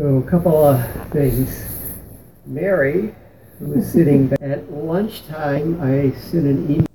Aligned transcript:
So, 0.00 0.16
a 0.16 0.22
couple 0.22 0.64
of 0.64 1.10
things. 1.10 1.62
Mary, 2.46 3.14
who 3.58 3.66
was 3.66 3.92
sitting 3.92 4.32
at 4.40 4.72
lunchtime, 4.72 5.78
I 5.78 6.18
sent 6.18 6.46
an 6.46 6.70
email. 6.70 6.86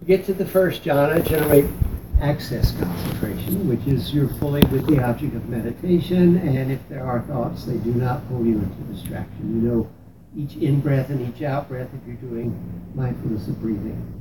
To 0.00 0.04
get 0.04 0.24
to 0.24 0.34
the 0.34 0.44
first 0.44 0.82
jhana, 0.82 1.24
generate 1.24 1.66
access 2.20 2.76
concentration, 2.76 3.68
which 3.68 3.86
is 3.86 4.12
you're 4.12 4.30
fully 4.40 4.62
with 4.62 4.84
the 4.88 5.00
object 5.00 5.36
of 5.36 5.48
meditation, 5.48 6.38
and 6.38 6.72
if 6.72 6.88
there 6.88 7.06
are 7.06 7.20
thoughts, 7.20 7.66
they 7.66 7.76
do 7.76 7.92
not 7.94 8.28
pull 8.28 8.44
you 8.44 8.58
into 8.58 8.92
distraction. 8.92 9.62
You 9.62 9.68
know 9.68 9.90
each 10.36 10.56
in 10.56 10.80
breath 10.80 11.10
and 11.10 11.20
each 11.32 11.44
out 11.44 11.68
breath 11.68 11.90
if 11.94 12.04
you're 12.04 12.16
doing 12.16 12.50
mindfulness 12.96 13.46
of 13.46 13.60
breathing. 13.60 14.20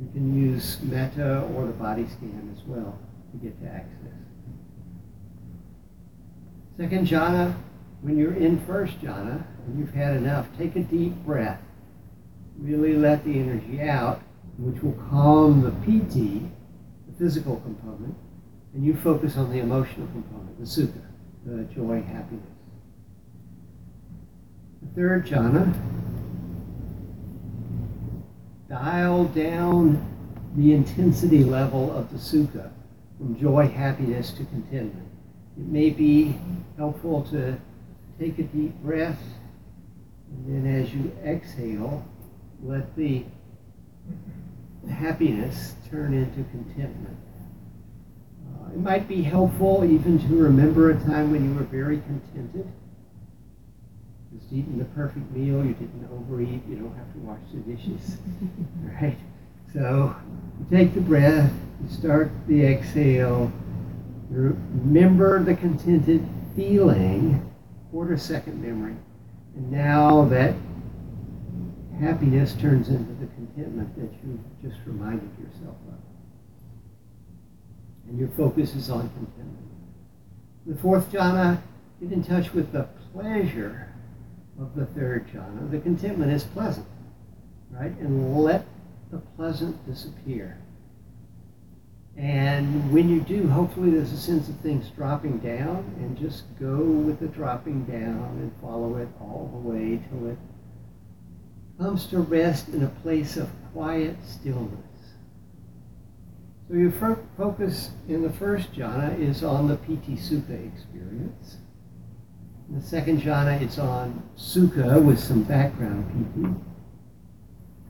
You 0.00 0.08
can 0.14 0.34
use 0.34 0.78
metta 0.84 1.42
or 1.54 1.66
the 1.66 1.72
body 1.72 2.06
scan 2.06 2.56
as 2.56 2.66
well 2.66 2.98
to 3.30 3.36
get 3.46 3.60
to 3.60 3.68
access. 3.68 4.17
Second 6.78 7.08
jhana, 7.08 7.56
when 8.02 8.16
you're 8.16 8.34
in 8.34 8.64
first 8.64 9.00
jhana 9.00 9.42
and 9.66 9.78
you've 9.78 9.92
had 9.92 10.16
enough, 10.16 10.46
take 10.56 10.76
a 10.76 10.80
deep 10.80 11.12
breath. 11.26 11.60
Really 12.56 12.94
let 12.94 13.24
the 13.24 13.36
energy 13.36 13.80
out, 13.80 14.22
which 14.58 14.80
will 14.80 14.92
calm 15.10 15.62
the 15.62 15.72
piti, 15.84 16.48
the 17.08 17.18
physical 17.18 17.56
component, 17.60 18.14
and 18.74 18.84
you 18.84 18.94
focus 18.94 19.36
on 19.36 19.50
the 19.50 19.58
emotional 19.58 20.06
component, 20.06 20.56
the 20.60 20.64
sukha, 20.64 21.02
the 21.44 21.64
joy, 21.74 22.00
happiness. 22.00 22.46
The 24.80 25.00
third 25.00 25.26
jhana, 25.26 25.74
dial 28.68 29.24
down 29.24 30.06
the 30.56 30.74
intensity 30.74 31.42
level 31.42 31.90
of 31.90 32.12
the 32.12 32.18
sukha 32.18 32.70
from 33.16 33.36
joy, 33.40 33.66
happiness 33.66 34.30
to 34.30 34.44
contentment. 34.44 35.07
It 35.58 35.66
may 35.66 35.90
be 35.90 36.38
helpful 36.76 37.24
to 37.30 37.58
take 38.18 38.38
a 38.38 38.44
deep 38.44 38.74
breath, 38.76 39.20
and 40.30 40.64
then 40.64 40.82
as 40.82 40.94
you 40.94 41.12
exhale, 41.24 42.06
let 42.62 42.94
the 42.94 43.24
happiness 44.88 45.74
turn 45.90 46.14
into 46.14 46.48
contentment. 46.50 47.18
Uh, 48.46 48.72
it 48.72 48.78
might 48.78 49.08
be 49.08 49.22
helpful 49.22 49.84
even 49.84 50.18
to 50.28 50.36
remember 50.36 50.90
a 50.90 50.94
time 50.94 51.32
when 51.32 51.44
you 51.44 51.54
were 51.54 51.64
very 51.64 51.98
contented. 51.98 52.70
Just 54.32 54.52
eating 54.52 54.78
the 54.78 54.84
perfect 54.84 55.28
meal, 55.32 55.64
you 55.64 55.74
didn't 55.74 56.08
overeat, 56.12 56.62
you 56.68 56.76
don't 56.76 56.96
have 56.96 57.12
to 57.14 57.18
wash 57.18 57.40
the 57.52 57.60
dishes. 57.60 58.18
right? 59.00 59.18
So 59.72 60.14
you 60.60 60.76
take 60.76 60.94
the 60.94 61.00
breath, 61.00 61.52
you 61.82 61.90
start 61.90 62.30
the 62.46 62.64
exhale, 62.64 63.52
remember 64.30 65.42
the 65.42 65.54
contented 65.54 66.26
feeling, 66.54 67.50
quarter 67.90 68.16
second 68.16 68.62
memory, 68.62 68.96
and 69.56 69.70
now 69.70 70.24
that 70.26 70.54
happiness 72.00 72.54
turns 72.54 72.88
into 72.88 73.12
the 73.14 73.26
contentment 73.34 73.94
that 73.96 74.12
you 74.24 74.38
just 74.62 74.78
reminded 74.86 75.30
yourself 75.38 75.76
of. 75.88 75.98
And 78.08 78.18
your 78.18 78.28
focus 78.28 78.74
is 78.74 78.90
on 78.90 79.10
contentment. 79.10 79.68
The 80.66 80.76
fourth 80.76 81.10
jhana, 81.10 81.60
get 82.00 82.12
in 82.12 82.22
touch 82.22 82.52
with 82.52 82.72
the 82.72 82.88
pleasure 83.12 83.92
of 84.60 84.74
the 84.74 84.86
third 84.86 85.26
jhana. 85.28 85.70
The 85.70 85.78
contentment 85.78 86.32
is 86.32 86.44
pleasant, 86.44 86.86
right? 87.70 87.92
And 87.98 88.42
let 88.42 88.66
the 89.10 89.18
pleasant 89.18 89.86
disappear. 89.86 90.58
And 92.18 92.92
when 92.92 93.08
you 93.08 93.20
do, 93.20 93.46
hopefully 93.46 93.90
there's 93.90 94.12
a 94.12 94.18
sense 94.18 94.48
of 94.48 94.56
things 94.56 94.90
dropping 94.90 95.38
down, 95.38 95.94
and 96.00 96.18
just 96.18 96.44
go 96.58 96.76
with 96.76 97.20
the 97.20 97.28
dropping 97.28 97.84
down 97.84 98.38
and 98.40 98.52
follow 98.60 98.96
it 98.96 99.08
all 99.20 99.48
the 99.52 99.68
way 99.68 100.00
till 100.10 100.26
it 100.30 100.38
comes 101.78 102.06
to 102.06 102.18
rest 102.18 102.70
in 102.70 102.82
a 102.82 102.88
place 102.88 103.36
of 103.36 103.48
quiet 103.72 104.16
stillness. 104.26 104.72
So 106.68 106.74
your 106.74 106.90
focus 107.36 107.92
in 108.08 108.22
the 108.22 108.30
first 108.30 108.72
jhana 108.72 109.16
is 109.18 109.44
on 109.44 109.68
the 109.68 109.76
piti 109.76 110.16
sukha 110.16 110.74
experience. 110.74 111.58
In 112.68 112.80
the 112.80 112.84
second 112.84 113.22
jhana, 113.22 113.62
it's 113.62 113.78
on 113.78 114.28
sukha 114.36 115.00
with 115.00 115.20
some 115.20 115.44
background 115.44 116.04
piti. 116.08 116.48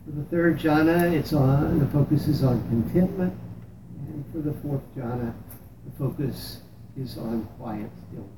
For 0.05 0.11
the 0.13 0.25
third 0.25 0.59
jhana, 0.59 1.13
it's 1.13 1.33
on 1.33 1.79
the 1.79 1.87
focus 1.87 2.29
is 2.29 2.45
on 2.45 2.61
contentment, 2.69 3.33
for 4.33 4.39
the 4.39 4.53
fourth 4.55 4.83
jhana, 4.97 5.35
the 5.85 5.91
focus 5.99 6.61
is 6.97 7.17
on 7.19 7.45
quiet 7.59 7.91
stillness. 8.09 8.31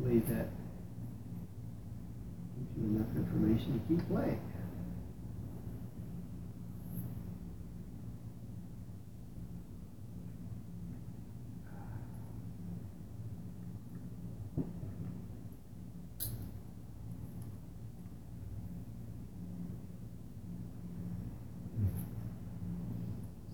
Believe 0.00 0.28
that 0.28 0.48
gives 2.58 2.76
you 2.76 2.96
enough 2.96 3.16
information 3.16 3.80
to 3.80 3.94
keep 3.94 4.08
playing. 4.08 4.40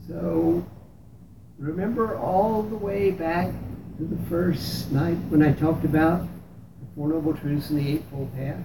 So 0.09 0.67
remember 1.59 2.17
all 2.17 2.63
the 2.63 2.77
way 2.77 3.11
back 3.11 3.53
to 3.99 4.05
the 4.05 4.17
first 4.29 4.93
night 4.93 5.17
when 5.31 5.43
I 5.43 5.53
talked 5.53 5.85
about 5.85 6.21
the 6.21 6.87
Four 6.95 7.09
Noble 7.09 7.33
Truths 7.35 7.71
and 7.71 7.79
the 7.79 7.93
Eightfold 7.93 8.35
Path? 8.35 8.61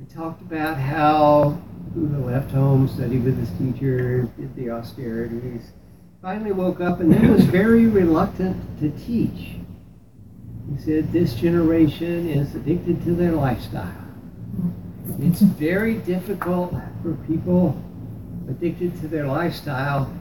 I 0.00 0.14
talked 0.14 0.42
about 0.42 0.76
how 0.76 1.62
Buddha 1.94 2.18
left 2.18 2.50
home, 2.50 2.88
studied 2.88 3.24
with 3.24 3.38
his 3.38 3.50
teacher, 3.58 4.28
did 4.36 4.54
the 4.56 4.70
austerities, 4.70 5.70
finally 6.20 6.52
woke 6.52 6.80
up 6.80 7.00
and 7.00 7.12
then 7.12 7.32
was 7.32 7.44
very 7.44 7.86
reluctant 7.86 8.56
to 8.80 8.90
teach. 9.06 9.54
He 10.74 10.82
said, 10.82 11.12
This 11.12 11.34
generation 11.34 12.28
is 12.28 12.54
addicted 12.56 13.04
to 13.04 13.14
their 13.14 13.32
lifestyle. 13.32 14.04
It's 15.20 15.40
very 15.40 15.98
difficult 15.98 16.74
for 17.02 17.14
people 17.28 17.80
addicted 18.48 19.00
to 19.00 19.08
their 19.08 19.26
lifestyle 19.26 20.12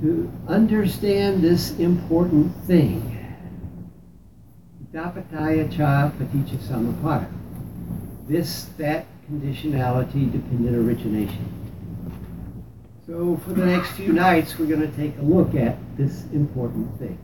to 0.00 0.32
understand 0.48 1.42
this 1.42 1.78
important 1.78 2.54
thing. 2.64 3.21
Idappaccayata 4.92 6.12
paticca 6.18 6.58
samuppada. 6.58 7.26
This, 8.28 8.64
that 8.76 9.06
conditionality, 9.30 10.30
dependent 10.30 10.76
origination. 10.76 11.48
So 13.06 13.38
for 13.38 13.54
the 13.54 13.64
next 13.64 13.92
few 13.92 14.12
nights, 14.12 14.58
we're 14.58 14.66
going 14.66 14.80
to 14.80 14.96
take 14.96 15.16
a 15.18 15.22
look 15.22 15.54
at 15.54 15.76
this 15.96 16.24
important 16.32 16.98
thing. 16.98 17.18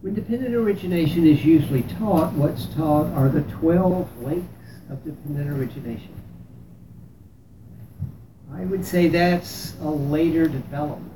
When 0.00 0.14
dependent 0.14 0.54
origination 0.54 1.26
is 1.26 1.44
usually 1.44 1.82
taught, 1.82 2.32
what's 2.32 2.66
taught 2.66 3.06
are 3.14 3.28
the 3.28 3.42
12 3.42 4.22
links 4.22 4.48
of 4.90 5.04
dependent 5.04 5.50
origination. 5.50 6.14
I 8.52 8.64
would 8.64 8.84
say 8.84 9.08
that's 9.08 9.74
a 9.80 9.88
later 9.88 10.48
development. 10.48 11.09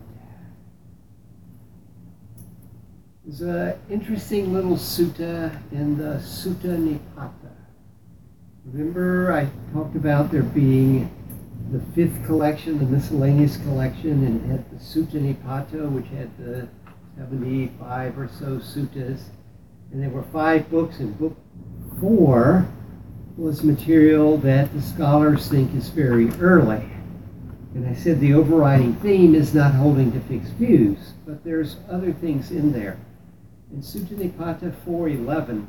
There's 3.26 3.40
an 3.40 3.80
interesting 3.88 4.52
little 4.52 4.76
sutta 4.76 5.58
in 5.72 5.96
the 5.96 6.16
Sutta 6.18 6.76
Nipata. 6.76 7.54
Remember, 8.66 9.32
I 9.32 9.48
talked 9.72 9.96
about 9.96 10.30
there 10.30 10.42
being 10.42 11.10
the 11.72 11.80
fifth 11.94 12.22
collection, 12.26 12.78
the 12.78 12.84
miscellaneous 12.84 13.56
collection, 13.56 14.26
and 14.26 14.44
it 14.44 14.50
had 14.50 14.70
the 14.70 14.76
Sutta 14.76 15.14
Nipata, 15.14 15.90
which 15.90 16.04
had 16.08 16.36
the 16.36 16.68
75 17.16 18.18
or 18.18 18.28
so 18.28 18.58
suttas. 18.58 19.22
And 19.90 20.02
there 20.02 20.10
were 20.10 20.24
five 20.24 20.70
books, 20.70 20.98
and 20.98 21.18
book 21.18 21.34
four 21.98 22.68
was 23.38 23.64
material 23.64 24.36
that 24.38 24.70
the 24.74 24.82
scholars 24.82 25.48
think 25.48 25.74
is 25.74 25.88
very 25.88 26.28
early. 26.40 26.90
And 27.74 27.88
I 27.88 27.94
said 27.94 28.20
the 28.20 28.34
overriding 28.34 28.96
theme 28.96 29.34
is 29.34 29.54
not 29.54 29.72
holding 29.74 30.12
to 30.12 30.20
fixed 30.20 30.52
views, 30.52 31.14
but 31.24 31.42
there's 31.42 31.76
other 31.88 32.12
things 32.12 32.50
in 32.50 32.70
there. 32.70 32.98
And 33.74 33.82
Sutta 33.82 34.14
Nipata 34.14 34.72
411 34.84 35.66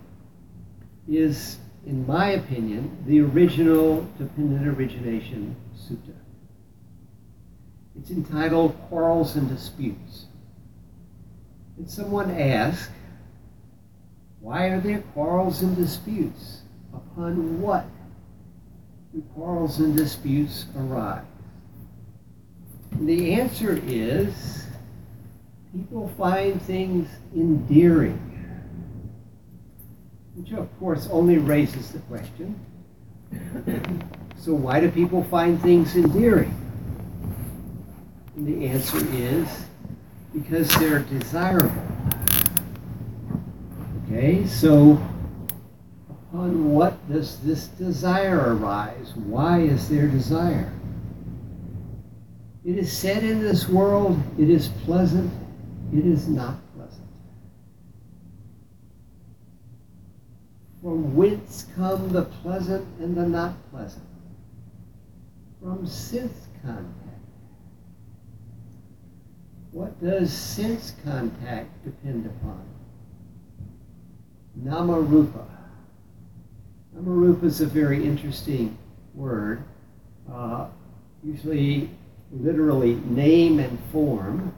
is, 1.09 1.57
in 1.87 2.05
my 2.05 2.29
opinion, 2.29 3.03
the 3.07 3.19
original 3.21 4.07
dependent 4.19 4.67
origination 4.67 5.55
sutta. 5.75 6.13
It's 7.97 8.11
entitled 8.11 8.79
Quarrels 8.89 9.35
and 9.35 9.49
Disputes. 9.49 10.25
And 11.77 11.89
someone 11.89 12.29
asked, 12.29 12.91
why 14.39 14.65
are 14.67 14.79
there 14.79 15.01
quarrels 15.13 15.63
and 15.63 15.75
disputes? 15.75 16.61
Upon 16.93 17.59
what 17.59 17.87
do 19.15 19.23
quarrels 19.33 19.79
and 19.79 19.97
disputes 19.97 20.67
arise? 20.77 21.25
And 22.91 23.09
the 23.09 23.33
answer 23.33 23.81
is 23.87 24.64
people 25.75 26.07
find 26.18 26.62
things 26.62 27.10
endearing. 27.36 28.22
Which, 30.36 30.54
of 30.54 30.69
course, 30.80 31.07
only 31.12 31.38
raises 31.38 31.92
the 31.92 32.00
question 32.00 32.60
so, 34.38 34.54
why 34.54 34.80
do 34.80 34.89
people 34.89 35.24
find 35.24 35.62
things 35.62 35.95
endearing? 35.95 36.54
And 38.36 38.48
the 38.48 38.68
answer 38.68 39.00
is 39.12 39.66
because 40.33 40.69
they're 40.75 41.00
desirable. 41.00 41.83
Okay, 44.06 44.45
so 44.45 44.94
upon 46.10 46.72
what 46.72 46.95
does 47.12 47.39
this 47.39 47.68
desire 47.68 48.56
arise? 48.56 49.13
Why 49.16 49.62
is 49.62 49.89
there 49.89 50.07
desire? 50.07 50.72
It 52.63 52.77
is 52.77 52.95
said 52.95 53.24
in 53.24 53.42
this 53.42 53.68
world, 53.68 54.22
it 54.38 54.50
is 54.50 54.68
pleasant, 54.86 55.31
it 55.97 56.06
is 56.06 56.27
not 56.27 56.56
pleasant. 56.75 57.07
From 60.81 61.15
whence 61.15 61.65
come 61.75 62.09
the 62.09 62.24
pleasant 62.24 62.86
and 63.00 63.15
the 63.15 63.27
not 63.27 63.53
pleasant? 63.71 64.06
From 65.62 65.88
sense 65.88 66.47
contact. 66.62 66.92
What 69.71 70.01
does 70.01 70.31
sense 70.31 70.94
contact 71.03 71.83
depend 71.83 72.25
upon? 72.25 72.63
Namarupa. 74.63 75.45
Namarupa 76.95 77.44
is 77.44 77.62
a 77.62 77.65
very 77.65 78.06
interesting 78.06 78.77
word. 79.13 79.63
Uh, 80.31 80.68
usually, 81.24 81.89
literally, 82.31 82.95
name 83.06 83.59
and 83.59 83.77
form. 83.91 84.53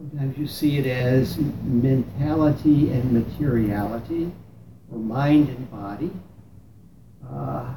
Sometimes 0.00 0.38
you 0.38 0.46
see 0.46 0.78
it 0.78 0.86
as 0.86 1.36
mentality 1.62 2.90
and 2.90 3.12
materiality, 3.12 4.32
or 4.90 4.98
mind 4.98 5.50
and 5.50 5.70
body. 5.70 6.10
Uh, 7.30 7.74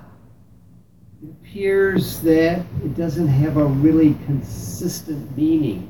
it 1.22 1.30
appears 1.31 2.22
that 2.22 2.60
it 2.81 2.96
doesn't 2.96 3.28
have 3.28 3.58
a 3.58 3.66
really 3.66 4.16
consistent 4.25 5.36
meaning. 5.36 5.90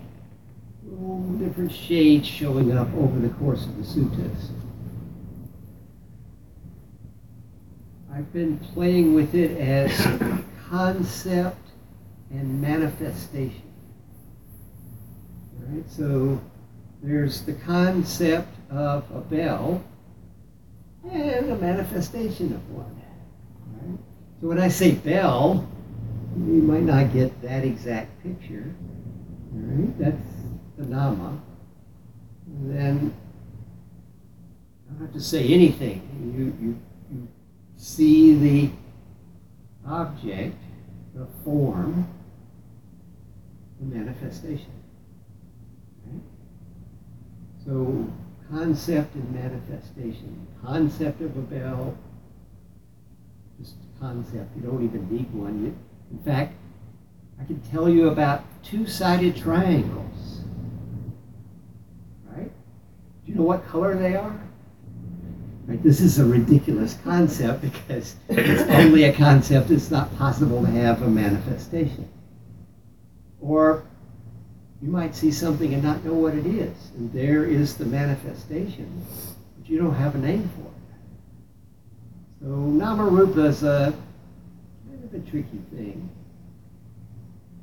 Different 1.37 1.71
shades 1.71 2.27
showing 2.27 2.75
up 2.75 2.91
over 2.95 3.19
the 3.19 3.29
course 3.35 3.65
of 3.65 3.77
the 3.77 3.83
suttas. 3.83 4.49
I've 8.11 8.33
been 8.33 8.57
playing 8.57 9.13
with 9.13 9.35
it 9.35 9.55
as 9.59 9.91
concept 10.67 11.69
and 12.31 12.59
manifestation. 12.59 13.72
Right, 15.67 15.89
so 15.89 16.41
there's 17.01 17.41
the 17.41 17.53
concept 17.53 18.49
of 18.69 19.09
a 19.11 19.21
bell 19.21 19.83
and 21.09 21.51
a 21.51 21.55
manifestation 21.55 22.53
of 22.53 22.69
one. 22.69 23.01
Right? 23.71 23.99
So 24.41 24.47
when 24.47 24.59
I 24.59 24.67
say 24.67 24.91
bell, 24.91 25.67
you 26.35 26.61
might 26.61 26.83
not 26.83 27.13
get 27.13 27.41
that 27.41 27.63
exact 27.63 28.21
picture. 28.23 28.73
Right, 29.53 29.99
that's 29.99 30.31
the 30.77 30.85
nama. 30.85 31.41
And 32.47 32.77
then 32.77 33.13
I 34.89 34.93
don't 34.93 35.01
have 35.01 35.13
to 35.13 35.21
say 35.21 35.47
anything. 35.47 36.01
You, 36.35 36.67
you, 36.67 36.79
you 37.11 37.27
see 37.77 38.35
the 38.35 38.69
object, 39.87 40.57
the 41.15 41.27
form, 41.43 42.07
the 43.79 43.95
manifestation. 43.95 44.82
So, 47.65 48.07
concept 48.51 49.15
and 49.15 49.33
manifestation. 49.33 50.47
Concept 50.65 51.21
of 51.21 51.37
a 51.37 51.41
bell, 51.41 51.97
just 53.59 53.75
concept. 53.99 54.55
You 54.55 54.63
don't 54.63 54.83
even 54.83 55.09
need 55.09 55.33
one. 55.33 55.75
In 56.11 56.19
fact, 56.23 56.55
I 57.39 57.45
can 57.45 57.61
tell 57.71 57.89
you 57.89 58.09
about 58.09 58.43
two 58.63 58.85
sided 58.85 59.35
triangles. 59.35 60.41
Right? 62.25 62.51
Do 63.25 63.31
you 63.31 63.35
know 63.35 63.43
what 63.43 63.65
color 63.67 63.95
they 63.95 64.15
are? 64.15 64.39
Right? 65.65 65.81
This 65.81 66.01
is 66.01 66.19
a 66.19 66.25
ridiculous 66.25 66.97
concept 67.03 67.61
because 67.61 68.15
it's 68.27 68.63
only 68.63 69.05
a 69.05 69.13
concept. 69.13 69.71
It's 69.71 69.89
not 69.89 70.15
possible 70.17 70.61
to 70.61 70.71
have 70.71 71.01
a 71.01 71.07
manifestation. 71.07 72.09
Or 73.39 73.85
you 74.83 74.89
might 74.89 75.15
see 75.15 75.31
something 75.31 75.73
and 75.73 75.81
not 75.81 76.03
know 76.03 76.13
what 76.13 76.35
it 76.35 76.45
is. 76.45 76.75
And 76.97 77.11
there 77.13 77.45
is 77.45 77.77
the 77.77 77.85
manifestation, 77.85 79.05
but 79.57 79.69
you 79.69 79.79
don't 79.79 79.95
have 79.95 80.15
a 80.15 80.17
name 80.17 80.49
for 80.57 80.67
it. 80.67 80.73
So 82.41 82.47
Namarupa 82.47 83.45
is 83.47 83.63
a 83.63 83.93
kind 84.85 85.03
of 85.05 85.13
a 85.13 85.31
tricky 85.31 85.61
thing. 85.73 86.09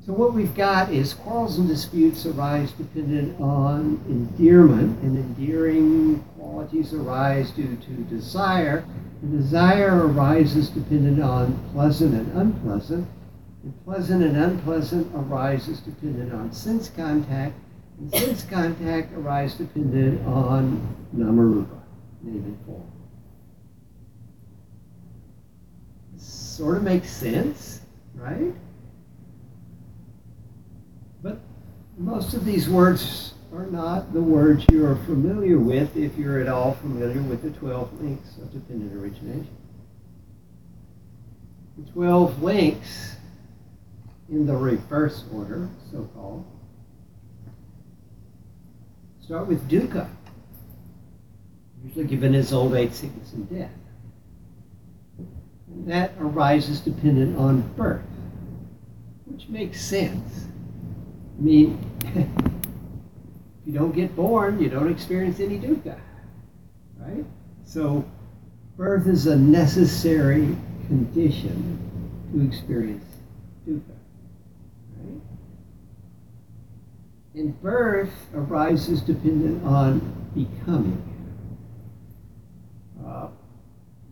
So 0.03 0.13
what 0.13 0.33
we've 0.33 0.55
got 0.55 0.91
is 0.91 1.13
quarrels 1.13 1.59
and 1.59 1.67
disputes 1.67 2.25
arise 2.25 2.71
dependent 2.71 3.39
on 3.39 4.03
endearment, 4.09 4.99
and 5.03 5.15
endearing 5.15 6.23
qualities 6.39 6.91
arise 6.91 7.51
due 7.51 7.75
to 7.75 7.91
desire. 8.05 8.83
And 9.21 9.39
desire 9.39 10.07
arises 10.07 10.69
dependent 10.69 11.21
on 11.21 11.69
pleasant 11.71 12.15
and 12.15 12.35
unpleasant. 12.35 13.07
And 13.63 13.85
pleasant 13.85 14.23
and 14.23 14.37
unpleasant 14.37 15.11
arises 15.13 15.79
dependent 15.81 16.33
on 16.33 16.51
sense 16.51 16.89
contact. 16.89 17.55
And 17.99 18.11
sense 18.11 18.43
contact 18.43 19.13
arises 19.13 19.59
dependent 19.59 20.25
on 20.25 20.95
namarupa, 21.15 21.79
name 22.23 22.43
and 22.43 22.65
form. 22.65 22.91
Sort 26.17 26.77
of 26.77 26.83
makes 26.83 27.11
sense, 27.11 27.81
right? 28.15 28.53
But 31.21 31.39
most 31.97 32.33
of 32.33 32.45
these 32.45 32.67
words 32.67 33.33
are 33.53 33.67
not 33.67 34.13
the 34.13 34.21
words 34.21 34.65
you 34.71 34.85
are 34.85 34.95
familiar 34.95 35.59
with 35.59 35.95
if 35.97 36.17
you're 36.17 36.39
at 36.39 36.47
all 36.47 36.73
familiar 36.75 37.21
with 37.21 37.43
the 37.43 37.51
12 37.51 38.01
links 38.01 38.37
of 38.37 38.51
dependent 38.51 38.93
origination. 38.99 39.55
The 41.77 41.91
12 41.91 42.41
links 42.41 43.10
in 44.31 44.47
the 44.47 44.55
reverse 44.55 45.25
order, 45.33 45.69
so 45.91 46.09
called, 46.15 46.45
start 49.21 49.45
with 49.45 49.69
dukkha, 49.69 50.09
usually 51.83 52.05
given 52.05 52.33
as 52.33 52.51
old 52.51 52.73
age, 52.73 52.93
sickness, 52.93 53.33
and 53.33 53.49
death. 53.49 53.71
And 55.67 55.87
that 55.87 56.13
arises 56.19 56.79
dependent 56.79 57.37
on 57.37 57.61
birth, 57.75 58.01
which 59.25 59.47
makes 59.47 59.79
sense 59.79 60.47
I 61.41 61.43
mean, 61.43 61.91
if 62.15 62.27
you 63.65 63.73
don't 63.73 63.95
get 63.95 64.15
born, 64.15 64.61
you 64.61 64.69
don't 64.69 64.91
experience 64.91 65.39
any 65.39 65.57
dukkha, 65.57 65.99
right? 66.99 67.25
So, 67.65 68.05
birth 68.77 69.07
is 69.07 69.25
a 69.25 69.35
necessary 69.35 70.55
condition 70.85 71.79
to 72.31 72.45
experience 72.45 73.05
dukkha, 73.67 73.81
right? 74.97 75.21
And 77.33 77.59
birth 77.61 78.13
arises 78.33 79.01
dependent 79.01 79.63
on 79.63 79.99
becoming. 80.35 81.01
Uh, 83.05 83.27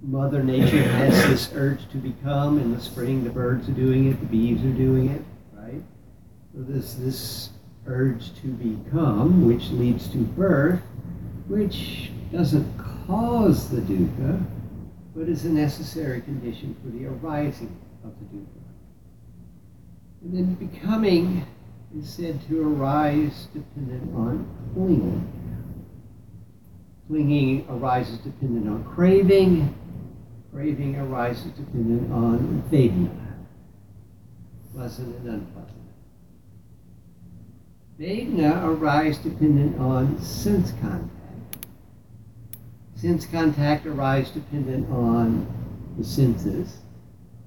Mother 0.01 0.41
Nature 0.41 0.83
has 0.83 1.13
this 1.27 1.51
urge 1.53 1.89
to 1.91 1.97
become. 1.97 2.59
In 2.59 2.73
the 2.73 2.79
spring, 2.79 3.25
the 3.25 3.29
birds 3.29 3.67
are 3.67 3.73
doing 3.73 4.09
it, 4.09 4.19
the 4.21 4.25
bees 4.25 4.63
are 4.63 4.77
doing 4.77 5.09
it, 5.09 5.21
right? 5.53 5.83
So 6.53 6.61
this 6.61 6.93
this 6.93 7.49
urge 7.85 8.33
to 8.41 8.47
become, 8.47 9.47
which 9.47 9.69
leads 9.71 10.07
to 10.09 10.19
birth, 10.19 10.81
which 11.47 12.11
doesn't 12.31 12.77
cause 13.05 13.69
the 13.69 13.81
dukkha, 13.81 14.41
but 15.13 15.27
is 15.27 15.43
a 15.43 15.49
necessary 15.49 16.21
condition 16.21 16.75
for 16.81 16.89
the 16.97 17.07
arising 17.07 17.75
of 18.05 18.13
the 18.19 18.37
dukkha. 18.37 18.47
And 20.21 20.33
then 20.33 20.53
becoming 20.53 21.45
is 21.97 22.09
said 22.09 22.39
to 22.47 22.61
arise 22.61 23.47
dependent 23.53 24.15
on 24.15 24.47
clinging. 24.73 25.33
Clinging 27.07 27.65
arises 27.69 28.19
dependent 28.19 28.67
on 28.67 28.83
craving. 28.83 29.75
Craving 30.53 30.97
arises 30.97 31.51
dependent 31.53 32.11
on 32.11 32.63
vedana, 32.71 33.33
pleasant 34.73 35.15
and 35.17 35.29
unpleasant. 35.29 35.75
Vedana 37.99 38.63
arise 38.65 39.17
dependent 39.17 39.79
on 39.79 40.21
sense 40.21 40.71
contact. 40.81 41.65
Sense 42.95 43.25
contact 43.25 43.85
arises 43.85 44.31
dependent 44.33 44.89
on 44.91 45.47
the 45.97 46.03
senses, 46.03 46.77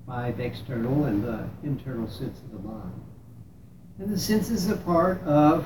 five 0.06 0.40
external 0.40 1.04
and 1.04 1.24
the 1.24 1.48
internal 1.62 2.08
sense 2.08 2.38
of 2.40 2.52
the 2.52 2.68
mind. 2.68 3.11
And 4.02 4.10
the 4.10 4.18
senses 4.18 4.68
are 4.68 4.76
part 4.78 5.22
of 5.22 5.64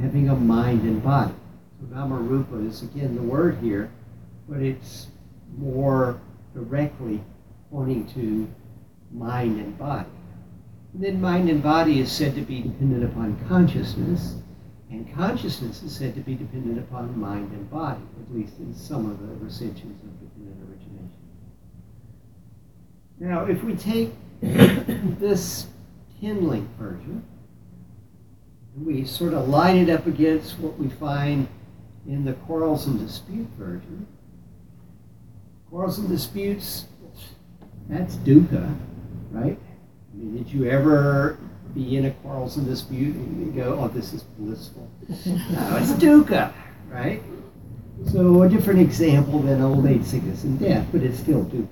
having 0.00 0.30
a 0.30 0.34
mind 0.34 0.84
and 0.84 1.04
body. 1.04 1.34
So 1.78 1.94
Namarupa 1.94 2.66
is 2.66 2.82
again 2.82 3.14
the 3.14 3.20
word 3.20 3.58
here, 3.58 3.90
but 4.48 4.62
it's 4.62 5.08
more 5.58 6.18
directly 6.54 7.22
pointing 7.70 8.06
to 8.14 8.50
mind 9.12 9.60
and 9.60 9.78
body. 9.78 10.08
And 10.94 11.04
then 11.04 11.20
mind 11.20 11.50
and 11.50 11.62
body 11.62 12.00
is 12.00 12.10
said 12.10 12.34
to 12.36 12.40
be 12.40 12.62
dependent 12.62 13.04
upon 13.04 13.38
consciousness, 13.46 14.36
and 14.90 15.14
consciousness 15.14 15.82
is 15.82 15.94
said 15.94 16.14
to 16.14 16.22
be 16.22 16.34
dependent 16.34 16.78
upon 16.78 17.20
mind 17.20 17.52
and 17.52 17.70
body, 17.70 18.00
at 18.18 18.34
least 18.34 18.56
in 18.60 18.74
some 18.74 19.10
of 19.10 19.20
the 19.20 19.44
recensions 19.44 20.02
of 20.02 20.20
dependent 20.20 20.70
origination. 20.70 21.20
Now, 23.20 23.44
if 23.44 23.62
we 23.62 23.76
take 23.76 24.14
this 24.40 25.66
Tin-Link 26.18 26.66
version, 26.78 27.22
we 28.76 29.04
sort 29.04 29.34
of 29.34 29.48
line 29.48 29.76
it 29.76 29.90
up 29.90 30.06
against 30.06 30.58
what 30.58 30.78
we 30.78 30.88
find 30.88 31.48
in 32.06 32.24
the 32.24 32.32
Quarrels 32.32 32.86
and 32.86 32.98
Dispute 32.98 33.48
version, 33.58 34.06
Quarrels 35.68 35.98
and 35.98 36.08
Disputes, 36.08 36.86
that's 37.88 38.16
dukkha, 38.16 38.74
right? 39.30 39.58
I 39.58 40.16
mean, 40.16 40.36
did 40.36 40.52
you 40.52 40.66
ever 40.66 41.38
be 41.74 41.96
in 41.96 42.06
a 42.06 42.10
quarrels 42.10 42.56
and 42.56 42.66
dispute 42.66 43.14
and 43.14 43.54
go, 43.54 43.78
oh, 43.80 43.88
this 43.88 44.12
is 44.12 44.22
blissful? 44.22 44.90
no, 45.08 45.76
it's 45.76 45.92
dukkha, 45.92 46.52
right? 46.88 47.22
So 48.10 48.42
a 48.42 48.48
different 48.48 48.80
example 48.80 49.40
than 49.40 49.60
old 49.60 49.86
age, 49.86 50.04
sickness, 50.04 50.44
and 50.44 50.58
death, 50.58 50.86
but 50.92 51.02
it's 51.02 51.18
still 51.18 51.44
dukkha. 51.44 51.68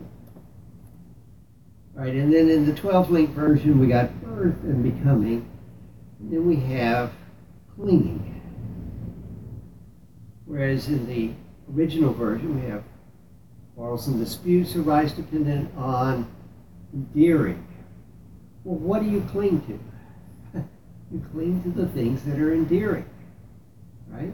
Right, 1.94 2.14
and 2.14 2.32
then 2.32 2.48
in 2.48 2.66
the 2.66 2.74
12 2.74 3.10
link 3.10 3.30
version, 3.30 3.78
we 3.78 3.86
got 3.88 4.10
birth 4.22 4.62
and 4.62 4.82
becoming. 4.82 5.50
Then 6.20 6.46
we 6.46 6.56
have 6.74 7.12
clinging. 7.74 8.40
Whereas 10.44 10.88
in 10.88 11.06
the 11.06 11.30
original 11.74 12.12
version, 12.12 12.60
we 12.60 12.68
have 12.68 12.82
quarrels 13.74 14.08
and 14.08 14.18
disputes 14.18 14.76
arise 14.76 15.12
dependent 15.12 15.74
on 15.76 16.30
endearing. 16.92 17.66
Well, 18.64 18.78
what 18.78 19.02
do 19.02 19.08
you 19.08 19.22
cling 19.30 19.60
to? 20.52 20.60
you 21.12 21.24
cling 21.32 21.62
to 21.62 21.70
the 21.70 21.86
things 21.88 22.22
that 22.24 22.38
are 22.38 22.52
endearing, 22.52 23.06
right? 24.08 24.32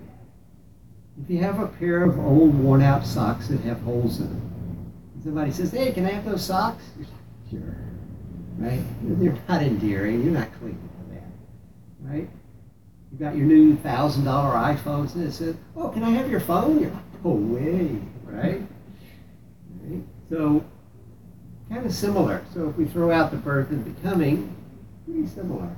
If 1.22 1.30
you 1.30 1.38
have 1.38 1.60
a 1.60 1.68
pair 1.68 2.02
of 2.02 2.18
old 2.18 2.54
worn 2.58 2.82
out 2.82 3.06
socks 3.06 3.48
that 3.48 3.60
have 3.60 3.80
holes 3.82 4.20
in 4.20 4.28
them, 4.28 4.92
somebody 5.22 5.50
says, 5.50 5.70
hey, 5.70 5.92
can 5.92 6.04
I 6.04 6.10
have 6.10 6.24
those 6.24 6.44
socks? 6.44 6.82
Sure. 7.48 7.76
Right? 8.58 8.82
They're 9.02 9.38
not 9.48 9.62
endearing. 9.62 10.24
You're 10.24 10.32
not 10.32 10.48
clinging. 10.58 10.85
Right? 12.06 12.28
You 13.12 13.18
got 13.18 13.36
your 13.36 13.46
new 13.46 13.76
thousand 13.76 14.24
dollar 14.24 14.54
iPhones 14.54 15.14
and 15.14 15.26
it 15.26 15.32
says, 15.32 15.56
Oh, 15.76 15.88
can 15.88 16.02
I 16.02 16.10
have 16.10 16.30
your 16.30 16.40
phone? 16.40 16.80
You're 16.80 16.90
like, 16.90 17.24
No 17.24 17.30
way. 17.30 17.98
Right? 18.24 18.62
right? 19.82 20.02
So 20.28 20.64
kind 21.68 21.84
of 21.84 21.92
similar. 21.92 22.44
So 22.54 22.68
if 22.68 22.76
we 22.76 22.84
throw 22.84 23.10
out 23.10 23.30
the 23.30 23.36
birth 23.36 23.70
and 23.70 23.84
becoming, 23.84 24.54
pretty 25.04 25.26
similar. 25.26 25.74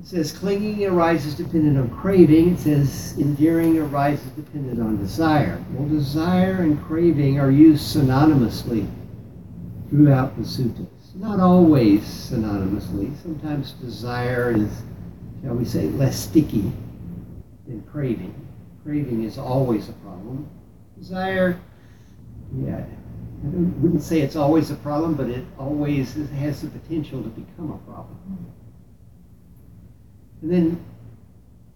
It 0.00 0.06
says 0.06 0.30
clinging 0.30 0.84
arises 0.86 1.34
dependent 1.34 1.76
on 1.76 1.90
craving. 1.90 2.54
It 2.54 2.60
says 2.60 3.16
endearing 3.18 3.78
arises 3.78 4.30
dependent 4.30 4.80
on 4.80 4.96
desire. 4.98 5.62
Well, 5.72 5.88
desire 5.88 6.62
and 6.62 6.82
craving 6.84 7.40
are 7.40 7.50
used 7.50 7.96
synonymously 7.96 8.88
throughout 9.90 10.36
the 10.36 10.42
suttas. 10.42 10.86
Not 11.18 11.40
always 11.40 12.02
synonymously. 12.02 13.12
Sometimes 13.22 13.72
desire 13.72 14.52
is, 14.52 14.82
shall 15.42 15.54
we 15.54 15.64
say, 15.64 15.86
less 15.88 16.16
sticky 16.16 16.70
than 17.66 17.82
craving. 17.90 18.32
Craving 18.84 19.24
is 19.24 19.36
always 19.36 19.88
a 19.88 19.92
problem. 19.94 20.48
Desire, 20.96 21.58
yeah, 22.56 22.76
I 22.78 23.46
wouldn't 23.46 24.02
say 24.02 24.20
it's 24.20 24.36
always 24.36 24.70
a 24.70 24.76
problem, 24.76 25.14
but 25.14 25.28
it 25.28 25.44
always 25.58 26.14
has 26.14 26.62
the 26.62 26.68
potential 26.68 27.20
to 27.20 27.28
become 27.30 27.72
a 27.72 27.78
problem. 27.90 28.46
And 30.42 30.52
then 30.52 30.84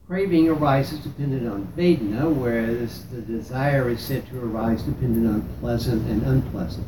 craving 0.06 0.50
arises 0.50 1.00
dependent 1.00 1.48
on 1.48 1.66
Vedana, 1.76 2.32
whereas 2.32 3.06
the 3.06 3.20
desire 3.20 3.88
is 3.90 4.00
said 4.00 4.24
to 4.28 4.44
arise 4.44 4.82
dependent 4.82 5.26
on 5.26 5.48
pleasant 5.58 6.08
and 6.08 6.22
unpleasant. 6.22 6.86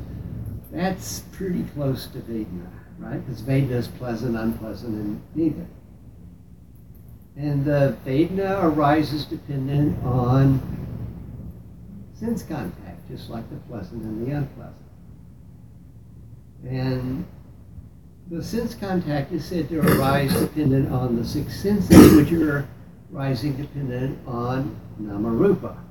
That's 0.74 1.20
pretty 1.30 1.62
close 1.74 2.08
to 2.08 2.18
Vedana, 2.18 2.68
right? 2.98 3.24
Because 3.24 3.42
Vedana 3.42 3.70
is 3.70 3.86
pleasant, 3.86 4.36
unpleasant, 4.36 4.92
and 4.92 5.22
neither. 5.36 5.66
And 7.36 7.68
uh, 7.68 7.92
Vedana 8.04 8.64
arises 8.64 9.24
dependent 9.24 10.04
on 10.04 10.60
sense 12.14 12.42
contact, 12.42 13.08
just 13.08 13.30
like 13.30 13.48
the 13.50 13.56
pleasant 13.68 14.02
and 14.02 14.26
the 14.26 14.32
unpleasant. 14.32 14.88
And 16.66 17.24
the 18.28 18.42
sense 18.42 18.74
contact 18.74 19.30
is 19.30 19.44
said 19.44 19.68
to 19.68 19.78
arise 19.78 20.34
dependent 20.34 20.90
on 20.90 21.14
the 21.14 21.24
six 21.24 21.54
senses, 21.60 22.16
which 22.16 22.32
are 22.32 22.66
rising 23.10 23.54
dependent 23.54 24.18
on 24.26 24.76
Namarupa. 25.00 25.83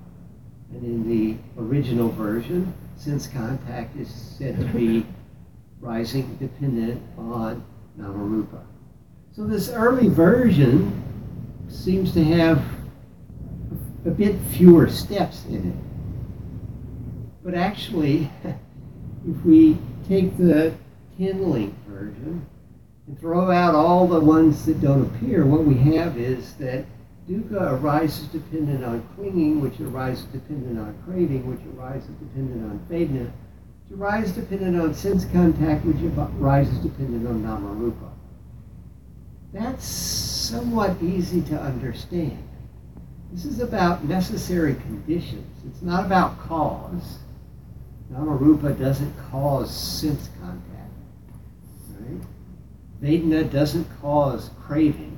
And 0.73 0.83
in 0.83 1.07
the 1.07 1.61
original 1.61 2.09
version, 2.09 2.73
sense 2.97 3.27
contact 3.27 3.95
is 3.95 4.09
said 4.09 4.57
to 4.57 4.65
be 4.65 5.05
rising 5.79 6.35
dependent 6.37 7.01
on 7.17 7.63
Namarupa. 7.99 8.63
So 9.35 9.45
this 9.45 9.69
early 9.69 10.07
version 10.07 11.03
seems 11.67 12.13
to 12.13 12.23
have 12.23 12.63
a 14.05 14.09
bit 14.09 14.35
fewer 14.51 14.89
steps 14.89 15.45
in 15.45 15.69
it. 15.71 17.43
But 17.43 17.55
actually, 17.55 18.31
if 18.43 19.45
we 19.45 19.77
take 20.07 20.37
the 20.37 20.73
Tin-Link 21.17 21.73
version 21.87 22.45
and 23.07 23.19
throw 23.19 23.51
out 23.51 23.75
all 23.75 24.07
the 24.07 24.19
ones 24.19 24.65
that 24.65 24.81
don't 24.81 25.01
appear, 25.01 25.45
what 25.45 25.63
we 25.63 25.75
have 25.95 26.17
is 26.17 26.53
that 26.55 26.85
Dukkha 27.29 27.81
arises 27.81 28.27
dependent 28.27 28.83
on 28.83 29.07
clinging, 29.15 29.61
which 29.61 29.79
arises 29.79 30.25
dependent 30.25 30.77
on 30.77 30.93
craving, 31.05 31.47
which 31.47 31.61
arises 31.77 32.09
dependent 32.15 32.69
on 32.69 32.79
Vedana, 32.89 33.31
which 33.87 33.97
arises 33.97 34.33
dependent 34.33 34.81
on 34.81 34.93
sense 34.93 35.23
contact, 35.25 35.85
which 35.85 35.97
arises 36.41 36.77
dependent 36.79 37.25
on 37.25 37.41
Namarupa. 37.43 38.09
That's 39.53 39.85
somewhat 39.85 41.01
easy 41.01 41.41
to 41.43 41.61
understand. 41.61 42.45
This 43.31 43.45
is 43.45 43.61
about 43.61 44.03
necessary 44.03 44.75
conditions. 44.75 45.47
It's 45.65 45.81
not 45.81 46.05
about 46.05 46.37
cause. 46.39 47.19
Namarupa 48.11 48.77
doesn't 48.77 49.13
cause 49.31 49.73
sense 49.73 50.29
contact. 50.41 50.91
Right? 51.99 52.21
Vedana 53.01 53.49
doesn't 53.49 53.87
cause 54.01 54.49
craving 54.65 55.12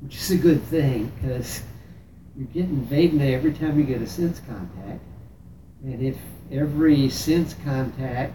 which 0.00 0.16
is 0.16 0.30
a 0.30 0.36
good 0.36 0.62
thing 0.64 1.12
because 1.20 1.62
you're 2.36 2.48
getting 2.48 2.86
Vedana 2.86 3.32
every 3.32 3.52
time 3.52 3.78
you 3.78 3.84
get 3.84 4.02
a 4.02 4.06
sense 4.06 4.40
contact. 4.46 5.00
And 5.82 6.02
if 6.02 6.16
every 6.50 7.08
sense 7.08 7.54
contact 7.64 8.34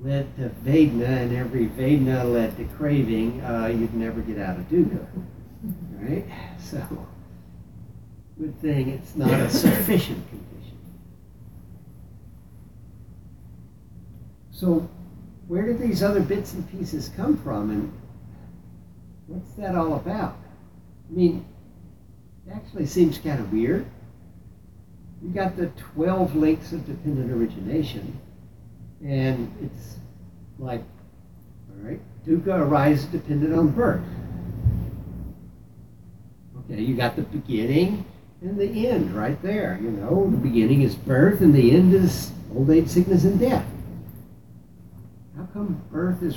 led 0.00 0.34
to 0.36 0.48
Vedana 0.64 1.22
and 1.22 1.36
every 1.36 1.66
Vedana 1.66 2.30
led 2.30 2.56
to 2.56 2.64
craving, 2.76 3.40
uh, 3.42 3.66
you'd 3.66 3.94
never 3.94 4.20
get 4.20 4.38
out 4.38 4.58
of 4.58 4.68
dukkha. 4.68 5.06
Right? 5.92 6.26
So, 6.58 7.06
good 8.40 8.60
thing 8.60 8.88
it's 8.88 9.14
not 9.14 9.30
a 9.30 9.48
sufficient 9.48 10.28
condition. 10.30 10.78
So, 14.50 14.88
where 15.46 15.64
did 15.64 15.78
these 15.78 16.02
other 16.02 16.20
bits 16.20 16.54
and 16.54 16.68
pieces 16.68 17.08
come 17.14 17.36
from 17.36 17.70
and 17.70 17.92
what's 19.28 19.52
that 19.52 19.76
all 19.76 19.94
about? 19.94 20.36
I 21.08 21.14
mean, 21.14 21.44
it 22.46 22.52
actually 22.52 22.86
seems 22.86 23.18
kind 23.18 23.40
of 23.40 23.52
weird. 23.52 23.86
You 25.22 25.30
got 25.30 25.56
the 25.56 25.66
12 25.94 26.36
links 26.36 26.72
of 26.72 26.86
dependent 26.86 27.32
origination, 27.32 28.20
and 29.04 29.52
it's 29.62 29.96
like, 30.58 30.82
all 31.70 31.88
right, 31.88 32.00
dukkha 32.26 32.58
arises 32.58 33.06
dependent 33.06 33.54
on 33.54 33.68
birth. 33.70 34.02
Okay, 36.58 36.82
you 36.82 36.96
got 36.96 37.16
the 37.16 37.22
beginning 37.22 38.04
and 38.42 38.58
the 38.58 38.88
end 38.88 39.14
right 39.14 39.40
there. 39.42 39.78
You 39.80 39.90
know, 39.90 40.28
the 40.30 40.36
beginning 40.36 40.82
is 40.82 40.94
birth, 40.94 41.40
and 41.40 41.54
the 41.54 41.72
end 41.72 41.94
is 41.94 42.32
old 42.54 42.70
age, 42.70 42.88
sickness, 42.88 43.24
and 43.24 43.38
death. 43.38 43.64
How 45.36 45.46
come 45.52 45.82
birth 45.90 46.22
is 46.22 46.36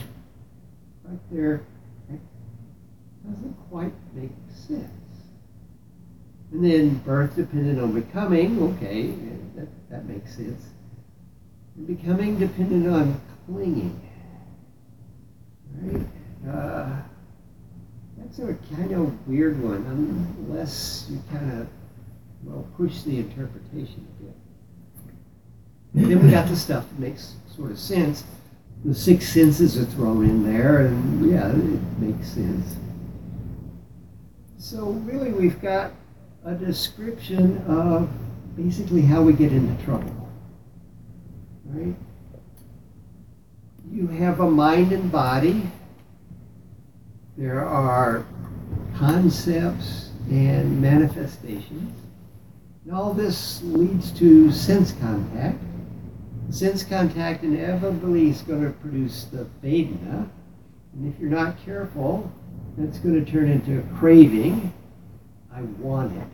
right 1.03 1.19
there? 1.31 1.65
It 2.11 2.19
doesn't 3.25 3.55
quite 3.69 3.93
make 4.13 4.31
And 4.69 4.89
then 6.51 6.95
birth 6.99 7.35
dependent 7.35 7.79
on 7.79 7.93
becoming, 7.93 8.61
okay, 8.75 9.13
that, 9.55 9.67
that 9.89 10.05
makes 10.05 10.35
sense. 10.35 10.63
And 11.75 11.87
becoming 11.87 12.39
dependent 12.39 12.87
on 12.87 13.21
clinging. 13.45 13.99
Right? 15.75 16.05
Uh, 16.47 17.01
That's 18.17 18.39
a 18.39 18.55
kind 18.75 18.91
of 18.91 19.27
weird 19.27 19.61
one, 19.61 19.85
unless 20.47 21.07
you 21.09 21.21
kind 21.31 21.61
of, 21.61 21.67
well, 22.43 22.67
push 22.77 23.01
the 23.01 23.17
interpretation 23.19 24.07
a 24.19 24.23
bit. 24.23 24.35
And 25.93 26.11
then 26.11 26.25
we 26.25 26.31
got 26.31 26.47
the 26.47 26.55
stuff 26.55 26.87
that 26.89 26.99
makes 26.99 27.35
sort 27.55 27.71
of 27.71 27.79
sense. 27.79 28.23
The 28.85 28.95
six 28.95 29.27
senses 29.29 29.77
are 29.77 29.85
thrown 29.85 30.23
in 30.25 30.43
there, 30.43 30.85
and 30.85 31.29
yeah, 31.29 31.49
it 31.49 31.99
makes 31.99 32.29
sense. 32.29 32.75
So 34.61 34.89
really, 34.89 35.31
we've 35.31 35.61
got 35.61 35.93
a 36.43 36.53
description 36.53 37.59
of 37.65 38.09
basically 38.57 39.01
how 39.01 39.21
we 39.21 39.31
get 39.31 39.53
into 39.53 39.81
trouble. 39.85 40.29
Right? 41.63 41.95
You 43.89 44.07
have 44.07 44.41
a 44.41 44.51
mind 44.51 44.91
and 44.91 45.09
body. 45.09 45.71
There 47.37 47.63
are 47.65 48.25
concepts 48.97 50.11
and 50.29 50.81
manifestations. 50.81 51.97
And 52.83 52.93
all 52.93 53.13
this 53.13 53.61
leads 53.63 54.11
to 54.19 54.51
sense 54.51 54.91
contact. 54.91 55.57
Sense 56.49 56.83
contact 56.83 57.45
inevitably 57.45 58.31
is 58.31 58.41
going 58.41 58.65
to 58.65 58.71
produce 58.79 59.23
the 59.23 59.47
Vedana. 59.63 60.29
And 60.93 61.13
if 61.13 61.17
you're 61.17 61.29
not 61.29 61.63
careful, 61.63 62.29
that's 62.79 62.97
going 62.99 63.23
to 63.23 63.29
turn 63.29 63.49
into 63.49 63.79
a 63.79 63.81
craving. 63.97 64.73
I 65.53 65.61
want 65.61 66.15
it. 66.17 66.27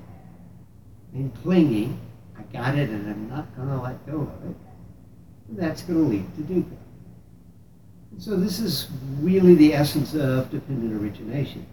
And 1.13 1.33
clinging. 1.41 1.99
I 2.37 2.43
got 2.53 2.77
it 2.77 2.89
and 2.89 3.09
I'm 3.09 3.27
not 3.27 3.55
going 3.55 3.69
to 3.69 3.77
let 3.77 4.05
go 4.05 4.21
of 4.21 4.49
it. 4.49 4.55
And 5.49 5.57
that's 5.57 5.81
going 5.81 6.03
to 6.03 6.05
lead 6.05 6.35
to 6.35 6.41
dukkha. 6.41 6.77
So 8.19 8.35
this 8.35 8.59
is 8.59 8.87
really 9.19 9.55
the 9.55 9.73
essence 9.73 10.13
of 10.13 10.51
dependent 10.51 11.01
origination. 11.01 11.65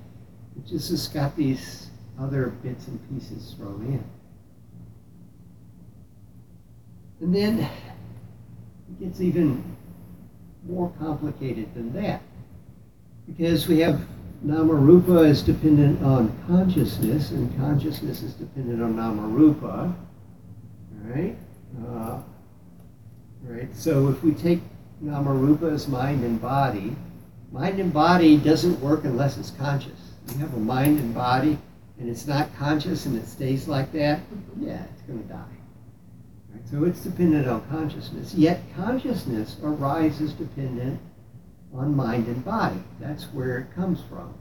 It 0.57 0.67
just 0.67 0.91
has 0.91 1.07
got 1.07 1.37
these 1.37 1.89
other 2.19 2.47
bits 2.47 2.89
and 2.89 2.99
pieces 3.11 3.55
thrown 3.57 3.85
in. 3.87 4.05
And 7.21 7.35
then 7.35 7.61
it 7.61 9.05
gets 9.05 9.21
even 9.21 9.63
more 10.67 10.93
complicated 10.99 11.75
than 11.75 11.93
that. 11.93 12.23
Because 13.27 13.69
we 13.69 13.81
have 13.81 14.01
nama 14.43 14.75
rupa 14.75 15.23
is 15.23 15.43
dependent 15.43 16.03
on 16.03 16.33
consciousness, 16.47 17.31
and 17.31 17.57
consciousness 17.59 18.23
is 18.23 18.35
dependent 18.35 18.83
on 18.83 18.97
nama 18.97 19.23
rupa. 19.23 19.95
Right? 21.05 21.37
Uh, 21.87 22.21
right? 23.43 23.75
So 23.75 24.09
if 24.09 24.23
we 24.23 24.33
take 24.33 24.61
nama 25.01 25.33
rupa 25.33 25.67
as 25.67 25.89
mind 25.89 26.25
and 26.25 26.41
body, 26.41 26.95
mind 27.51 27.81
and 27.81 27.93
body 27.93 28.37
doesn't 28.37 28.81
work 28.81 29.05
unless 29.05 29.37
it's 29.39 29.51
conscious. 29.51 30.13
You 30.33 30.39
have 30.39 30.55
a 30.55 30.61
mind 30.61 30.99
and 30.99 31.15
body, 31.15 31.59
and 31.99 32.09
it's 32.09 32.27
not 32.27 32.55
conscious 32.57 33.07
and 33.07 33.17
it 33.17 33.27
stays 33.27 33.69
like 33.69 33.93
that, 33.93 34.21
yeah, 34.61 34.85
it's 34.93 35.03
going 35.03 35.23
to 35.23 35.29
die. 35.29 35.45
Right? 36.53 36.69
So 36.71 36.85
it's 36.85 37.01
dependent 37.01 37.49
on 37.49 37.67
consciousness. 37.69 38.35
Yet 38.35 38.61
consciousness 38.77 39.57
arises 39.63 40.33
dependent 40.33 41.01
on 41.75 41.97
mind 41.97 42.27
and 42.27 42.45
body. 42.45 42.83
That's 43.01 43.25
where 43.25 43.59
it 43.59 43.75
comes 43.75 44.01
from. 44.09 44.35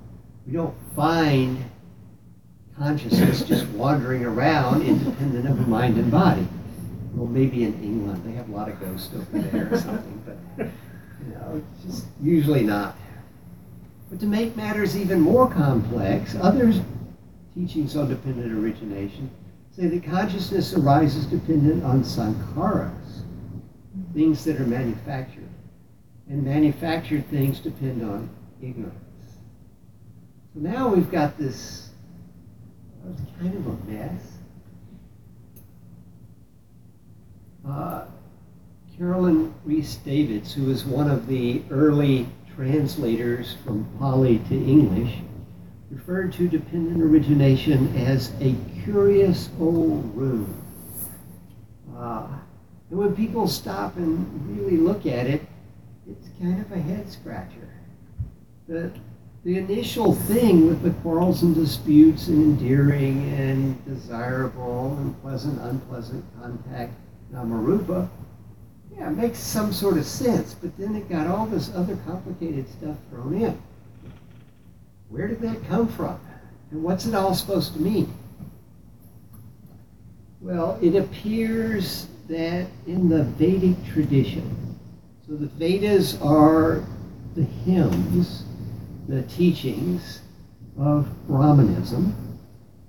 We 0.46 0.54
don't 0.54 0.76
find 0.96 1.64
consciousness 2.78 3.44
just 3.44 3.66
wandering 3.70 4.26
around 4.26 4.82
independent 4.82 5.48
of 5.48 5.68
mind 5.68 5.98
and 5.98 6.12
body. 6.12 6.48
Well, 7.14 7.28
maybe 7.28 7.64
in 7.64 7.74
England 7.84 8.24
they 8.26 8.32
have 8.34 8.50
a 8.50 8.52
lot 8.52 8.70
of 8.70 8.80
ghosts 8.80 9.14
over 9.14 9.40
there 9.40 9.74
or 9.74 9.78
something, 9.78 10.24
but 10.58 10.66
you 11.26 11.34
know, 11.34 11.62
just 11.86 12.06
usually 12.22 12.64
not. 12.64 12.96
But 14.10 14.20
to 14.22 14.26
make 14.26 14.56
matters 14.56 14.98
even 14.98 15.22
more 15.22 15.50
complex, 15.50 16.36
others 16.42 16.80
teachings 17.54 17.96
on 17.96 18.10
dependent 18.10 18.52
origination 18.54 19.30
say 19.72 19.88
that 19.88 20.04
consciousness 20.04 20.74
arises 20.74 21.26
dependent 21.26 21.84
on 21.84 22.04
sankharas, 22.04 23.24
things 24.14 24.44
that 24.44 24.60
are 24.60 24.66
manufactured. 24.66 25.41
And 26.32 26.46
manufactured 26.46 27.28
things 27.28 27.60
depend 27.60 28.02
on 28.04 28.30
ignorance. 28.62 28.96
So 30.54 30.62
now 30.62 30.88
we've 30.88 31.12
got 31.12 31.38
this 31.38 31.90
kind 33.38 33.54
of 33.54 33.68
a 33.68 33.92
mess. 33.92 34.22
Uh, 37.68 38.06
Caroline 38.98 39.54
Rhys 39.66 39.98
Davids, 39.98 40.54
who 40.54 40.64
was 40.64 40.86
one 40.86 41.12
of 41.12 41.28
the 41.28 41.64
early 41.70 42.30
translators 42.56 43.58
from 43.66 43.86
Pali 44.00 44.40
to 44.48 44.56
English, 44.56 45.14
referred 45.90 46.32
to 46.32 46.48
dependent 46.48 47.02
origination 47.02 47.94
as 47.98 48.32
a 48.40 48.56
curious 48.86 49.50
old 49.60 50.16
room. 50.16 50.64
Uh, 51.94 52.30
and 52.90 52.98
when 52.98 53.14
people 53.18 53.50
stop 53.50 53.98
and 53.98 54.58
really 54.58 54.78
look 54.78 55.06
at 55.06 55.28
it, 55.28 55.42
it's 56.12 56.30
kind 56.40 56.60
of 56.62 56.72
a 56.72 56.80
head 56.80 57.12
scratcher. 57.12 57.70
The, 58.68 58.92
the 59.44 59.58
initial 59.58 60.14
thing 60.14 60.68
with 60.68 60.84
the 60.84 60.92
quarrels 61.02 61.44
and 61.44 61.56
disputes 61.56 62.28
and 62.28 62.60
endearing 62.60 63.34
and 63.34 63.84
desirable 63.86 64.98
and 64.98 65.20
pleasant, 65.22 65.60
unpleasant 65.62 66.24
contact, 66.40 66.94
namarupa, 67.34 68.10
yeah, 68.96 69.08
it 69.08 69.18
makes 69.18 69.40
some 69.40 69.72
sort 69.72 69.98
of 69.98 70.06
sense, 70.06 70.54
but 70.54 70.78
then 70.78 70.96
it 70.96 71.10
got 71.10 71.28
all 71.28 71.46
this 71.46 71.74
other 71.74 71.96
complicated 72.06 72.70
stuff 72.70 72.98
thrown 73.10 73.34
in. 73.34 73.62
Where 75.10 75.28
did 75.28 75.42
that 75.42 75.66
come 75.68 75.88
from? 75.88 76.20
And 76.72 76.84
what's 76.84 77.06
it 77.06 77.16
all 77.16 77.34
supposed 77.34 77.74
to 77.74 77.82
mean? 77.82 78.14
Well, 80.40 80.78
it 80.82 80.96
appears 80.96 82.08
that 82.28 82.68
in 82.88 83.10
the 83.10 83.24
Vedic 83.24 83.76
tradition, 83.86 84.71
so 85.32 85.38
the 85.38 85.48
Vedas 85.48 86.22
are 86.22 86.84
the 87.36 87.44
hymns, 87.44 88.44
the 89.08 89.22
teachings 89.24 90.20
of 90.78 91.08
Brahmanism. 91.26 92.38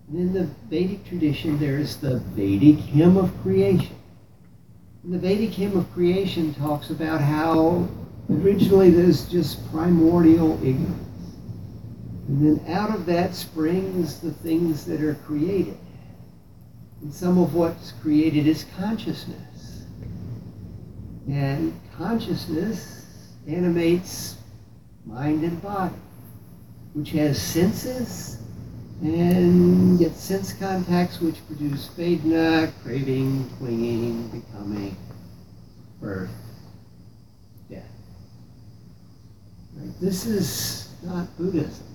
And 0.08 0.18
in 0.18 0.32
the 0.32 0.48
Vedic 0.68 1.06
tradition, 1.06 1.60
there 1.60 1.78
is 1.78 1.98
the 1.98 2.18
Vedic 2.34 2.78
hymn 2.78 3.16
of 3.16 3.30
creation. 3.42 3.94
And 5.04 5.14
the 5.14 5.20
Vedic 5.20 5.50
hymn 5.50 5.76
of 5.76 5.92
creation 5.92 6.52
talks 6.54 6.90
about 6.90 7.20
how 7.20 7.88
originally 8.28 8.90
there's 8.90 9.28
just 9.28 9.64
primordial 9.70 10.54
ignorance. 10.66 11.36
And 12.26 12.58
then 12.58 12.74
out 12.74 12.92
of 12.92 13.06
that 13.06 13.36
springs 13.36 14.18
the 14.18 14.32
things 14.32 14.84
that 14.86 15.00
are 15.00 15.14
created. 15.14 15.78
And 17.02 17.14
some 17.14 17.38
of 17.38 17.54
what's 17.54 17.92
created 18.02 18.48
is 18.48 18.66
consciousness. 18.76 19.84
And 21.28 21.72
consciousness 21.96 23.06
animates 23.46 24.36
mind 25.04 25.42
and 25.44 25.60
body, 25.62 25.94
which 26.94 27.10
has 27.10 27.40
senses 27.40 28.38
and 29.02 29.98
gets 29.98 30.20
sense 30.22 30.52
contacts 30.52 31.20
which 31.20 31.44
produce 31.46 31.88
vedana, 31.88 32.72
craving, 32.82 33.48
clinging, 33.58 34.28
becoming, 34.28 34.96
birth, 36.00 36.30
death. 37.68 37.82
Right? 39.76 40.00
This 40.00 40.26
is 40.26 40.88
not 41.02 41.36
Buddhism. 41.36 41.86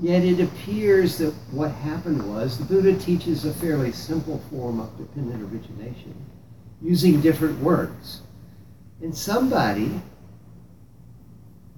Yet 0.00 0.24
it 0.24 0.40
appears 0.40 1.18
that 1.18 1.32
what 1.52 1.70
happened 1.70 2.28
was 2.28 2.58
the 2.58 2.64
Buddha 2.64 2.98
teaches 2.98 3.44
a 3.44 3.52
fairly 3.54 3.92
simple 3.92 4.38
form 4.50 4.80
of 4.80 4.96
dependent 4.98 5.42
origination 5.52 6.14
using 6.82 7.20
different 7.20 7.60
words. 7.60 8.22
And 9.04 9.14
somebody, 9.14 10.00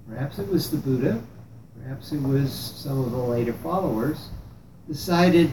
perhaps 0.07 0.39
it 0.39 0.47
was 0.47 0.71
the 0.71 0.77
Buddha, 0.77 1.21
perhaps 1.77 2.13
it 2.13 2.21
was 2.21 2.53
some 2.53 3.03
of 3.03 3.11
the 3.11 3.17
later 3.17 3.51
followers, 3.51 4.29
decided 4.87 5.51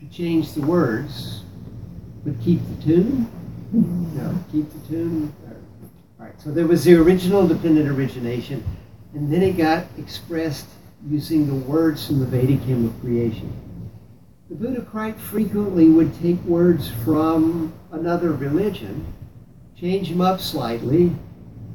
to 0.00 0.08
change 0.08 0.52
the 0.52 0.62
words, 0.62 1.44
but 2.24 2.34
keep 2.42 2.58
the 2.66 2.82
tune. 2.82 3.30
No, 4.16 4.34
keep 4.50 4.68
the 4.68 4.88
tune. 4.88 5.32
All 6.18 6.26
right, 6.26 6.34
so 6.42 6.50
there 6.50 6.66
was 6.66 6.82
the 6.82 6.96
original 6.96 7.46
dependent 7.46 7.88
origination, 7.88 8.64
and 9.14 9.32
then 9.32 9.44
it 9.44 9.56
got 9.56 9.86
expressed 9.96 10.66
using 11.06 11.46
the 11.46 11.54
words 11.70 12.04
from 12.04 12.18
the 12.18 12.26
Vedic 12.26 12.58
hymn 12.62 12.86
of 12.86 13.00
creation. 13.00 13.52
The 14.48 14.56
Buddha 14.56 14.80
quite 14.80 15.16
frequently 15.20 15.88
would 15.88 16.20
take 16.20 16.42
words 16.42 16.90
from 17.04 17.72
another 17.92 18.32
religion, 18.32 19.06
change 19.80 20.10
them 20.10 20.20
up 20.20 20.40
slightly 20.40 21.10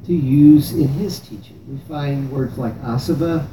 to 0.06 0.14
use 0.14 0.72
in 0.72 0.86
his 0.88 1.18
teaching. 1.18 1.60
We 1.68 1.78
find 1.88 2.30
words 2.30 2.56
like 2.56 2.80
asava, 2.82 3.46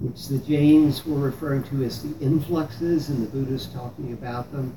which 0.00 0.28
the 0.28 0.38
Jains 0.38 1.04
were 1.04 1.18
referring 1.18 1.62
to 1.64 1.84
as 1.84 2.02
the 2.02 2.18
influxes, 2.24 3.10
and 3.10 3.22
the 3.22 3.30
Buddha's 3.30 3.66
talking 3.66 4.14
about 4.14 4.50
them 4.50 4.74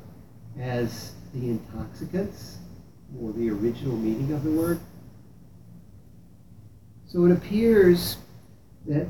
as 0.60 1.14
the 1.34 1.50
intoxicants, 1.50 2.58
or 3.22 3.32
the 3.32 3.50
original 3.50 3.96
meaning 3.96 4.34
of 4.34 4.44
the 4.44 4.52
word. 4.52 4.80
So 7.08 7.26
it 7.26 7.32
appears 7.32 8.18
that 8.88 9.08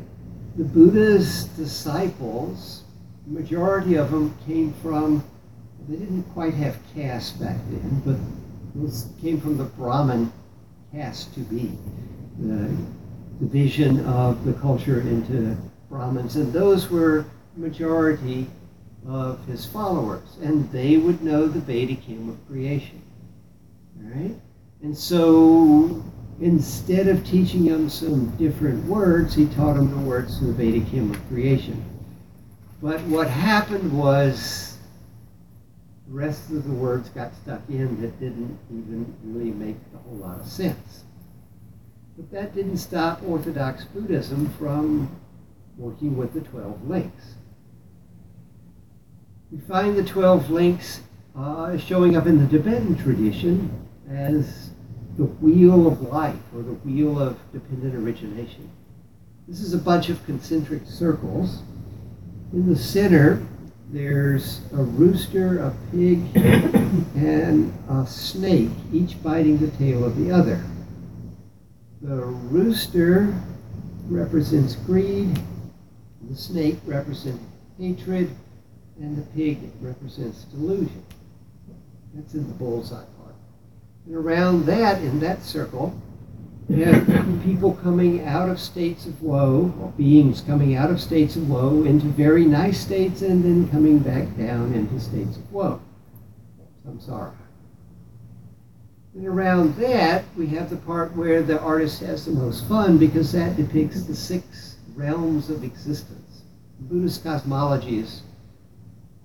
the 0.56 0.64
Buddha's 0.64 1.46
disciples, 1.58 2.84
the 3.26 3.40
majority 3.40 3.96
of 3.96 4.12
them 4.12 4.38
came 4.46 4.74
from, 4.74 5.24
they 5.90 5.96
didn't 5.96 6.24
quite 6.34 6.54
have 6.54 6.78
caste 6.94 7.40
back 7.40 7.58
then, 7.72 8.02
but 8.06 8.18
those 8.76 9.08
came 9.22 9.40
from 9.40 9.58
the 9.58 9.64
Brahmin 9.64 10.32
caste 10.92 11.34
to 11.36 11.42
be, 11.42 11.78
the 12.40 12.76
division 13.40 14.06
of 14.06 14.46
the 14.46 14.54
culture 14.54 15.02
into 15.02 15.58
Brahmins. 15.90 16.36
And 16.36 16.52
those 16.52 16.90
were 16.90 17.26
majority 17.56 18.48
of 19.08 19.46
his 19.46 19.66
followers, 19.66 20.38
and 20.42 20.72
they 20.72 20.98
would 20.98 21.24
know 21.24 21.48
the 21.48 21.60
Vedic 21.60 22.00
hymn 22.00 22.30
of 22.30 22.48
creation. 22.48 23.02
All 24.00 24.10
right? 24.10 24.36
And 24.82 24.98
so 24.98 26.04
instead 26.42 27.08
of 27.08 27.26
teaching 27.26 27.66
them 27.66 27.90
some 27.90 28.36
different 28.38 28.84
words, 28.86 29.36
he 29.36 29.46
taught 29.48 29.76
them 29.76 29.92
the 29.92 30.10
words 30.10 30.40
to 30.40 30.46
the 30.46 30.54
Vedic 30.54 30.84
hymn 30.84 31.12
of 31.12 31.28
creation. 31.28 31.84
But 32.82 33.02
what 33.02 33.30
happened 33.30 33.98
was 33.98 34.73
rest 36.08 36.50
of 36.50 36.68
the 36.68 36.74
words 36.74 37.10
got 37.10 37.34
stuck 37.36 37.62
in 37.70 38.02
that 38.02 38.20
didn't 38.20 38.58
even 38.70 39.16
really 39.24 39.52
make 39.52 39.78
a 39.94 39.98
whole 39.98 40.18
lot 40.18 40.40
of 40.40 40.48
sense. 40.48 41.04
But 42.18 42.32
that 42.32 42.54
didn't 42.54 42.78
stop 42.78 43.22
Orthodox 43.24 43.86
Buddhism 43.86 44.50
from 44.60 45.10
working 45.78 46.16
with 46.16 46.34
the 46.34 46.42
12 46.42 46.88
links. 46.88 47.36
We 49.52 49.60
find 49.60 49.96
the 49.96 50.04
12 50.04 50.50
links 50.50 51.02
uh, 51.36 51.78
showing 51.78 52.16
up 52.16 52.28
in 52.28 52.40
the 52.40 52.48
Tibetan 52.48 52.96
tradition 52.96 53.88
as 54.10 54.72
the 55.18 55.26
wheel 55.26 55.88
of 55.88 56.02
life 56.02 56.40
or 56.56 56.64
the 56.64 56.74
wheel 56.74 57.20
of 57.20 57.38
dependent 57.52 57.96
origination. 57.96 58.70
This 59.48 59.62
is 59.62 59.74
a 59.74 59.78
bunch 59.78 60.10
of 60.10 60.24
concentric 60.26 60.84
circles. 60.86 61.62
In 62.52 62.68
the 62.68 62.76
center, 62.76 63.46
there's 63.94 64.60
a 64.74 64.82
rooster, 64.82 65.60
a 65.60 65.74
pig, 65.92 66.20
and 67.16 67.72
a 67.90 68.08
snake, 68.08 68.72
each 68.92 69.22
biting 69.22 69.60
the 69.60 69.70
tail 69.78 70.04
of 70.04 70.18
the 70.18 70.32
other. 70.32 70.64
The 72.02 72.16
rooster 72.16 73.40
represents 74.10 74.76
greed, 74.76 75.40
the 76.28 76.36
snake 76.36 76.80
represents 76.88 77.44
hatred, 77.80 78.36
and 79.00 79.16
the 79.16 79.22
pig 79.36 79.60
represents 79.80 80.46
delusion. 80.46 81.06
That's 82.16 82.34
in 82.34 82.48
the 82.48 82.54
bullseye. 82.56 82.96
Part. 82.96 83.36
And 84.08 84.16
around 84.16 84.66
that, 84.66 85.02
in 85.04 85.20
that 85.20 85.44
circle, 85.44 85.96
have 86.70 87.44
people 87.44 87.74
coming 87.76 88.26
out 88.26 88.50
of 88.50 88.60
states 88.60 89.06
of 89.06 89.22
woe, 89.22 89.74
or 89.80 89.92
beings 89.98 90.42
coming 90.42 90.76
out 90.76 90.90
of 90.90 91.02
states 91.02 91.36
of 91.36 91.50
woe 91.50 91.84
into 91.84 92.08
very 92.08 92.46
nice 92.46 92.80
states 92.80 93.22
and 93.22 93.44
then 93.44 93.70
coming 93.70 94.00
back 94.00 94.36
down 94.38 94.74
into 94.74 95.00
states 95.00 95.38
of 95.38 95.52
woe, 95.52 95.82
samsara. 96.86 97.34
And 99.16 99.28
around 99.28 99.76
that, 99.76 100.26
we 100.36 100.48
have 100.48 100.70
the 100.70 100.78
part 100.78 101.16
where 101.16 101.44
the 101.44 101.60
artist 101.60 102.00
has 102.02 102.26
the 102.26 102.32
most 102.32 102.68
fun 102.68 102.98
because 102.98 103.32
that 103.34 103.56
depicts 103.56 104.04
the 104.04 104.16
six 104.16 104.78
realms 104.96 105.50
of 105.50 105.64
existence. 105.64 106.44
Buddhist 106.80 107.24
cosmology 107.24 108.00
is 108.00 108.24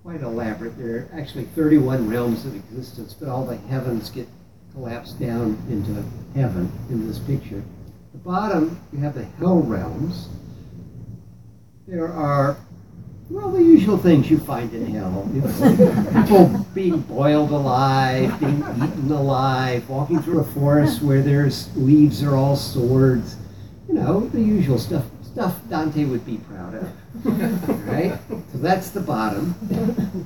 quite 0.03 0.21
elaborate. 0.21 0.77
There 0.77 0.97
are 0.97 1.19
actually 1.19 1.45
31 1.45 2.09
realms 2.09 2.45
of 2.45 2.55
existence, 2.55 3.15
but 3.15 3.29
all 3.29 3.47
the 3.47 3.57
heavens 3.57 4.11
get 4.11 4.29
collapse 4.79 5.11
down 5.13 5.61
into 5.69 5.93
heaven 6.39 6.71
in 6.89 7.07
this 7.09 7.19
picture. 7.19 7.63
the 8.13 8.19
bottom, 8.19 8.81
you 8.93 9.01
have 9.01 9.15
the 9.15 9.25
hell 9.25 9.59
realms. 9.59 10.29
There 11.89 12.07
are, 12.07 12.57
well, 13.29 13.51
the 13.51 13.61
usual 13.61 13.97
things 13.99 14.31
you 14.31 14.39
find 14.39 14.73
in 14.73 14.87
hell. 14.87 15.29
You 15.35 15.41
know, 15.41 16.23
people 16.23 16.65
being 16.75 17.01
boiled 17.01 17.51
alive, 17.51 18.39
being 18.39 18.59
eaten 18.59 19.11
alive, 19.11 19.89
walking 19.89 20.23
through 20.23 20.41
a 20.41 20.45
forest 20.45 21.03
where 21.03 21.23
there's 21.23 21.77
leaves 21.77 22.23
are 22.23 22.37
all 22.37 22.55
swords. 22.55 23.37
You 23.89 23.95
know, 23.95 24.29
the 24.29 24.41
usual 24.41 24.79
stuff. 24.79 25.05
Stuff 25.23 25.61
Dante 25.69 26.05
would 26.05 26.27
be 26.27 26.39
proud 26.39 26.75
of. 26.75 26.89
right? 27.87 28.19
So 28.51 28.59
that's 28.59 28.91
the 28.91 29.01
bottom. 29.01 29.55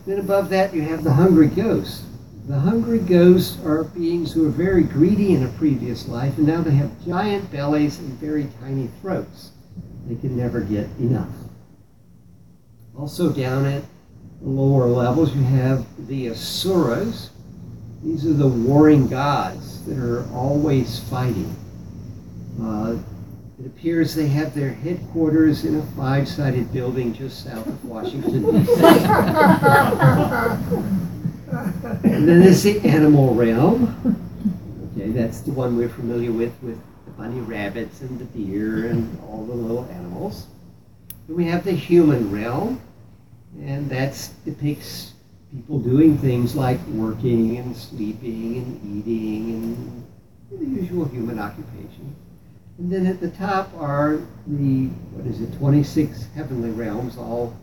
Then 0.07 0.21
above 0.21 0.49
that 0.51 0.73
you 0.73 0.83
have 0.83 1.05
the 1.05 1.13
hungry 1.13 1.49
ghost 1.49 2.05
the 2.53 2.61
hungry 2.61 2.99
ghosts 2.99 3.59
are 3.65 3.85
beings 3.85 4.31
who 4.31 4.47
are 4.47 4.51
very 4.51 4.83
greedy 4.83 5.35
in 5.35 5.45
a 5.45 5.49
previous 5.53 6.07
life, 6.07 6.37
and 6.37 6.47
now 6.47 6.61
they 6.61 6.73
have 6.73 7.03
giant 7.03 7.51
bellies 7.51 7.99
and 7.99 8.11
very 8.21 8.47
tiny 8.61 8.91
throats. 9.01 9.53
They 10.07 10.17
can 10.17 10.37
never 10.37 10.61
get 10.61 10.87
enough. 10.99 11.31
Also, 12.95 13.33
down 13.33 13.65
at 13.65 13.83
the 14.43 14.51
lower 14.51 14.87
levels, 14.87 15.35
you 15.35 15.43
have 15.45 15.87
the 16.09 16.29
Asuras. 16.29 17.31
These 18.05 18.27
are 18.27 18.35
the 18.35 18.49
warring 18.49 19.09
gods 19.09 19.87
that 19.87 19.97
are 19.97 20.29
always 20.35 21.01
fighting. 21.09 21.57
Uh, 22.61 22.99
it 23.61 23.67
appears 23.67 24.15
they 24.15 24.29
have 24.29 24.55
their 24.55 24.75
headquarters 24.75 25.65
in 25.65 25.77
a 25.77 25.83
five 25.97 26.29
sided 26.29 26.71
building 26.71 27.15
just 27.15 27.45
south 27.45 27.67
of 27.67 27.83
Washington, 27.87 28.43
D.C. 28.63 28.75
and 31.53 32.27
then 32.27 32.41
there's 32.41 32.63
the 32.63 32.81
animal 32.81 33.35
realm. 33.35 34.17
Okay, 34.97 35.11
that's 35.11 35.41
the 35.41 35.53
one 35.53 35.77
we're 35.77 35.89
familiar 35.89 36.33
with, 36.33 36.55
with 36.63 36.79
the 37.05 37.11
bunny 37.13 37.41
rabbits 37.41 38.01
and 38.01 38.19
the 38.19 38.25
deer 38.25 38.87
and 38.87 39.19
all 39.29 39.45
the 39.45 39.53
little 39.53 39.85
animals. 39.91 40.47
Then 41.27 41.37
we 41.37 41.45
have 41.47 41.65
the 41.65 41.73
human 41.73 42.33
realm, 42.33 42.81
and 43.61 43.89
that 43.91 44.31
depicts 44.45 45.13
people 45.51 45.79
doing 45.79 46.17
things 46.17 46.55
like 46.55 46.81
working 46.89 47.59
and 47.59 47.77
sleeping 47.77 48.57
and 48.57 49.07
eating 49.07 49.51
and 49.55 50.07
the 50.59 50.81
usual 50.81 51.05
human 51.05 51.39
occupation. 51.39 52.17
And 52.79 52.91
then 52.91 53.07
at 53.07 53.21
the 53.21 53.31
top 53.31 53.71
are 53.77 54.23
the, 54.47 54.87
what 55.13 55.27
is 55.27 55.43
it, 55.43 55.55
26 55.59 56.29
heavenly 56.35 56.71
realms 56.71 57.19
all 57.19 57.55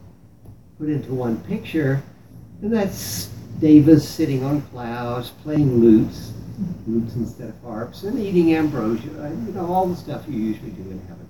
put 0.77 0.89
into 0.89 1.11
one 1.13 1.41
picture. 1.43 2.03
And 2.61 2.71
that's 2.71 3.29
devas 3.59 4.07
sitting 4.07 4.43
on 4.43 4.61
clouds, 4.63 5.31
playing 5.43 5.79
lutes, 5.79 6.33
lutes 6.87 7.15
instead 7.15 7.49
of 7.49 7.61
harps, 7.61 8.03
and 8.03 8.19
eating 8.19 8.55
ambrosia, 8.55 9.09
uh, 9.21 9.29
you 9.29 9.51
know, 9.53 9.71
all 9.71 9.87
the 9.87 9.95
stuff 9.95 10.23
you 10.27 10.39
usually 10.39 10.71
do 10.71 10.81
in 10.83 11.01
heaven. 11.07 11.29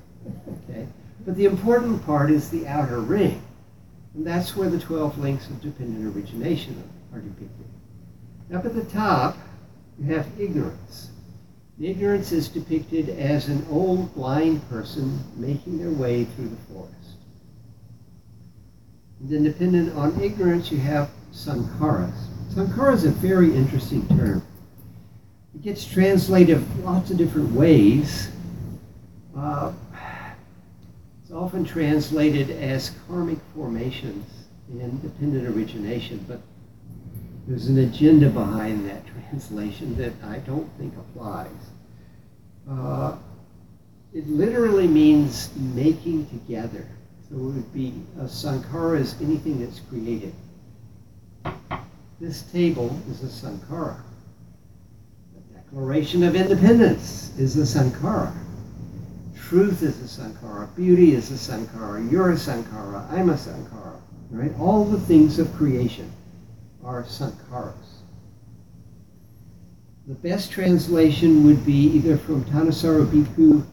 Okay? 0.70 0.88
But 1.26 1.36
the 1.36 1.46
important 1.46 2.06
part 2.06 2.32
is 2.32 2.50
the 2.50 2.68
outer 2.68 3.00
ring. 3.00 3.42
And 4.16 4.26
that's 4.26 4.56
where 4.56 4.70
the 4.70 4.80
12 4.80 5.18
links 5.20 5.48
of 5.48 5.62
dependent 5.62 6.16
origination 6.16 6.84
are 7.14 7.20
depicted. 7.20 7.66
Up 8.54 8.66
at 8.66 8.74
the 8.74 8.84
top, 8.86 9.38
you 10.00 10.14
have 10.14 10.28
ignorance. 10.40 11.12
ignorance 11.80 12.32
is 12.32 12.48
depicted 12.48 13.10
as 13.10 13.48
an 13.48 13.66
old 13.70 14.14
blind 14.16 14.68
person 14.70 15.20
making 15.36 15.78
their 15.78 15.92
way 15.92 16.26
through 16.26 16.50
the 16.50 16.74
forest. 16.74 16.96
And 19.20 19.30
then 19.30 19.44
dependent 19.44 19.96
on 19.96 20.20
ignorance, 20.22 20.72
you 20.72 20.80
have 20.80 21.10
sankharas. 21.40 22.14
Sankhara 22.54 22.94
is 22.94 23.06
a 23.06 23.12
very 23.12 23.56
interesting 23.56 24.06
term. 24.10 24.46
It 25.56 25.62
gets 25.62 25.86
translated 25.86 26.64
lots 26.84 27.12
of 27.12 27.18
different 27.18 27.52
ways. 27.54 28.30
Uh, 29.38 29.72
it's 31.22 31.32
often 31.32 31.64
translated 31.64 32.50
as 32.50 32.92
karmic 33.08 33.38
formations 33.56 34.30
and 34.70 35.02
dependent 35.02 35.48
origination, 35.56 36.24
but 36.28 36.42
there's 37.48 37.68
an 37.68 37.80
agenda 37.80 38.30
behind 38.30 38.88
that 38.90 39.04
translation 39.08 39.96
that 39.96 40.14
I 40.24 40.40
don't 40.40 40.70
think 40.78 40.94
applies. 40.98 41.50
Uh, 42.70 43.16
it 44.14 44.28
literally 44.28 44.88
means 44.88 45.50
making 45.56 46.28
together. 46.28 46.86
So 47.30 47.36
it 47.36 47.42
would 47.42 47.74
be 47.74 47.94
a 48.20 48.24
sankhara 48.24 49.00
is 49.00 49.16
anything 49.22 49.60
that's 49.60 49.80
created. 49.80 50.34
This 52.20 52.42
table 52.52 53.00
is 53.10 53.24
a 53.24 53.28
sankhara. 53.28 54.02
The 55.34 55.60
Declaration 55.60 56.24
of 56.24 56.36
Independence 56.36 57.32
is 57.38 57.56
a 57.58 57.80
sankhara. 57.80 58.34
Truth 59.36 59.84
is 59.84 60.00
a 60.02 60.22
sankhara. 60.22 60.76
Beauty 60.76 61.14
is 61.14 61.32
a 61.32 61.36
sankhara. 61.36 62.12
You're 62.12 62.32
a 62.32 62.36
sankhara. 62.36 63.12
I'm 63.12 63.30
a 63.30 63.36
sankhara. 63.36 64.00
Right? 64.32 64.52
All 64.60 64.86
the 64.86 65.00
things 65.00 65.40
of 65.40 65.54
creation 65.56 66.12
are 66.84 67.04
sankharas. 67.04 68.00
The 70.08 70.16
best 70.16 70.52
translation 70.52 71.46
would 71.46 71.66
be 71.66 71.92
either 71.92 72.18
from 72.18 72.44
Thanissaro 72.46 73.06
Bhikkhu 73.06 73.64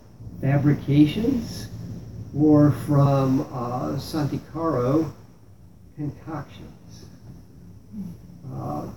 Fabrications 0.41 1.69
or 2.37 2.73
from 2.87 3.41
uh, 3.53 3.97
Santikaro 3.97 5.11
Concoctions. 5.97 6.76
Uh, 8.57 8.89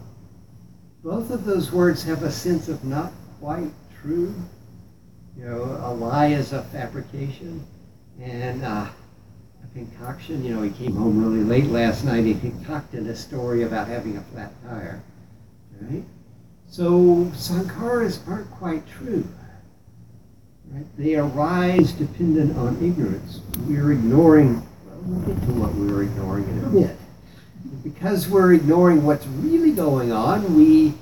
both 1.03 1.31
of 1.31 1.45
those 1.45 1.71
words 1.71 2.03
have 2.03 2.23
a 2.23 2.31
sense 2.31 2.69
of 2.69 2.83
not 2.83 3.11
quite 3.39 3.71
true. 4.01 4.33
You 5.37 5.45
know, 5.45 5.63
a 5.83 5.93
lie 5.93 6.27
is 6.27 6.53
a 6.53 6.63
fabrication, 6.63 7.65
and 8.19 8.63
uh, 8.63 8.89
concoction. 9.73 10.43
You 10.43 10.55
know, 10.55 10.61
he 10.61 10.71
came 10.71 10.95
home 10.95 11.23
really 11.23 11.43
late 11.43 11.69
last 11.71 12.03
night. 12.03 12.25
He 12.25 12.33
concocted 12.35 13.07
a 13.07 13.15
story 13.15 13.63
about 13.63 13.87
having 13.87 14.17
a 14.17 14.21
flat 14.21 14.51
tire. 14.63 15.01
Right? 15.81 16.03
So 16.67 17.25
sankharas 17.33 18.27
aren't 18.27 18.51
quite 18.51 18.87
true. 18.87 19.27
Right? 20.71 20.85
They 20.97 21.15
arise 21.15 21.93
dependent 21.93 22.57
on 22.57 22.75
ignorance. 22.83 23.41
We're 23.67 23.93
ignoring, 23.93 24.55
well, 24.85 24.99
we'll 25.03 25.35
get 25.35 25.45
to 25.45 25.53
what 25.53 25.73
we 25.75 25.91
are 25.91 26.03
ignoring 26.03 26.47
in 26.49 26.59
a. 26.65 26.97
Because 27.83 28.27
we're 28.27 28.53
ignoring 28.53 29.05
what's 29.05 29.25
really 29.27 29.71
going 29.71 30.11
on, 30.11 30.55
we 30.55 30.93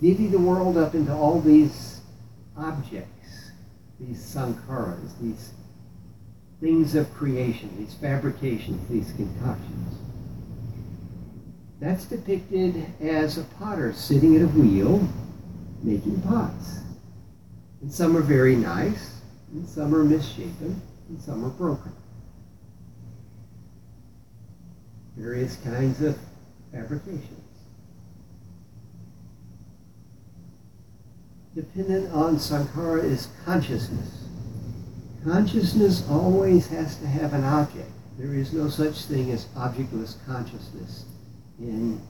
divvy 0.00 0.26
the 0.26 0.38
world 0.38 0.76
up 0.76 0.94
into 0.94 1.12
all 1.12 1.40
these 1.40 2.00
objects, 2.56 3.50
these 4.00 4.18
sankharas, 4.18 5.18
these 5.20 5.52
things 6.60 6.94
of 6.94 7.12
creation, 7.14 7.70
these 7.78 7.94
fabrications, 7.94 8.88
these 8.88 9.12
concoctions. 9.16 9.94
That's 11.80 12.04
depicted 12.04 12.84
as 13.00 13.38
a 13.38 13.44
potter 13.58 13.92
sitting 13.92 14.36
at 14.36 14.42
a 14.42 14.48
wheel 14.48 15.08
making 15.82 16.20
pots. 16.22 16.80
And 17.80 17.90
some 17.90 18.16
are 18.16 18.22
very 18.22 18.56
nice, 18.56 19.20
and 19.52 19.66
some 19.66 19.94
are 19.94 20.04
misshapen, 20.04 20.82
and 21.08 21.22
some 21.22 21.44
are 21.44 21.50
broken. 21.50 21.92
Various 25.20 25.56
kinds 25.56 26.00
of 26.00 26.18
fabrications. 26.72 27.28
Dependent 31.54 32.10
on 32.14 32.36
sankhara 32.36 33.04
is 33.04 33.28
consciousness. 33.44 34.24
Consciousness 35.22 36.08
always 36.08 36.68
has 36.68 36.96
to 36.96 37.06
have 37.06 37.34
an 37.34 37.44
object. 37.44 37.90
There 38.18 38.32
is 38.32 38.54
no 38.54 38.70
such 38.70 39.02
thing 39.02 39.30
as 39.30 39.46
objectless 39.56 40.16
consciousness 40.26 41.04
in 41.58 42.00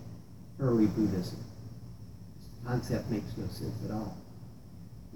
early 0.60 0.86
Buddhism. 0.86 1.42
This 2.38 2.48
concept 2.64 3.10
makes 3.10 3.36
no 3.36 3.48
sense 3.48 3.74
at 3.84 3.90
all. 3.90 4.16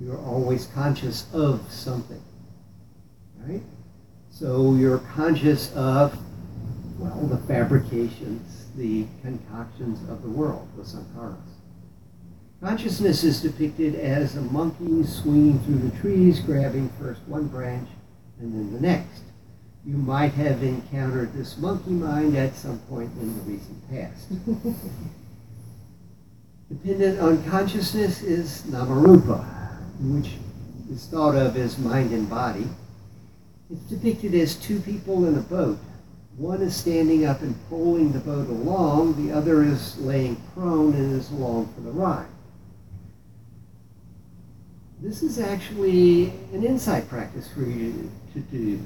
You 0.01 0.13
are 0.13 0.25
always 0.25 0.67
conscious 0.67 1.27
of 1.33 1.61
something, 1.71 2.23
right? 3.47 3.63
So 4.31 4.75
you're 4.75 4.99
conscious 4.99 5.73
of, 5.77 6.19
well, 7.05 7.27
the 7.27 7.47
fabrications, 7.47 8.67
the 8.77 9.07
concoctions 9.23 10.09
of 10.09 10.23
the 10.23 10.29
world, 10.29 10.69
the 10.77 10.83
sankharas. 10.83 11.37
Consciousness 12.61 13.25
is 13.25 13.43
depicted 13.43 13.95
as 13.95 14.37
a 14.37 14.41
monkey 14.41 15.05
swinging 15.05 15.59
through 15.61 15.89
the 15.89 15.97
trees, 15.99 16.41
grabbing 16.41 16.89
first 17.01 17.21
one 17.27 17.47
branch 17.47 17.89
and 18.41 18.53
then 18.53 18.73
the 18.73 18.81
next 18.81 19.23
you 19.87 19.97
might 19.97 20.33
have 20.33 20.63
encountered 20.63 21.33
this 21.35 21.59
monkey 21.59 21.91
mind 21.91 22.37
at 22.37 22.55
some 22.55 22.79
point 22.81 23.13
in 23.21 23.37
the 23.37 23.43
recent 23.43 23.91
past. 23.91 24.29
Dependent 26.71 27.21
on 27.21 27.45
consciousness 27.51 28.23
is 28.23 28.63
namarupa, 28.63 29.45
which 30.01 30.31
is 30.91 31.07
thought 31.07 31.35
of 31.35 31.59
as 31.59 31.77
mind 31.77 32.13
and 32.13 32.31
body. 32.31 32.67
It's 33.71 33.83
depicted 33.83 34.35
as 34.35 34.57
two 34.57 34.81
people 34.81 35.27
in 35.27 35.37
a 35.37 35.43
boat. 35.43 35.79
One 36.37 36.63
is 36.63 36.75
standing 36.75 37.27
up 37.27 37.43
and 37.43 37.57
pulling 37.69 38.13
the 38.13 38.19
boat 38.19 38.49
along, 38.49 39.25
the 39.25 39.33
other 39.33 39.63
is 39.63 39.97
laying 39.99 40.37
prone 40.53 40.95
and 40.95 41.15
is 41.15 41.31
along 41.31 41.73
for 41.75 41.81
the 41.81 41.93
ride. 41.93 42.27
This 45.01 45.23
is 45.23 45.39
actually 45.39 46.33
an 46.53 46.65
insight 46.65 47.09
practice 47.09 47.49
for 47.53 47.63
you 47.63 48.11
to 48.33 48.41
do 48.41 48.81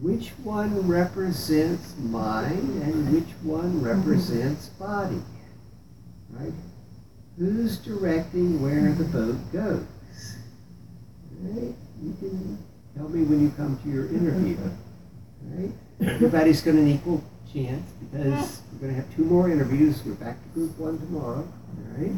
which 0.00 0.30
one 0.42 0.88
represents 0.88 1.94
mind 1.98 2.82
and 2.82 3.12
which 3.12 3.28
one 3.42 3.82
represents 3.82 4.68
mm-hmm. 4.68 4.84
body. 4.84 5.22
Right? 6.30 6.54
Who's 7.38 7.76
directing 7.78 8.62
where 8.62 8.92
the 8.92 9.04
mm-hmm. 9.04 9.12
boat 9.12 9.52
goes? 9.52 9.86
Right? 11.42 11.74
You 12.02 12.16
can 12.18 12.58
tell 12.96 13.08
me 13.08 13.24
when 13.24 13.42
you 13.42 13.50
come 13.50 13.78
to 13.82 13.88
your 13.88 14.06
interview. 14.06 14.56
Mm-hmm. 14.56 15.62
Right? 15.62 15.72
Everybody's 16.02 16.62
got 16.62 16.74
an 16.74 16.88
equal 16.88 17.22
chance 17.52 17.90
because 18.00 18.62
we're 18.72 18.88
going 18.88 18.94
to 18.94 19.02
have 19.02 19.14
two 19.14 19.24
more 19.24 19.50
interviews. 19.50 20.02
We're 20.04 20.14
back 20.14 20.42
to 20.42 20.48
group 20.50 20.78
one 20.78 20.98
tomorrow. 20.98 21.46
All 21.46 21.98
right? 21.98 22.12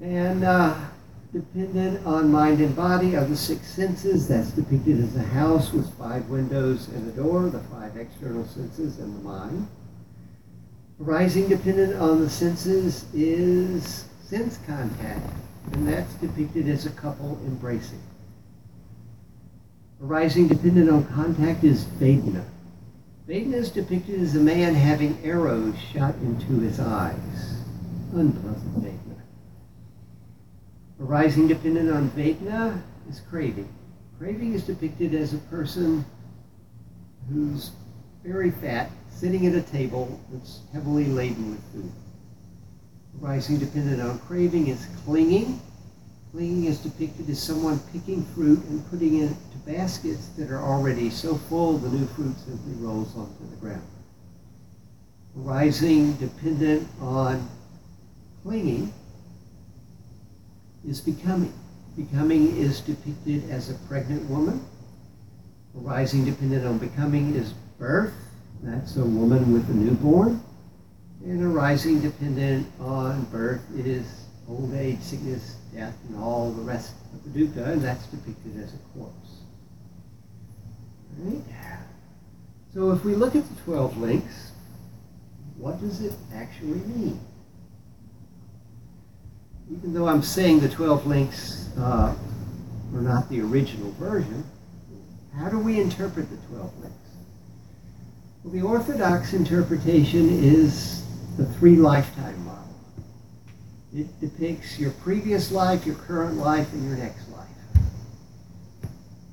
And 0.00 0.44
uh, 0.44 0.76
dependent 1.32 2.06
on 2.06 2.30
mind 2.30 2.60
and 2.60 2.74
body 2.76 3.16
are 3.16 3.24
the 3.24 3.36
six 3.36 3.66
senses. 3.66 4.28
That's 4.28 4.50
depicted 4.50 5.02
as 5.02 5.16
a 5.16 5.22
house 5.22 5.72
with 5.72 5.92
five 5.98 6.28
windows 6.28 6.88
and 6.88 7.08
a 7.08 7.16
door, 7.16 7.48
the 7.48 7.60
five 7.60 7.96
external 7.96 8.44
senses 8.46 8.98
and 8.98 9.16
the 9.16 9.28
mind. 9.28 9.66
Arising 11.00 11.48
dependent 11.48 12.00
on 12.00 12.20
the 12.20 12.30
senses 12.30 13.06
is 13.12 14.04
sense 14.22 14.58
contact, 14.66 15.26
and 15.72 15.88
that's 15.88 16.14
depicted 16.14 16.68
as 16.68 16.86
a 16.86 16.90
couple 16.90 17.40
embracing. 17.44 18.00
Arising 20.02 20.48
dependent 20.48 20.90
on 20.90 21.04
contact 21.14 21.62
is 21.62 21.84
Vedana. 21.84 22.44
Vedana 23.28 23.54
is 23.54 23.70
depicted 23.70 24.20
as 24.20 24.34
a 24.34 24.40
man 24.40 24.74
having 24.74 25.16
arrows 25.22 25.76
shot 25.78 26.16
into 26.16 26.58
his 26.58 26.80
eyes. 26.80 27.62
Unpleasant 28.12 28.82
Vedana. 28.82 29.20
Arising 31.00 31.46
dependent 31.46 31.88
on 31.88 32.10
Vedana 32.10 32.82
is 33.08 33.20
craving. 33.30 33.72
Craving 34.18 34.54
is 34.54 34.64
depicted 34.64 35.14
as 35.14 35.34
a 35.34 35.38
person 35.38 36.04
who's 37.28 37.70
very 38.24 38.50
fat, 38.50 38.90
sitting 39.08 39.46
at 39.46 39.54
a 39.54 39.62
table 39.62 40.20
that's 40.32 40.62
heavily 40.72 41.04
laden 41.04 41.52
with 41.52 41.72
food. 41.72 41.92
Arising 43.22 43.58
dependent 43.58 44.02
on 44.02 44.18
craving 44.20 44.66
is 44.66 44.84
clinging. 45.04 45.60
Clinging 46.32 46.64
is 46.64 46.78
depicted 46.78 47.30
as 47.30 47.40
someone 47.40 47.78
picking 47.92 48.24
fruit 48.34 48.58
and 48.64 48.88
putting 48.90 49.20
it 49.20 49.30
baskets 49.64 50.28
that 50.38 50.50
are 50.50 50.62
already 50.62 51.10
so 51.10 51.34
full 51.34 51.78
the 51.78 51.88
new 51.88 52.06
fruit 52.06 52.34
simply 52.46 52.74
rolls 52.74 53.16
onto 53.16 53.48
the 53.50 53.56
ground. 53.56 53.86
Rising 55.34 56.14
dependent 56.14 56.88
on 57.00 57.48
clinging 58.42 58.92
is 60.86 61.00
becoming. 61.00 61.52
Becoming 61.96 62.56
is 62.56 62.80
depicted 62.80 63.50
as 63.50 63.70
a 63.70 63.74
pregnant 63.86 64.28
woman. 64.28 64.64
Rising 65.74 66.24
dependent 66.24 66.66
on 66.66 66.78
becoming 66.78 67.34
is 67.34 67.52
birth. 67.78 68.12
That's 68.62 68.96
a 68.96 69.04
woman 69.04 69.52
with 69.52 69.68
a 69.70 69.74
newborn. 69.74 70.42
And 71.24 71.42
arising 71.42 72.00
dependent 72.00 72.66
on 72.80 73.24
birth 73.24 73.62
is 73.76 74.26
old 74.48 74.74
age, 74.74 75.00
sickness, 75.00 75.56
death, 75.74 75.96
and 76.08 76.18
all 76.18 76.50
the 76.50 76.62
rest 76.62 76.94
of 77.14 77.32
the 77.32 77.40
dukkha, 77.40 77.72
and 77.72 77.82
that's 77.82 78.06
depicted 78.06 78.56
as 78.62 78.74
a 78.74 78.98
corpse. 78.98 79.21
Right? 81.18 81.42
So 82.74 82.92
if 82.92 83.04
we 83.04 83.14
look 83.14 83.36
at 83.36 83.48
the 83.48 83.62
12 83.62 83.98
links, 83.98 84.52
what 85.56 85.80
does 85.80 86.00
it 86.00 86.14
actually 86.34 86.80
mean? 86.80 87.20
even 89.72 89.94
though 89.94 90.08
I'm 90.08 90.22
saying 90.22 90.60
the 90.60 90.68
12 90.68 91.06
links 91.06 91.70
uh, 91.78 92.14
are 92.94 93.00
not 93.00 93.28
the 93.28 93.40
original 93.40 93.90
version, 93.92 94.44
how 95.34 95.48
do 95.48 95.58
we 95.58 95.80
interpret 95.80 96.28
the 96.30 96.36
12 96.48 96.78
links? 96.80 96.96
Well, 98.44 98.52
the 98.52 98.62
Orthodox 98.62 99.32
interpretation 99.32 100.28
is 100.44 101.04
the 101.36 101.46
three 101.46 101.76
lifetime 101.76 102.44
model. 102.44 102.62
It 103.94 104.20
depicts 104.20 104.78
your 104.78 104.90
previous 104.90 105.50
life, 105.50 105.86
your 105.86 105.96
current 105.96 106.36
life, 106.36 106.72
and 106.72 106.86
your 106.86 106.96
next 106.96 107.28
life. 107.30 107.31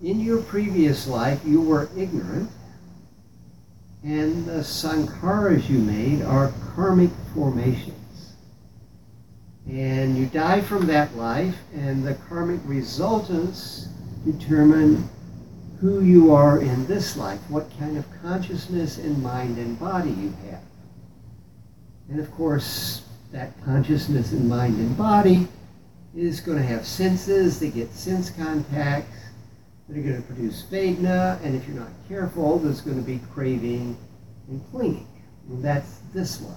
In 0.01 0.21
your 0.21 0.41
previous 0.43 1.07
life, 1.07 1.41
you 1.45 1.59
were 1.59 1.89
ignorant, 1.97 2.49
and 4.01 4.45
the 4.45 4.63
sankharas 4.63 5.67
you 5.69 5.79
made 5.79 6.21
are 6.21 6.53
karmic 6.73 7.09
formations. 7.33 8.35
And 9.69 10.17
you 10.17 10.27
die 10.27 10.61
from 10.61 10.87
that 10.87 11.17
life, 11.17 11.57
and 11.75 12.07
the 12.07 12.13
karmic 12.29 12.61
resultants 12.63 13.89
determine 14.23 15.09
who 15.81 16.01
you 16.01 16.33
are 16.33 16.61
in 16.61 16.87
this 16.87 17.17
life, 17.17 17.41
what 17.49 17.69
kind 17.77 17.97
of 17.97 18.05
consciousness 18.21 18.99
and 18.99 19.21
mind 19.21 19.57
and 19.57 19.77
body 19.77 20.11
you 20.11 20.33
have. 20.49 20.61
And 22.09 22.21
of 22.21 22.31
course, 22.31 23.03
that 23.33 23.51
consciousness 23.65 24.31
and 24.31 24.47
mind 24.47 24.77
and 24.77 24.97
body 24.97 25.49
is 26.15 26.39
going 26.39 26.57
to 26.57 26.63
have 26.63 26.85
senses, 26.85 27.59
they 27.59 27.69
get 27.69 27.91
sense 27.93 28.29
contacts, 28.29 29.28
that 29.89 29.97
are 29.97 30.01
going 30.01 30.21
to 30.21 30.27
produce 30.27 30.63
Vedana, 30.63 31.43
and 31.43 31.55
if 31.55 31.67
you're 31.67 31.79
not 31.79 31.89
careful, 32.07 32.59
there's 32.59 32.81
going 32.81 32.97
to 32.97 33.05
be 33.05 33.19
craving 33.33 33.97
and 34.47 34.61
clinging. 34.71 35.07
And 35.49 35.63
that's 35.63 35.99
this 36.13 36.41
life. 36.41 36.55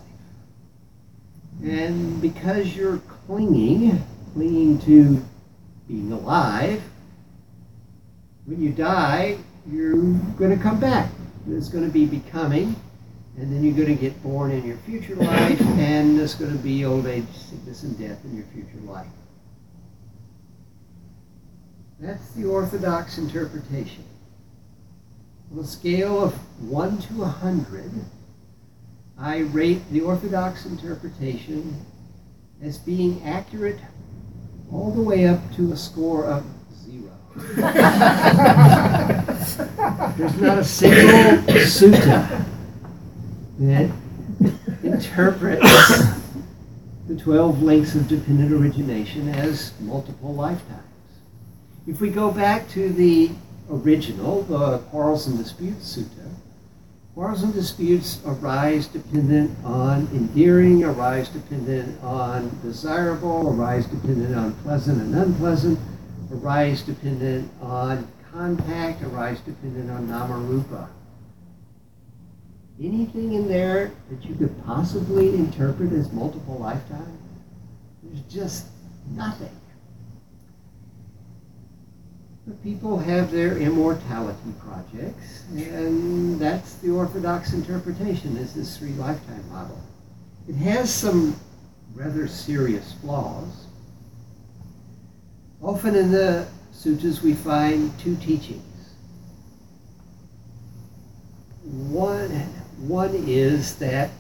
And 1.63 2.21
because 2.21 2.77
you're 2.77 2.99
clinging, 3.27 4.05
clinging 4.35 4.81
to 4.81 5.25
being 5.89 6.13
alive, 6.13 6.83
when 8.45 8.61
you 8.61 8.71
die, 8.71 9.39
you're 9.67 9.95
going 10.37 10.57
to 10.57 10.63
come 10.63 10.79
back. 10.79 11.11
There's 11.47 11.69
going 11.71 11.87
to 11.87 11.91
be 11.91 12.05
becoming, 12.05 12.77
and 13.39 13.51
then 13.51 13.65
you're 13.65 13.75
going 13.75 13.97
to 13.97 14.01
get 14.01 14.21
born 14.23 14.51
in 14.51 14.67
your 14.67 14.77
future 14.79 15.17
life, 15.17 15.61
and 15.79 16.19
there's 16.19 16.35
going 16.35 16.53
to 16.53 16.63
be 16.63 16.85
old 16.85 17.07
age, 17.07 17.25
sickness, 17.35 17.83
and 17.83 17.99
death 17.99 18.23
in 18.25 18.37
your 18.37 18.47
future 18.47 18.85
life. 18.85 19.07
That's 22.03 22.33
the 22.33 22.47
Orthodox 22.47 23.17
interpretation. 23.17 24.03
On 25.53 25.61
a 25.61 25.65
scale 25.65 26.21
of 26.21 26.33
1 26.61 26.99
to 26.99 27.13
100, 27.13 27.93
I 29.17 29.39
rate 29.39 29.89
the 29.93 30.01
Orthodox 30.01 30.67
interpretation 30.67 31.87
as 32.61 32.77
being 32.77 33.23
accurate 33.23 33.79
all 34.73 34.91
the 34.91 35.01
way 35.01 35.29
up 35.29 35.39
to 35.55 35.71
a 35.71 35.77
score 35.77 36.25
of 36.25 36.45
zero. 36.75 37.13
There's 40.17 40.41
not 40.41 40.59
a 40.59 40.65
single 40.65 41.55
sutta 41.63 42.45
that 43.61 43.91
interprets 44.83 45.71
the 47.07 47.17
12 47.17 47.63
links 47.63 47.95
of 47.95 48.09
dependent 48.09 48.51
origination 48.51 49.29
as 49.29 49.73
multiple 49.79 50.35
lifetimes. 50.35 50.92
If 51.87 52.01
we 52.01 52.11
go 52.11 52.31
back 52.31 52.69
to 52.71 52.93
the 52.93 53.31
original, 53.69 54.43
the 54.43 54.79
Quarrels 54.91 55.27
and 55.27 55.37
Disputes 55.37 55.97
Sutta, 55.97 56.31
quarrels 57.15 57.43
and 57.43 57.53
disputes 57.53 58.21
arise 58.25 58.87
dependent 58.87 59.51
on 59.65 60.09
endearing, 60.15 60.85
arise 60.85 61.29
dependent 61.29 62.03
on 62.03 62.57
desirable, 62.63 63.49
arise 63.49 63.87
dependent 63.87 64.35
on 64.35 64.55
pleasant 64.63 65.01
and 65.01 65.15
unpleasant, 65.15 65.79
arise 66.33 66.83
dependent 66.83 67.51
on 67.61 68.07
contact, 68.31 69.03
arise 69.03 69.41
dependent 69.41 69.91
on 69.91 70.07
namarupa. 70.07 70.89
Anything 72.81 73.35
in 73.35 73.49
there 73.49 73.91
that 74.09 74.25
you 74.25 74.35
could 74.35 74.65
possibly 74.65 75.35
interpret 75.35 75.93
as 75.93 76.11
multiple 76.13 76.59
lifetimes? 76.59 77.19
There's 78.03 78.23
just 78.33 78.67
nothing. 79.11 79.51
People 82.65 82.99
have 82.99 83.31
their 83.31 83.57
immortality 83.59 84.53
projects, 84.59 85.45
and 85.53 86.41
that's 86.41 86.75
the 86.75 86.91
Orthodox 86.91 87.53
interpretation, 87.53 88.37
is 88.37 88.53
this 88.53 88.77
three 88.77 88.95
lifetime 88.95 89.49
model. 89.49 89.81
It 90.49 90.57
has 90.57 90.93
some 90.93 91.37
rather 91.95 92.27
serious 92.27 92.95
flaws. 92.95 93.67
Often 95.61 95.95
in 95.95 96.11
the 96.11 96.49
suttas 96.75 97.23
we 97.23 97.35
find 97.35 97.97
two 98.01 98.17
teachings. 98.17 98.95
One, 101.63 102.31
one 102.89 103.15
is 103.15 103.77
that 103.77 104.11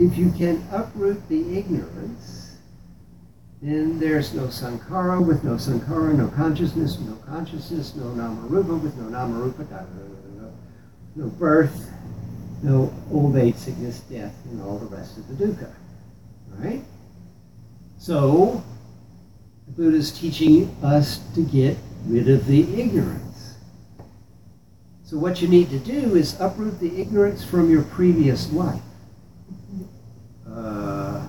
if 0.00 0.18
you 0.18 0.32
can 0.32 0.66
uproot 0.72 1.28
the 1.28 1.56
ignorance, 1.56 2.37
then 3.60 3.98
there's 3.98 4.34
no 4.34 4.44
sankhara. 4.44 5.24
With 5.24 5.42
no 5.42 5.54
sankhara, 5.54 6.14
no 6.14 6.28
consciousness. 6.28 6.98
no 7.00 7.14
consciousness, 7.26 7.94
no 7.96 8.04
namarupa. 8.04 8.80
With 8.80 8.96
no 8.96 9.04
namarupa, 9.04 9.68
no, 10.36 10.52
no 11.16 11.26
birth, 11.26 11.90
no 12.62 12.92
old 13.10 13.36
age, 13.36 13.56
sickness, 13.56 14.00
death, 14.00 14.34
and 14.50 14.62
all 14.62 14.78
the 14.78 14.86
rest 14.86 15.18
of 15.18 15.26
the 15.28 15.44
dukkha. 15.44 15.72
Right? 16.58 16.82
So, 17.98 18.62
the 19.66 19.72
Buddha 19.72 19.96
is 19.96 20.12
teaching 20.12 20.74
us 20.82 21.18
to 21.34 21.44
get 21.44 21.76
rid 22.06 22.28
of 22.28 22.46
the 22.46 22.80
ignorance. 22.80 23.56
So, 25.02 25.18
what 25.18 25.42
you 25.42 25.48
need 25.48 25.70
to 25.70 25.78
do 25.78 26.14
is 26.14 26.40
uproot 26.40 26.78
the 26.78 27.00
ignorance 27.00 27.44
from 27.44 27.70
your 27.70 27.82
previous 27.82 28.52
life. 28.52 28.82
Uh, 30.48 31.26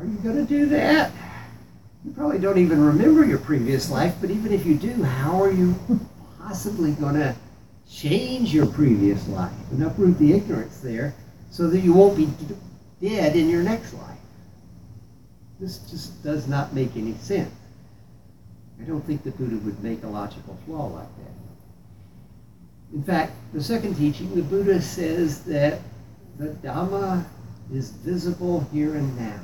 are 0.00 0.06
you 0.06 0.16
going 0.18 0.36
to 0.36 0.44
do 0.46 0.66
that? 0.66 1.12
You 2.04 2.12
probably 2.12 2.38
don't 2.38 2.56
even 2.56 2.82
remember 2.82 3.24
your 3.24 3.38
previous 3.38 3.90
life, 3.90 4.14
but 4.20 4.30
even 4.30 4.52
if 4.52 4.64
you 4.64 4.74
do, 4.74 5.02
how 5.02 5.42
are 5.42 5.52
you 5.52 5.74
possibly 6.38 6.92
going 6.92 7.16
to 7.16 7.36
change 7.90 8.54
your 8.54 8.64
previous 8.64 9.28
life 9.28 9.52
and 9.70 9.82
uproot 9.82 10.18
the 10.18 10.32
ignorance 10.32 10.80
there 10.80 11.14
so 11.50 11.68
that 11.68 11.80
you 11.80 11.92
won't 11.92 12.16
be 12.16 12.28
dead 13.02 13.36
in 13.36 13.50
your 13.50 13.62
next 13.62 13.92
life? 13.92 14.16
This 15.58 15.78
just 15.90 16.22
does 16.22 16.48
not 16.48 16.72
make 16.72 16.96
any 16.96 17.14
sense. 17.18 17.52
I 18.80 18.84
don't 18.84 19.02
think 19.02 19.22
the 19.22 19.32
Buddha 19.32 19.56
would 19.56 19.84
make 19.84 20.02
a 20.02 20.08
logical 20.08 20.58
flaw 20.64 20.86
like 20.86 21.16
that. 21.18 22.94
In 22.94 23.02
fact, 23.02 23.32
the 23.52 23.62
second 23.62 23.96
teaching, 23.96 24.34
the 24.34 24.42
Buddha 24.42 24.80
says 24.80 25.44
that 25.44 25.80
the 26.38 26.48
Dhamma 26.48 27.26
is 27.70 27.90
visible 27.90 28.66
here 28.72 28.94
and 28.94 29.18
now. 29.18 29.40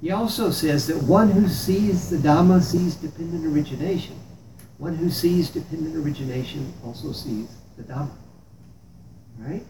He 0.00 0.10
also 0.10 0.50
says 0.50 0.86
that 0.88 1.02
one 1.02 1.30
who 1.30 1.48
sees 1.48 2.10
the 2.10 2.18
Dhamma 2.18 2.62
sees 2.62 2.96
dependent 2.96 3.46
origination. 3.46 4.18
One 4.78 4.94
who 4.94 5.08
sees 5.08 5.50
dependent 5.50 5.96
origination 5.96 6.72
also 6.84 7.12
sees 7.12 7.48
the 7.76 7.82
Dhamma. 7.84 8.14
Right? 9.38 9.64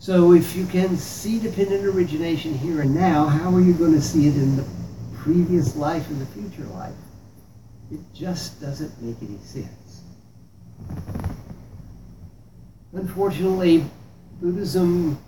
So 0.00 0.32
if 0.32 0.54
you 0.54 0.66
can 0.66 0.96
see 0.96 1.38
dependent 1.38 1.84
origination 1.84 2.54
here 2.54 2.82
and 2.82 2.94
now, 2.94 3.26
how 3.26 3.54
are 3.54 3.60
you 3.60 3.72
going 3.72 3.94
to 3.94 4.02
see 4.02 4.28
it 4.28 4.34
in 4.34 4.56
the 4.56 4.64
previous 5.16 5.76
life 5.76 6.08
and 6.08 6.20
the 6.20 6.26
future 6.26 6.64
life? 6.70 6.94
It 7.90 8.00
just 8.14 8.60
doesn't 8.60 9.00
make 9.02 9.16
any 9.22 9.38
sense. 9.38 10.02
Unfortunately, 12.92 13.84
Buddhism 14.40 15.18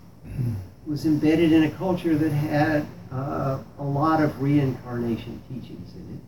was 0.86 1.04
embedded 1.06 1.52
in 1.52 1.64
a 1.64 1.70
culture 1.70 2.16
that 2.16 2.30
had 2.30 2.86
uh, 3.12 3.58
a 3.78 3.84
lot 3.84 4.22
of 4.22 4.40
reincarnation 4.40 5.42
teachings 5.48 5.94
in 5.94 6.14
it. 6.14 6.20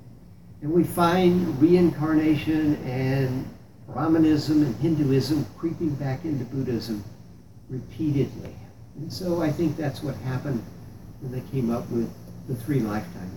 And 0.62 0.72
we 0.72 0.84
find 0.84 1.60
reincarnation 1.60 2.76
and 2.84 3.48
Brahmanism 3.88 4.62
and 4.62 4.74
Hinduism 4.76 5.44
creeping 5.58 5.94
back 5.96 6.24
into 6.24 6.44
Buddhism 6.44 7.04
repeatedly. 7.68 8.54
And 8.96 9.12
so 9.12 9.42
I 9.42 9.50
think 9.50 9.76
that's 9.76 10.02
what 10.02 10.14
happened 10.16 10.62
when 11.20 11.32
they 11.32 11.42
came 11.50 11.70
up 11.70 11.88
with 11.90 12.10
the 12.48 12.54
three 12.54 12.80
lifetime 12.80 13.30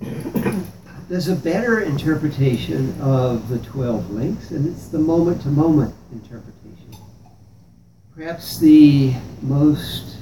model. 0.00 0.62
There's 1.08 1.28
a 1.28 1.36
better 1.36 1.80
interpretation 1.80 2.98
of 3.00 3.48
the 3.48 3.58
12 3.58 4.10
links, 4.10 4.50
and 4.52 4.66
it's 4.66 4.88
the 4.88 4.98
moment 4.98 5.42
to 5.42 5.48
moment 5.48 5.94
interpretation. 6.12 6.94
Perhaps 8.14 8.58
the 8.58 9.14
most 9.42 10.19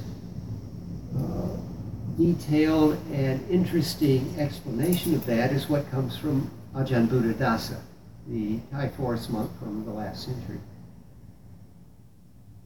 detailed 2.17 2.97
and 3.13 3.49
interesting 3.49 4.35
explanation 4.37 5.15
of 5.15 5.25
that 5.25 5.51
is 5.51 5.69
what 5.69 5.89
comes 5.89 6.17
from 6.17 6.51
Ajahn 6.75 7.07
Buddhadasa, 7.07 7.79
the 8.27 8.59
Thai 8.71 8.89
forest 8.89 9.29
monk 9.29 9.49
from 9.57 9.85
the 9.85 9.91
last 9.91 10.25
century. 10.25 10.59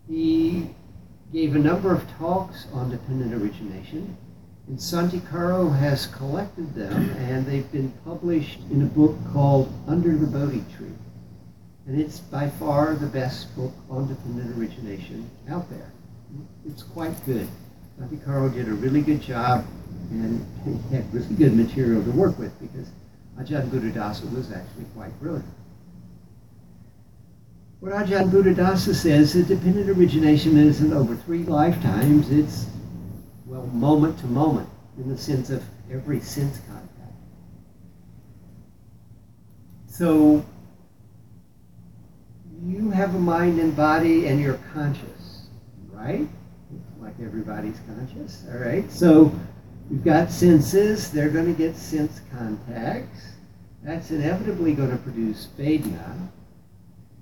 He 0.10 0.70
gave 1.32 1.56
a 1.56 1.60
number 1.60 1.94
of 1.94 2.10
talks 2.18 2.68
on 2.74 2.89
dependent 2.89 3.34
origination, 3.34 4.18
and 4.68 4.78
Santikaro 4.78 5.78
has 5.78 6.08
collected 6.08 6.74
them, 6.74 7.12
and 7.12 7.46
they've 7.46 7.72
been 7.72 7.92
published 8.06 8.60
in 8.72 8.82
a 8.82 8.86
book 8.86 9.16
called 9.32 9.72
Under 9.88 10.16
the 10.16 10.28
Bodhi 10.28 10.63
Tree. 10.76 10.88
And 11.86 12.00
it's 12.00 12.20
by 12.20 12.50
far 12.50 12.96
the 12.96 13.08
best 13.08 13.56
book 13.56 13.74
on 13.89 14.08
dependent 14.08 14.58
origination 14.58 15.30
out 15.50 15.70
there. 15.70 15.92
It's 16.66 16.84
quite 16.84 17.24
good. 17.26 17.48
I 18.02 18.08
think 18.08 18.26
Carl 18.26 18.50
did 18.50 18.68
a 18.68 18.74
really 18.74 19.02
good 19.02 19.22
job 19.22 19.66
and 20.10 20.46
he 20.64 20.96
had 20.96 21.14
really 21.14 21.36
good 21.36 21.56
material 21.56 22.04
to 22.04 22.12
work 22.12 22.38
with 22.40 22.58
because 22.60 22.90
Ajahn 23.40 23.70
Buddhadasa 23.70 24.32
was 24.36 24.52
actually 24.52 24.86
quite 24.96 25.18
brilliant. 25.20 25.46
What 27.80 27.94
Ajahn 27.94 28.30
Buddhadasa 28.30 28.96
says 28.96 29.36
is 29.36 29.48
dependent 29.48 29.89
origination 29.89 30.58
isn't 30.58 30.94
over 30.94 31.16
three 31.16 31.44
lifetimes, 31.44 32.32
it's, 32.32 32.68
well, 33.46 33.66
moment 33.68 34.18
to 34.20 34.26
moment 34.28 34.70
in 34.98 35.10
the 35.10 35.18
sense 35.18 35.50
of 35.50 35.64
every 35.91 36.20
sense 36.20 36.60
contact. 36.68 36.89
So 39.88 40.46
you 42.66 42.89
have 42.91 43.16
a 43.16 43.20
mind 43.20 43.60
and 43.60 43.76
body 43.76 44.28
and 44.28 44.39
you're 44.39 44.60
conscious, 44.74 45.48
right? 45.91 46.28
Everybody's 47.24 47.80
conscious. 47.88 48.45
All 48.51 48.59
right, 48.59 48.89
so 48.91 49.32
we've 49.89 50.03
got 50.03 50.32
senses. 50.32 51.11
They're 51.11 51.30
going 51.30 51.45
to 51.45 51.57
get 51.57 51.76
sense 51.76 52.21
contacts. 52.32 53.34
That's 53.84 54.11
inevitably 54.11 54.74
going 54.74 54.91
to 54.91 54.97
produce 54.97 55.47
vedana. 55.57 56.30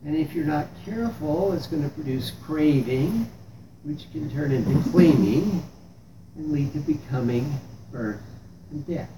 And 0.05 0.15
if 0.15 0.33
you're 0.33 0.45
not 0.45 0.67
careful, 0.85 1.53
it's 1.53 1.67
going 1.67 1.83
to 1.83 1.89
produce 1.89 2.31
craving, 2.43 3.29
which 3.83 4.11
can 4.11 4.29
turn 4.31 4.51
into 4.51 4.89
clinging 4.89 5.63
and 6.35 6.51
lead 6.51 6.73
to 6.73 6.79
becoming, 6.79 7.59
birth, 7.91 8.21
and 8.71 8.85
death. 8.87 9.09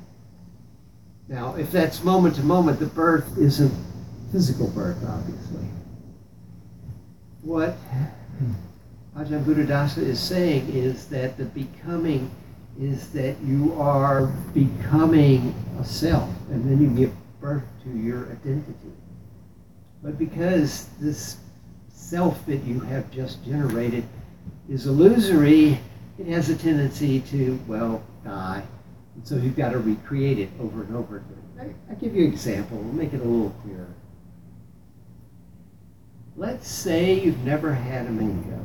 Now, 1.28 1.56
if 1.56 1.72
that's 1.72 2.04
moment 2.04 2.36
to 2.36 2.44
moment, 2.44 2.80
the 2.80 2.86
birth 2.86 3.38
isn't 3.38 3.74
physical 4.32 4.68
birth, 4.70 5.04
obviously. 5.08 5.68
What 7.42 7.78
Ajahn 9.16 9.44
Buddhadasa 9.44 10.00
is 10.00 10.20
saying 10.20 10.68
is 10.74 11.06
that 11.08 11.38
the 11.38 11.46
becoming 11.46 12.32
is 12.80 13.10
that 13.12 13.40
you 13.42 13.80
are 13.80 14.26
becoming 14.56 15.54
a 15.80 15.86
self, 15.86 16.30
and 16.50 16.66
then 16.66 16.82
you 16.82 16.90
give 16.90 17.14
birth 17.40 17.64
to 17.84 17.90
your 17.92 18.32
identity. 18.32 18.92
But 20.02 20.18
because 20.18 20.90
this 21.00 21.38
self 21.90 22.44
that 22.48 22.64
you 22.64 22.80
have 22.80 23.10
just 23.12 23.46
generated 23.46 24.04
is 24.68 24.88
illusory, 24.88 25.80
it 26.18 26.26
has 26.28 26.50
a 26.50 26.56
tendency 26.56 27.20
to, 27.22 27.60
well, 27.68 28.04
die. 28.24 28.64
And 29.16 29.28
so 29.28 29.36
you've 29.36 29.56
got 29.56 29.74
to 29.74 29.80
recreate 29.80 30.40
it 30.40 30.50
over 30.60 30.82
and 30.82 30.96
over 30.96 31.18
again. 31.18 31.76
I, 31.88 31.92
will 31.94 32.00
give 32.00 32.16
you 32.16 32.26
an 32.26 32.32
example, 32.32 32.78
we'll 32.78 32.94
make 32.94 33.14
it 33.14 33.22
a 33.22 33.24
little 33.24 33.52
clearer. 33.62 33.94
Let's 36.36 36.68
say 36.68 37.20
you've 37.20 37.44
never 37.44 37.76
had 37.76 38.08
a 38.08 38.12
mango. 38.12 38.60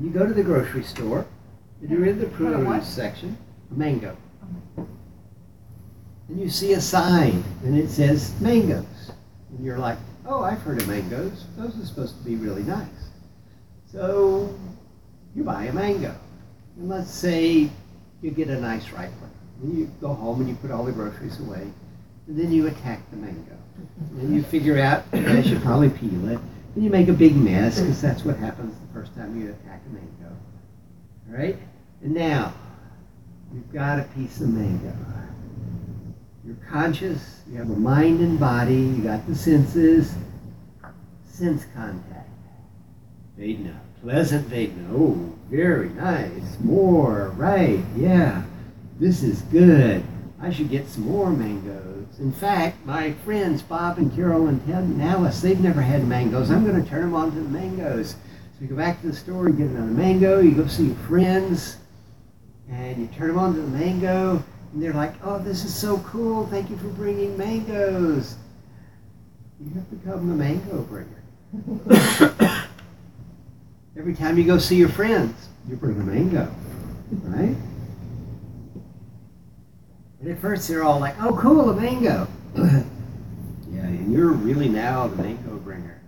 And 0.00 0.14
you 0.14 0.18
go 0.18 0.26
to 0.26 0.32
the 0.32 0.42
grocery 0.42 0.82
store, 0.82 1.26
and 1.82 1.90
you're 1.90 2.06
in 2.06 2.18
the 2.18 2.26
produce 2.28 2.88
section, 2.88 3.36
a 3.70 3.74
mango. 3.74 4.16
And 4.78 6.40
you 6.40 6.48
see 6.48 6.72
a 6.72 6.80
sign, 6.80 7.44
and 7.62 7.76
it 7.76 7.90
says 7.90 8.32
mangoes. 8.40 9.12
And 9.50 9.62
you're 9.62 9.76
like, 9.76 9.98
oh, 10.24 10.42
I've 10.42 10.62
heard 10.62 10.80
of 10.80 10.88
mangoes. 10.88 11.44
Those 11.58 11.78
are 11.78 11.84
supposed 11.84 12.16
to 12.16 12.24
be 12.24 12.36
really 12.36 12.62
nice. 12.62 13.10
So 13.92 14.58
you 15.36 15.44
buy 15.44 15.64
a 15.64 15.72
mango. 15.74 16.14
And 16.78 16.88
let's 16.88 17.10
say 17.10 17.68
you 18.22 18.30
get 18.30 18.48
a 18.48 18.58
nice 18.58 18.90
ripe 18.92 19.12
one. 19.20 19.30
And 19.62 19.78
you 19.78 19.90
go 20.00 20.14
home 20.14 20.40
and 20.40 20.48
you 20.48 20.54
put 20.54 20.70
all 20.70 20.84
the 20.84 20.92
groceries 20.92 21.38
away. 21.40 21.70
And 22.26 22.38
then 22.38 22.50
you 22.50 22.68
attack 22.68 23.02
the 23.10 23.18
mango. 23.18 23.58
And 24.12 24.34
you 24.34 24.44
figure 24.44 24.78
out 24.78 25.04
I 25.12 25.42
should 25.42 25.60
probably 25.60 25.90
peel 25.90 26.30
it. 26.30 26.38
And 26.80 26.86
you 26.86 26.90
make 26.92 27.08
a 27.08 27.12
big 27.12 27.36
mess 27.36 27.78
because 27.78 28.00
that's 28.00 28.24
what 28.24 28.38
happens 28.38 28.74
the 28.74 28.94
first 28.94 29.14
time 29.14 29.38
you 29.38 29.50
attack 29.50 29.82
a 29.86 29.92
mango. 29.92 30.34
All 31.28 31.36
right? 31.36 31.58
And 32.02 32.14
now, 32.14 32.54
you've 33.52 33.70
got 33.70 33.98
a 33.98 34.04
piece 34.14 34.40
of 34.40 34.48
mango. 34.48 34.96
You're 36.42 36.56
conscious, 36.70 37.42
you 37.50 37.58
have 37.58 37.68
a 37.68 37.76
mind 37.76 38.20
and 38.20 38.40
body, 38.40 38.76
you 38.76 39.02
got 39.02 39.26
the 39.26 39.34
senses, 39.34 40.14
sense 41.22 41.66
contact. 41.74 42.30
Vedana, 43.38 43.78
pleasant 44.00 44.48
Vedana. 44.48 44.88
Oh, 44.90 45.34
very 45.50 45.90
nice. 45.90 46.58
More, 46.60 47.34
right, 47.36 47.84
yeah. 47.94 48.42
This 48.98 49.22
is 49.22 49.42
good. 49.42 50.02
I 50.40 50.50
should 50.50 50.70
get 50.70 50.88
some 50.88 51.04
more 51.04 51.28
mangoes. 51.28 51.89
In 52.20 52.32
fact, 52.32 52.84
my 52.84 53.12
friends 53.12 53.62
Bob 53.62 53.96
and 53.96 54.14
Carol 54.14 54.46
and 54.46 54.64
Ted 54.66 54.84
and 54.84 55.00
Alice, 55.00 55.40
they've 55.40 55.58
never 55.58 55.80
had 55.80 56.06
mangoes. 56.06 56.50
I'm 56.50 56.66
going 56.66 56.82
to 56.82 56.88
turn 56.88 57.00
them 57.00 57.14
on 57.14 57.32
to 57.32 57.40
the 57.40 57.48
mangoes. 57.48 58.10
So 58.10 58.16
you 58.60 58.66
go 58.66 58.76
back 58.76 59.00
to 59.00 59.06
the 59.06 59.16
store, 59.16 59.48
you 59.48 59.54
get 59.54 59.68
another 59.68 59.86
mango, 59.86 60.38
you 60.38 60.50
go 60.50 60.66
see 60.66 60.88
your 60.88 60.96
friends, 60.96 61.78
and 62.70 62.98
you 62.98 63.06
turn 63.16 63.28
them 63.28 63.38
on 63.38 63.54
to 63.54 63.60
the 63.62 63.68
mango, 63.68 64.44
and 64.72 64.82
they're 64.82 64.92
like, 64.92 65.14
oh, 65.24 65.38
this 65.38 65.64
is 65.64 65.74
so 65.74 65.96
cool. 66.00 66.46
Thank 66.48 66.68
you 66.68 66.76
for 66.76 66.88
bringing 66.88 67.38
mangoes. 67.38 68.36
You 69.58 69.72
have 69.74 69.90
become 69.90 70.28
the 70.28 70.34
mango 70.34 70.82
bringer. 70.82 71.24
Every 73.98 74.14
time 74.14 74.36
you 74.36 74.44
go 74.44 74.58
see 74.58 74.76
your 74.76 74.90
friends, 74.90 75.48
you 75.66 75.76
bring 75.76 75.98
a 75.98 76.04
mango, 76.04 76.54
right? 77.22 77.56
And 80.20 80.30
at 80.30 80.38
first 80.38 80.68
they're 80.68 80.82
all 80.82 81.00
like, 81.00 81.14
oh, 81.20 81.36
cool, 81.36 81.70
a 81.70 81.74
mango. 81.74 82.28
yeah, 82.54 82.82
and 83.70 84.12
you're 84.12 84.32
really 84.32 84.68
now 84.68 85.06
the 85.06 85.22
mango 85.22 85.56
bringer. 85.56 86.00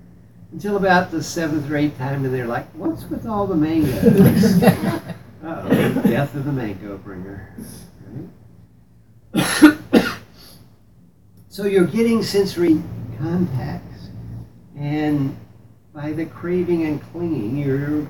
Until 0.53 0.77
about 0.77 1.11
the 1.11 1.23
seventh 1.23 1.71
or 1.71 1.77
eighth 1.77 1.97
time, 1.97 2.25
and 2.27 2.35
they're 2.35 2.47
like, 2.47 2.71
what's 2.73 3.05
with 3.05 3.27
all 3.27 3.47
the 3.47 3.57
mangoes? 3.57 4.63
oh 5.45 5.69
death 6.05 6.35
of 6.35 6.45
the 6.45 6.53
mango 6.53 6.99
bringer. 6.99 7.55
Right? 9.35 9.79
so 11.49 11.65
you're 11.65 11.87
getting 11.87 12.23
sensory 12.23 12.83
contacts, 13.19 14.11
and 14.77 15.35
by 15.95 16.13
the 16.13 16.27
craving 16.27 16.85
and 16.85 17.03
clinging, 17.13 17.57
you're 17.57 18.07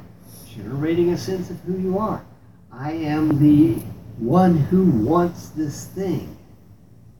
generating 0.48 1.10
a 1.10 1.16
sense 1.16 1.48
of 1.48 1.60
who 1.60 1.78
you 1.78 1.96
are. 1.96 2.24
I 2.72 2.90
am 2.92 3.38
the 3.38 3.80
one 4.18 4.56
who 4.56 4.84
wants 4.84 5.48
this 5.50 5.86
thing. 5.86 6.36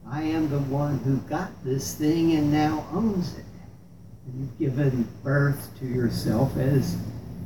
I 0.09 0.21
am 0.21 0.49
the 0.49 0.59
one 0.59 0.99
who 0.99 1.17
got 1.29 1.51
this 1.63 1.95
thing 1.95 2.33
and 2.33 2.51
now 2.51 2.85
owns 2.91 3.37
it. 3.37 3.45
And 4.25 4.39
you've 4.39 4.59
given 4.59 5.07
birth 5.23 5.69
to 5.79 5.85
yourself 5.85 6.55
as 6.57 6.97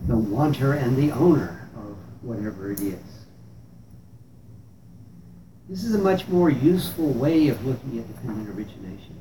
the 0.08 0.18
wanter 0.18 0.74
and 0.74 0.96
the 0.98 1.12
owner 1.12 1.70
of 1.76 1.98
whatever 2.22 2.72
it 2.72 2.82
is. 2.82 3.00
This 5.70 5.84
is 5.84 5.96
a 5.96 6.00
much 6.00 6.28
more 6.28 6.50
useful 6.50 7.12
way 7.14 7.50
of 7.50 7.66
looking 7.66 8.00
at 8.00 8.08
dependent 8.08 8.50
origination. 8.58 9.20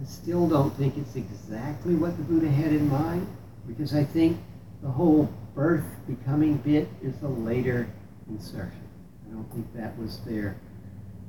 I 0.00 0.04
still 0.04 0.46
don't 0.46 0.74
think 0.76 0.96
it's 0.96 1.16
exactly 1.16 1.94
what 1.94 2.16
the 2.16 2.22
Buddha 2.22 2.48
had 2.48 2.72
in 2.72 2.88
mind, 2.88 3.26
because 3.66 3.94
I 3.94 4.04
think 4.04 4.38
the 4.82 4.88
whole 4.88 5.32
birth 5.54 5.84
becoming 6.06 6.58
bit 6.58 6.88
is 7.02 7.14
a 7.22 7.28
later 7.28 7.88
insertion. 8.28 8.88
I 9.28 9.34
don't 9.34 9.50
think 9.52 9.66
that 9.74 9.96
was 9.98 10.20
there 10.26 10.56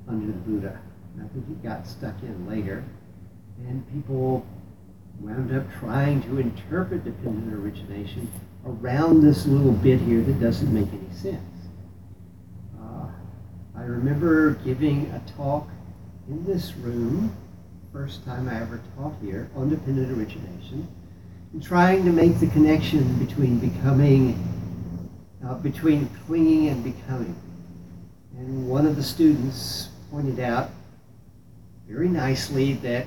under 0.08 0.28
the 0.28 0.34
Buddha. 0.34 0.80
I 1.18 1.28
think 1.30 1.50
it 1.50 1.64
got 1.64 1.88
stuck 1.88 2.22
in 2.22 2.48
later, 2.48 2.84
and 3.68 3.84
people 3.92 4.46
wound 5.20 5.56
up 5.56 5.66
trying 5.80 6.22
to 6.24 6.40
interpret 6.40 7.04
dependent 7.04 7.54
origination 7.54 8.32
around 8.66 9.22
this 9.22 9.48
little 9.48 9.72
bit 9.72 10.00
here 10.02 10.22
that 10.22 10.40
doesn't 10.40 10.72
make 10.72 10.88
any 10.90 11.14
sense. 11.14 11.42
Uh, 12.80 13.08
I 13.76 13.82
remember 13.82 14.52
giving 14.64 15.08
a 15.12 15.32
talk 15.36 15.68
in 16.28 16.46
this 16.46 16.76
room, 16.76 17.36
first 17.92 18.24
time 18.26 18.48
I 18.48 18.62
ever 18.62 18.80
taught 18.96 19.16
here, 19.22 19.50
on 19.56 19.70
dependent 19.70 20.16
origination, 20.16 20.88
and 21.54 21.64
trying 21.64 22.06
to 22.06 22.12
make 22.12 22.40
the 22.40 22.48
connection 22.48 23.18
between 23.26 23.58
becoming, 23.58 24.38
uh, 25.46 25.56
between 25.56 26.08
clinging 26.26 26.70
and 26.70 26.84
becoming. 26.84 27.36
And 28.38 28.68
one 28.70 28.86
of 28.86 28.96
the 28.96 29.04
students 29.04 29.90
pointed 30.12 30.40
out 30.40 30.70
very 31.88 32.08
nicely 32.08 32.74
that 32.74 33.06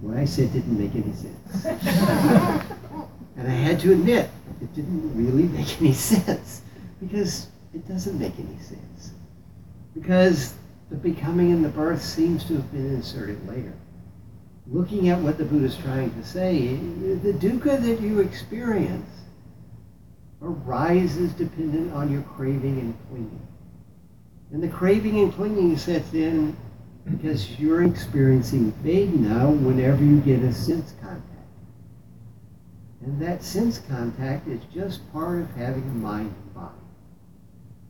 what 0.00 0.16
I 0.16 0.24
said 0.24 0.52
didn't 0.52 0.78
make 0.78 0.94
any 0.94 1.14
sense. 1.14 1.64
and 3.36 3.46
I 3.46 3.54
had 3.54 3.78
to 3.80 3.92
admit, 3.92 4.30
it 4.60 4.74
didn't 4.74 5.14
really 5.14 5.44
make 5.44 5.80
any 5.80 5.92
sense 5.92 6.62
because 7.00 7.48
it 7.74 7.86
doesn't 7.88 8.18
make 8.18 8.38
any 8.38 8.58
sense 8.58 9.12
because 9.94 10.54
the 10.90 10.96
becoming 10.96 11.52
and 11.52 11.64
the 11.64 11.68
birth 11.68 12.02
seems 12.02 12.44
to 12.44 12.54
have 12.54 12.72
been 12.72 12.94
inserted 12.94 13.46
later. 13.48 13.72
Looking 14.66 15.08
at 15.08 15.18
what 15.18 15.38
the 15.38 15.44
Buddha 15.44 15.66
is 15.66 15.76
trying 15.76 16.12
to 16.14 16.24
say, 16.24 16.76
the 16.76 17.32
dukkha 17.32 17.80
that 17.80 18.00
you 18.00 18.20
experience 18.20 19.08
arises 20.42 21.32
dependent 21.32 21.92
on 21.92 22.10
your 22.10 22.22
craving 22.22 22.78
and 22.80 22.96
clinging. 23.08 23.48
And 24.52 24.62
the 24.62 24.68
craving 24.68 25.18
and 25.20 25.32
clinging 25.32 25.76
sets 25.78 26.12
in 26.12 26.56
because 27.10 27.58
you're 27.58 27.84
experiencing 27.84 28.72
Vedana 28.84 29.58
whenever 29.62 30.04
you 30.04 30.20
get 30.20 30.42
a 30.42 30.52
sense 30.52 30.94
contact. 31.00 31.22
And 33.00 33.20
that 33.20 33.42
sense 33.42 33.78
contact 33.78 34.46
is 34.46 34.60
just 34.72 35.10
part 35.12 35.40
of 35.40 35.50
having 35.52 35.82
a 35.82 35.94
mind 35.94 36.34
and 36.44 36.54
body. 36.54 36.74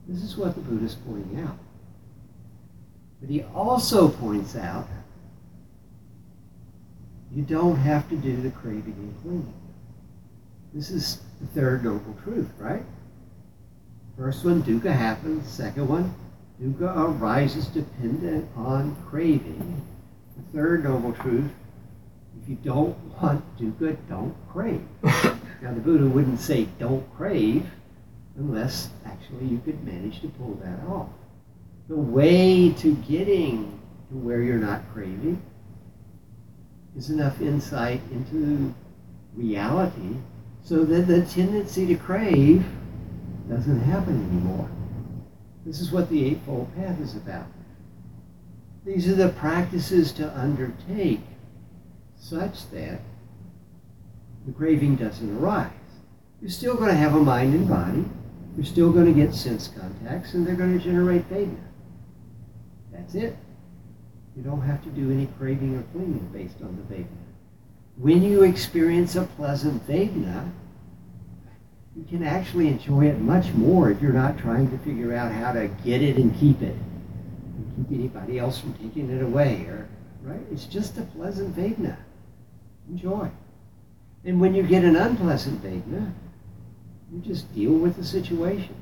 This 0.09 0.22
is 0.22 0.36
what 0.36 0.55
the 0.55 0.61
Buddha 0.61 0.84
is 0.86 0.94
pointing 0.94 1.40
out. 1.40 1.59
But 3.20 3.30
he 3.30 3.42
also 3.42 4.09
points 4.09 4.57
out 4.57 4.88
you 7.30 7.42
don't 7.42 7.76
have 7.76 8.09
to 8.11 8.16
do 8.16 8.40
the 8.40 8.50
craving 8.50 8.94
and 8.98 9.22
clinging. 9.22 9.55
This 10.74 10.90
is 10.90 11.22
the 11.43 11.61
third 11.61 11.84
noble 11.84 12.16
truth, 12.24 12.49
right? 12.59 12.82
First 14.16 14.45
one, 14.45 14.62
dukkha 14.62 14.93
happens. 14.93 15.47
Second 15.47 15.88
one, 15.88 16.14
dukkha 16.61 17.20
arises 17.20 17.66
dependent 17.66 18.49
on 18.57 18.97
craving. 19.09 19.86
The 20.36 20.59
third 20.59 20.84
noble 20.84 21.12
truth, 21.12 21.51
if 22.43 22.49
you 22.49 22.57
don't 22.57 22.97
want 23.20 23.45
dukkha, 23.59 23.97
don't 24.09 24.34
crave. 24.51 24.80
now 25.03 25.74
the 25.74 25.80
Buddha 25.80 26.07
wouldn't 26.07 26.40
say 26.40 26.66
don't 26.78 27.05
crave 27.14 27.66
unless 28.36 28.88
actually 29.05 29.47
you 29.47 29.61
could 29.64 29.84
manage 29.84 30.22
to 30.22 30.28
pull 30.28 30.55
that 30.62 30.80
off 30.88 31.09
the 31.88 31.97
way 31.97 32.70
to 32.70 32.95
getting 33.09 33.78
to 34.09 34.16
where 34.16 34.40
you're 34.40 34.57
not 34.57 34.80
craving 34.93 35.40
is 36.97 37.11
enough 37.11 37.40
insight 37.40 38.01
into 38.11 38.72
reality 39.34 40.16
so 40.62 40.84
that 40.84 41.06
the 41.06 41.22
tendency 41.26 41.86
to 41.86 41.96
crave 41.96 42.64
doesn't 43.48 43.80
happen 43.80 44.14
anymore. 44.30 44.70
This 45.66 45.80
is 45.80 45.92
what 45.92 46.08
the 46.08 46.24
Eightfold 46.24 46.74
Path 46.76 47.00
is 47.00 47.16
about. 47.16 47.46
These 48.84 49.08
are 49.08 49.14
the 49.14 49.28
practices 49.28 50.12
to 50.12 50.38
undertake 50.38 51.20
such 52.16 52.68
that 52.70 53.00
the 54.46 54.52
craving 54.52 54.96
doesn't 54.96 55.36
arise. 55.38 55.70
You're 56.40 56.50
still 56.50 56.74
going 56.76 56.90
to 56.90 56.96
have 56.96 57.14
a 57.14 57.20
mind 57.20 57.54
and 57.54 57.68
body. 57.68 58.04
You're 58.56 58.66
still 58.66 58.92
going 58.92 59.06
to 59.06 59.12
get 59.12 59.34
sense 59.34 59.68
contacts, 59.68 60.34
and 60.34 60.46
they're 60.46 60.56
going 60.56 60.76
to 60.76 60.84
generate 60.84 61.28
Vedana. 61.30 61.56
That's 62.92 63.14
it. 63.14 63.36
You 64.36 64.42
don't 64.42 64.62
have 64.62 64.82
to 64.84 64.90
do 64.90 65.10
any 65.10 65.26
craving 65.38 65.76
or 65.76 65.82
clinging 65.92 66.28
based 66.32 66.60
on 66.62 66.76
the 66.76 66.94
Vedana. 66.94 67.21
When 67.97 68.22
you 68.22 68.43
experience 68.43 69.16
a 69.16 69.22
pleasant 69.22 69.86
Vedana, 69.86 70.47
uh, 70.47 70.49
you 71.95 72.05
can 72.05 72.22
actually 72.22 72.68
enjoy 72.68 73.07
it 73.07 73.18
much 73.20 73.53
more 73.53 73.90
if 73.90 74.01
you're 74.01 74.12
not 74.12 74.38
trying 74.38 74.70
to 74.70 74.78
figure 74.78 75.14
out 75.14 75.30
how 75.30 75.53
to 75.53 75.68
get 75.84 76.03
it 76.03 76.16
and 76.16 76.34
keep 76.38 76.62
it. 76.62 76.74
And 76.74 77.86
keep 77.88 77.99
anybody 77.99 78.38
else 78.38 78.59
from 78.59 78.72
taking 78.74 79.11
it 79.11 79.22
away 79.22 79.66
or 79.66 79.88
right? 80.22 80.40
It's 80.51 80.64
just 80.64 80.97
a 80.99 81.03
pleasant 81.03 81.55
vedna 81.55 81.97
enjoy. 82.88 83.30
And 84.24 84.40
when 84.40 84.55
you 84.55 84.62
get 84.62 84.84
an 84.84 84.97
unpleasant 84.97 85.62
vedna 85.62 86.12
you 87.12 87.20
just 87.20 87.53
deal 87.55 87.72
with 87.72 87.97
the 87.97 88.05
situation 88.05 88.74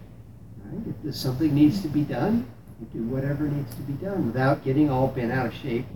right? 0.64 0.86
If 0.86 1.02
there's 1.02 1.18
something 1.18 1.52
needs 1.52 1.82
to 1.82 1.88
be 1.88 2.02
done 2.02 2.46
you 2.80 2.86
do 2.92 3.02
whatever 3.08 3.48
needs 3.48 3.74
to 3.74 3.82
be 3.82 3.92
done 3.94 4.26
without 4.26 4.64
getting 4.64 4.90
all 4.90 5.08
bent 5.08 5.32
out 5.32 5.46
of 5.46 5.54
shape 5.54 5.86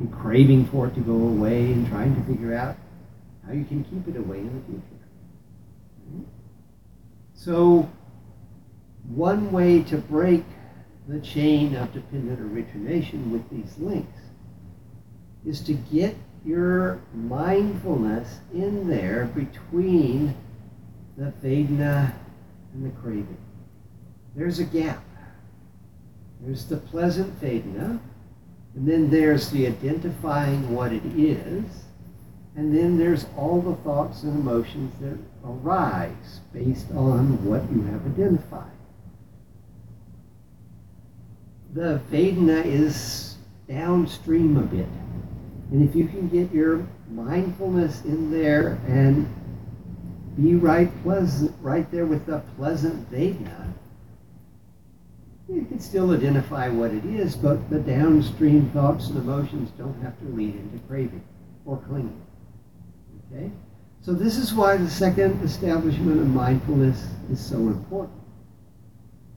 and 0.00 0.12
craving 0.12 0.64
for 0.66 0.88
it 0.88 0.94
to 0.94 1.00
go 1.00 1.12
away 1.12 1.70
and 1.72 1.86
trying 1.86 2.16
to 2.16 2.22
figure 2.22 2.54
out 2.54 2.76
how 3.46 3.52
you 3.52 3.64
can 3.64 3.84
keep 3.84 4.08
it 4.08 4.18
away 4.18 4.38
in 4.38 4.46
the 4.46 4.66
future 4.66 5.00
so, 7.40 7.88
one 9.08 9.50
way 9.50 9.82
to 9.84 9.96
break 9.96 10.44
the 11.08 11.20
chain 11.20 11.74
of 11.74 11.90
dependent 11.94 12.38
origination 12.38 13.32
with 13.32 13.48
these 13.48 13.78
links 13.78 14.20
is 15.46 15.62
to 15.62 15.72
get 15.72 16.16
your 16.44 17.00
mindfulness 17.14 18.40
in 18.52 18.90
there 18.90 19.24
between 19.34 20.36
the 21.16 21.32
Vedana 21.42 22.12
and 22.74 22.84
the 22.84 22.90
craving. 23.00 23.38
There's 24.36 24.58
a 24.58 24.64
gap. 24.64 25.02
There's 26.42 26.66
the 26.66 26.76
pleasant 26.76 27.40
Vedana, 27.40 28.00
and 28.74 28.86
then 28.86 29.10
there's 29.10 29.50
the 29.50 29.66
identifying 29.66 30.74
what 30.74 30.92
it 30.92 31.04
is, 31.16 31.64
and 32.56 32.76
then 32.76 32.98
there's 32.98 33.26
all 33.36 33.60
the 33.60 33.74
thoughts 33.82 34.22
and 34.22 34.40
emotions 34.40 34.92
that 35.00 35.18
arise 35.44 36.40
based 36.52 36.90
on 36.92 37.44
what 37.44 37.62
you 37.72 37.82
have 37.82 38.04
identified. 38.06 38.70
The 41.72 42.00
Vedana 42.10 42.64
is 42.64 43.36
downstream 43.68 44.56
a 44.56 44.62
bit. 44.62 44.88
And 45.70 45.88
if 45.88 45.94
you 45.94 46.08
can 46.08 46.28
get 46.28 46.52
your 46.52 46.84
mindfulness 47.10 48.04
in 48.04 48.30
there 48.30 48.80
and 48.88 49.32
be 50.36 50.54
right 50.54 50.90
pleasant 51.02 51.54
right 51.60 51.90
there 51.90 52.06
with 52.06 52.26
the 52.26 52.40
pleasant 52.56 53.10
Vedana, 53.10 53.72
you 55.52 55.64
can 55.64 55.80
still 55.80 56.12
identify 56.12 56.68
what 56.68 56.92
it 56.92 57.04
is, 57.04 57.34
but 57.34 57.68
the 57.70 57.80
downstream 57.80 58.70
thoughts 58.70 59.08
and 59.08 59.18
emotions 59.18 59.70
don't 59.76 60.00
have 60.02 60.18
to 60.20 60.24
lead 60.26 60.54
into 60.54 60.78
craving 60.86 61.24
or 61.64 61.76
clinging. 61.88 62.22
Okay? 63.32 63.50
So 64.00 64.12
this 64.12 64.36
is 64.36 64.54
why 64.54 64.76
the 64.76 64.88
second 64.88 65.42
establishment 65.42 66.20
of 66.20 66.28
mindfulness 66.28 67.06
is 67.30 67.44
so 67.44 67.56
important. 67.56 68.18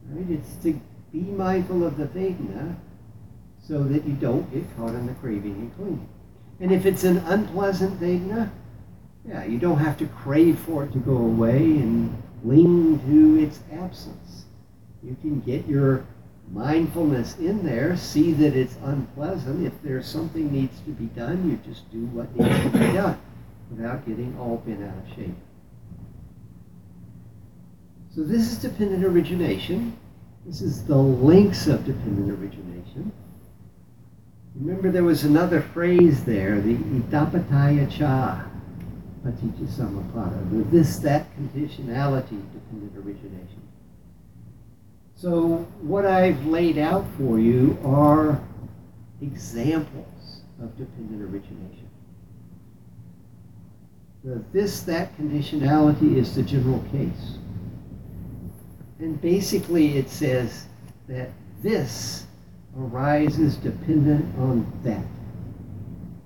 Right? 0.10 0.30
It's 0.30 0.56
to 0.64 0.80
be 1.12 1.22
mindful 1.22 1.86
of 1.86 1.98
the 1.98 2.06
Vedana 2.06 2.76
so 3.62 3.84
that 3.84 4.06
you 4.06 4.14
don't 4.14 4.52
get 4.54 4.64
caught 4.78 4.94
in 4.94 5.08
the 5.08 5.14
craving 5.14 5.54
and 5.54 5.76
clinging. 5.76 6.10
And 6.60 6.72
if 6.72 6.86
it's 6.86 7.04
an 7.04 7.18
unpleasant 7.18 8.00
Vedana, 8.00 8.52
yeah, 9.28 9.46
you 9.46 9.58
don't 9.58 9.80
have 9.80 9.98
to 9.98 10.06
crave 10.08 10.60
for 10.60 10.84
it 10.84 10.92
to 10.94 11.00
go 11.00 11.18
away 11.18 11.58
and 11.58 12.22
cling 12.42 13.00
to 13.08 13.44
its 13.44 13.60
absence. 13.72 14.23
You 15.04 15.18
can 15.22 15.42
get 15.42 15.68
your 15.68 16.06
mindfulness 16.52 17.38
in 17.38 17.64
there, 17.64 17.98
see 17.98 18.32
that 18.34 18.56
it's 18.56 18.76
unpleasant. 18.84 19.66
If 19.66 19.74
there's 19.82 20.08
something 20.08 20.52
needs 20.52 20.80
to 20.82 20.92
be 20.92 21.06
done, 21.06 21.50
you 21.50 21.58
just 21.72 21.92
do 21.92 22.06
what 22.08 22.34
needs 22.36 22.64
to 22.64 22.70
be 22.70 22.94
done 22.94 23.20
without 23.70 24.06
getting 24.06 24.38
all 24.40 24.58
bent 24.58 24.84
out 24.84 24.98
of 24.98 25.16
shape. 25.16 25.36
So 28.16 28.24
this 28.24 28.52
is 28.52 28.58
dependent 28.60 29.04
origination. 29.04 29.98
This 30.46 30.62
is 30.62 30.86
the 30.86 30.98
links 30.98 31.68
of 31.68 31.86
dependent 31.86 32.30
origination. 32.30 33.12
Remember 34.56 34.92
there 34.92 35.04
was 35.04 35.24
another 35.24 35.62
phrase 35.62 36.24
there, 36.24 36.62
the 36.62 36.76
idappaccayata, 36.76 38.48
paticca 39.26 39.66
samuppada, 39.66 40.50
the 40.52 40.64
this, 40.70 40.98
that 40.98 41.26
conditionality 41.36 42.40
dependent 42.54 42.96
origination. 42.98 43.63
So 45.24 45.66
what 45.80 46.06
I've 46.06 46.46
laid 46.48 46.78
out 46.78 47.06
for 47.18 47.40
you 47.40 47.78
are 47.86 48.42
examples 49.22 50.42
of 50.62 50.78
dependent 50.78 51.22
origination. 51.22 51.90
The 54.26 54.44
this, 54.52 54.82
that 54.82 55.18
conditionality 55.18 56.18
is 56.18 56.36
the 56.36 56.44
general 56.44 56.84
case. 56.92 57.38
And 59.00 59.22
basically 59.22 59.98
it 59.98 60.10
says 60.10 60.66
that 61.08 61.30
this 61.62 62.26
arises 62.78 63.56
dependent 63.56 64.26
on 64.38 64.70
that. 64.84 65.06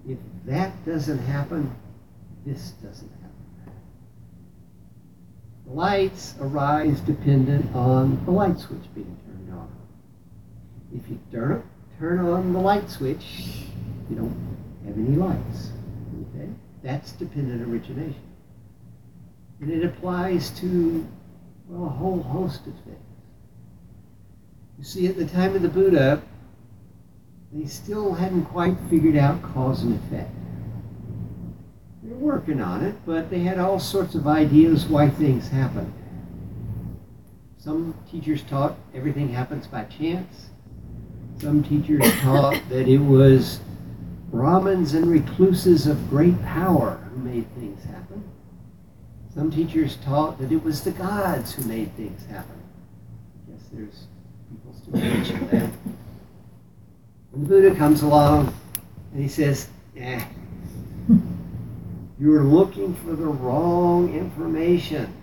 If 0.10 0.18
that 0.46 0.74
doesn't 0.88 1.20
happen, 1.20 1.72
this 2.48 2.72
doesn't 2.82 3.12
happen. 3.12 3.17
Lights 5.68 6.36
arise 6.40 7.02
dependent 7.02 7.76
on 7.76 8.24
the 8.26 8.32
light 8.32 8.58
switch 8.60 8.84
being 8.96 9.18
turned 9.26 9.54
on. 9.54 9.70
If 10.96 11.10
you 11.10 11.20
turn, 11.32 11.64
turn 12.00 12.20
on 12.20 12.54
the 12.54 12.60
light 12.60 12.90
switch, 12.90 13.26
you 14.10 14.16
don't 14.16 14.58
have 14.86 14.98
any 14.98 15.18
lights. 15.18 15.72
Okay? 16.36 16.50
That's 16.84 17.12
dependent 17.12 17.68
origination. 17.68 18.24
And 19.60 19.72
it 19.72 19.84
applies 19.84 20.52
to 20.62 21.06
well, 21.68 21.86
a 21.86 21.90
whole 21.90 22.24
host 22.24 22.66
of 22.68 22.74
things. 22.86 22.98
You 24.78 24.84
see, 24.84 25.08
at 25.08 25.18
the 25.18 25.26
time 25.26 25.56
of 25.56 25.62
the 25.64 25.70
Buddha, 25.70 26.22
they 27.52 27.66
still 27.68 28.14
hadn't 28.14 28.46
quite 28.46 28.78
figured 28.90 29.18
out 29.18 29.42
cause 29.42 29.84
and 29.84 29.96
effect. 29.96 30.32
Working 32.18 32.62
on 32.62 32.84
it, 32.84 32.96
but 33.06 33.30
they 33.30 33.40
had 33.40 33.60
all 33.60 33.80
sorts 33.80 34.16
of 34.16 34.26
ideas 34.26 34.88
why 34.88 35.08
things 35.10 35.50
happen. 35.50 35.94
Some 37.58 37.94
teachers 38.10 38.42
taught 38.42 38.76
everything 38.96 39.30
happens 39.30 39.68
by 39.68 39.84
chance. 39.84 40.50
Some 41.40 41.64
teachers 41.64 42.02
taught 42.22 42.60
that 42.70 42.88
it 42.88 42.98
was 42.98 43.60
Brahmins 44.32 44.96
and 44.96 45.06
recluses 45.06 45.86
of 45.86 46.10
great 46.10 46.42
power 46.42 47.00
who 47.12 47.20
made 47.20 47.46
things 47.56 47.84
happen. 47.86 48.24
Some 49.34 49.52
teachers 49.52 49.98
taught 49.98 50.40
that 50.40 50.52
it 50.52 50.64
was 50.64 50.82
the 50.82 50.92
gods 50.92 51.54
who 51.54 51.64
made 51.66 51.96
things 51.96 52.26
happen. 52.26 52.60
I 53.48 53.52
guess 53.52 53.62
there's 53.72 54.08
people 54.50 54.74
still 54.74 54.94
teaching 54.94 55.48
that. 55.50 55.70
When 57.32 57.44
the 57.44 57.48
Buddha 57.48 57.76
comes 57.76 58.02
along 58.02 58.54
and 59.14 59.22
he 59.22 59.30
says, 59.30 59.68
eh, 59.96 60.24
you're 62.20 62.44
looking 62.44 62.96
for 62.96 63.16
the 63.16 63.28
wrong 63.28 64.14
information. 64.14 65.14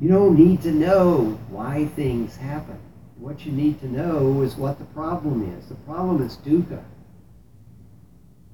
You 0.00 0.08
don't 0.08 0.38
need 0.38 0.62
to 0.62 0.72
know 0.72 1.38
why 1.48 1.86
things 1.94 2.36
happen. 2.36 2.78
What 3.18 3.44
you 3.44 3.52
need 3.52 3.80
to 3.80 3.86
know 3.86 4.40
is 4.40 4.56
what 4.56 4.78
the 4.78 4.86
problem 4.86 5.54
is. 5.58 5.68
The 5.68 5.74
problem 5.74 6.24
is 6.24 6.38
dukkha. 6.38 6.82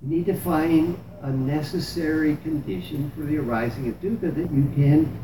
You 0.02 0.08
need 0.08 0.26
to 0.26 0.34
find 0.34 0.98
a 1.22 1.30
necessary 1.30 2.36
condition 2.42 3.12
for 3.14 3.22
the 3.22 3.38
arising 3.38 3.88
of 3.88 4.00
dukkha 4.00 4.34
that 4.34 4.50
you 4.52 4.70
can 4.74 5.18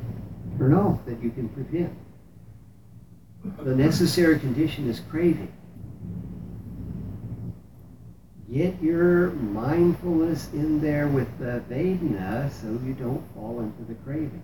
turn 0.59 0.75
off, 0.75 1.05
that 1.07 1.21
you 1.21 1.31
can 1.31 1.49
prevent. 1.49 1.93
The 3.59 3.75
necessary 3.75 4.39
condition 4.39 4.89
is 4.89 5.01
craving. 5.11 5.53
Get 8.53 8.83
your 8.83 9.31
mindfulness 9.31 10.51
in 10.53 10.79
there 10.79 11.09
with 11.09 11.39
the 11.39 11.63
Vedana 11.71 12.51
so 12.53 12.67
you 12.85 12.93
don't 12.93 13.25
fall 13.35 13.61
into 13.61 13.83
the 13.85 13.95
craving. 14.05 14.43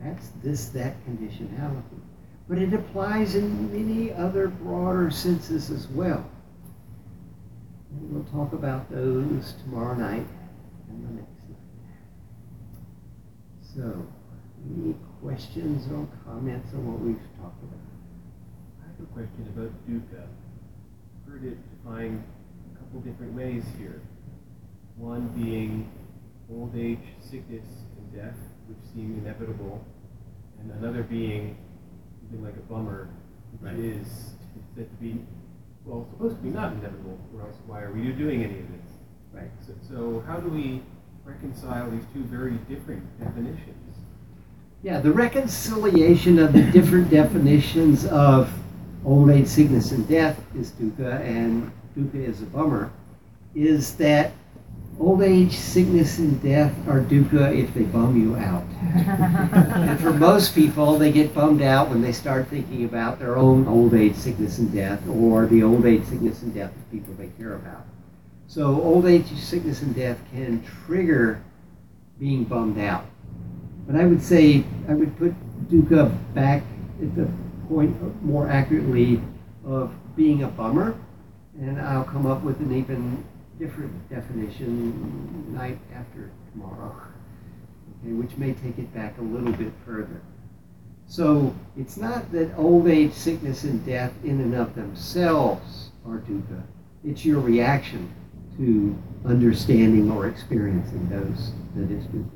That's 0.00 0.30
this, 0.42 0.70
that 0.70 0.96
conditionality. 1.06 2.00
But 2.48 2.58
it 2.58 2.74
applies 2.74 3.36
in 3.36 3.70
many 3.70 4.12
other 4.12 4.48
broader 4.48 5.12
senses 5.12 5.70
as 5.70 5.86
well. 5.88 6.28
And 7.92 8.12
we'll 8.12 8.24
talk 8.24 8.52
about 8.52 8.90
those 8.90 9.54
tomorrow 9.62 9.94
night 9.94 10.26
and 10.88 11.08
the 11.08 11.20
next 11.20 11.48
night. 11.48 11.58
So, 13.72 14.06
any 14.68 14.96
questions 15.22 15.86
or 15.92 16.08
comments 16.24 16.74
on 16.74 16.92
what 16.92 17.00
we've 17.00 17.22
talked 17.40 17.62
about? 17.62 17.78
I 18.82 18.88
have 18.88 19.00
a 19.00 19.12
question 19.12 19.46
about 19.54 19.70
dukkha. 19.88 20.26
I've 20.26 21.32
heard 21.32 21.44
it 21.44 21.58
defined 21.70 22.24
couple 22.96 23.10
different 23.10 23.34
ways 23.34 23.64
here. 23.78 24.00
One 24.96 25.28
being 25.28 25.90
old 26.50 26.72
age, 26.76 26.98
sickness, 27.20 27.66
and 27.98 28.14
death, 28.14 28.36
which 28.68 28.78
seem 28.94 29.20
inevitable, 29.22 29.84
and 30.60 30.70
another 30.72 31.02
being 31.02 31.56
something 32.20 32.44
like 32.44 32.54
a 32.56 32.72
bummer, 32.72 33.08
which 33.52 33.62
Right. 33.62 33.78
is 33.78 34.34
said 34.74 34.88
to 34.88 34.96
be, 34.96 35.20
well, 35.84 36.06
supposed 36.10 36.36
to 36.36 36.42
be 36.42 36.50
not 36.50 36.72
inevitable, 36.72 37.18
or 37.34 37.42
else 37.42 37.56
why 37.66 37.82
are 37.82 37.92
we 37.92 38.10
doing 38.12 38.42
any 38.42 38.60
of 38.60 38.68
this? 38.72 38.86
Right. 39.32 39.50
So, 39.66 39.72
so 39.88 40.24
how 40.26 40.38
do 40.38 40.48
we 40.48 40.82
reconcile 41.24 41.90
these 41.90 42.04
two 42.14 42.22
very 42.24 42.54
different 42.68 43.02
definitions? 43.18 43.98
Yeah, 44.82 45.00
the 45.00 45.12
reconciliation 45.12 46.38
of 46.38 46.52
the 46.52 46.62
different 46.70 47.10
definitions 47.20 48.06
of 48.06 48.50
old 49.04 49.30
age, 49.30 49.46
sickness, 49.46 49.92
and 49.92 50.08
death 50.08 50.40
is 50.56 50.70
dukkha, 50.72 51.20
and 51.20 51.70
dukkha 51.96 52.28
is 52.28 52.42
a 52.42 52.46
bummer, 52.46 52.90
is 53.54 53.96
that 53.96 54.32
old 54.98 55.22
age, 55.22 55.52
sickness, 55.52 56.18
and 56.18 56.42
death 56.42 56.74
are 56.88 57.00
dukkha 57.00 57.56
if 57.56 57.72
they 57.74 57.82
bum 57.82 58.20
you 58.20 58.36
out. 58.36 58.64
and 58.82 59.98
for 60.00 60.12
most 60.12 60.54
people, 60.54 60.98
they 60.98 61.12
get 61.12 61.34
bummed 61.34 61.62
out 61.62 61.88
when 61.88 62.02
they 62.02 62.12
start 62.12 62.48
thinking 62.48 62.84
about 62.84 63.18
their 63.18 63.36
own 63.36 63.66
old 63.66 63.94
age, 63.94 64.14
sickness, 64.14 64.58
and 64.58 64.72
death, 64.72 65.06
or 65.08 65.46
the 65.46 65.62
old 65.62 65.86
age, 65.86 66.04
sickness, 66.04 66.42
and 66.42 66.54
death 66.54 66.74
of 66.74 66.90
people 66.90 67.14
they 67.14 67.28
care 67.38 67.54
about. 67.54 67.84
So, 68.46 68.80
old 68.80 69.06
age, 69.06 69.26
sickness, 69.34 69.82
and 69.82 69.94
death 69.94 70.18
can 70.32 70.64
trigger 70.84 71.42
being 72.18 72.44
bummed 72.44 72.78
out. 72.78 73.06
But 73.86 73.96
I 73.96 74.06
would 74.06 74.22
say 74.22 74.64
I 74.88 74.94
would 74.94 75.16
put 75.18 75.34
dukkha 75.68 76.16
back 76.34 76.62
at 77.02 77.14
the 77.14 77.28
point 77.68 78.24
more 78.24 78.48
accurately 78.48 79.20
of 79.64 79.92
being 80.16 80.42
a 80.42 80.48
bummer, 80.48 80.96
and 81.60 81.80
I'll 81.80 82.04
come 82.04 82.26
up 82.26 82.42
with 82.42 82.60
an 82.60 82.74
even 82.74 83.24
different 83.58 84.10
definition 84.10 85.54
night 85.54 85.78
after 85.94 86.30
tomorrow, 86.52 86.94
okay, 88.02 88.12
which 88.12 88.36
may 88.36 88.52
take 88.52 88.78
it 88.78 88.92
back 88.94 89.16
a 89.18 89.22
little 89.22 89.52
bit 89.52 89.72
further. 89.84 90.20
So 91.08 91.54
it's 91.76 91.96
not 91.96 92.30
that 92.32 92.50
old 92.56 92.88
age, 92.88 93.12
sickness, 93.12 93.64
and 93.64 93.84
death 93.86 94.12
in 94.24 94.40
and 94.40 94.54
of 94.54 94.74
themselves 94.74 95.90
are 96.04 96.18
dukkha. 96.18 96.62
It's 97.04 97.24
your 97.24 97.40
reaction 97.40 98.12
to 98.58 98.96
understanding 99.24 100.10
or 100.10 100.26
experiencing 100.26 101.08
those 101.08 101.52
that 101.76 101.90
is 101.90 102.04
dukkha. 102.06 102.30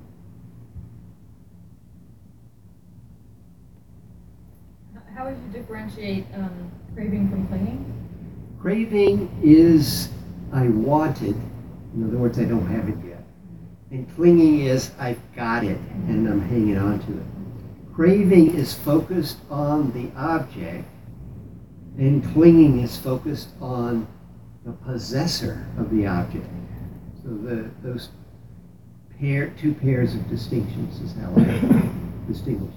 How 5.14 5.26
would 5.26 5.36
you 5.36 5.60
differentiate 5.60 6.24
um, 6.34 6.70
craving 6.94 7.28
from 7.28 7.46
clinging? 7.48 7.99
Craving 8.60 9.40
is 9.42 10.10
I 10.52 10.68
wanted, 10.68 11.34
in 11.94 12.06
other 12.06 12.18
words, 12.18 12.38
I 12.38 12.44
don't 12.44 12.66
have 12.66 12.90
it 12.90 13.08
yet. 13.08 13.24
And 13.90 14.06
clinging 14.14 14.60
is 14.60 14.90
I've 14.98 15.20
got 15.34 15.64
it 15.64 15.78
and 16.08 16.28
I'm 16.28 16.42
hanging 16.42 16.76
on 16.76 16.98
to 17.06 17.12
it. 17.12 17.94
Craving 17.94 18.54
is 18.54 18.74
focused 18.74 19.38
on 19.50 19.92
the 19.92 20.10
object, 20.18 20.86
and 21.96 22.22
clinging 22.32 22.80
is 22.80 22.96
focused 22.96 23.48
on 23.60 24.06
the 24.64 24.72
possessor 24.72 25.66
of 25.78 25.90
the 25.90 26.06
object. 26.06 26.46
So 27.22 27.28
the, 27.30 27.70
those 27.82 28.10
pair, 29.18 29.50
two 29.60 29.74
pairs 29.74 30.14
of 30.14 30.28
distinctions 30.28 31.00
is 31.00 31.14
how 31.16 31.32
I 31.36 31.88
distinguish. 32.32 32.74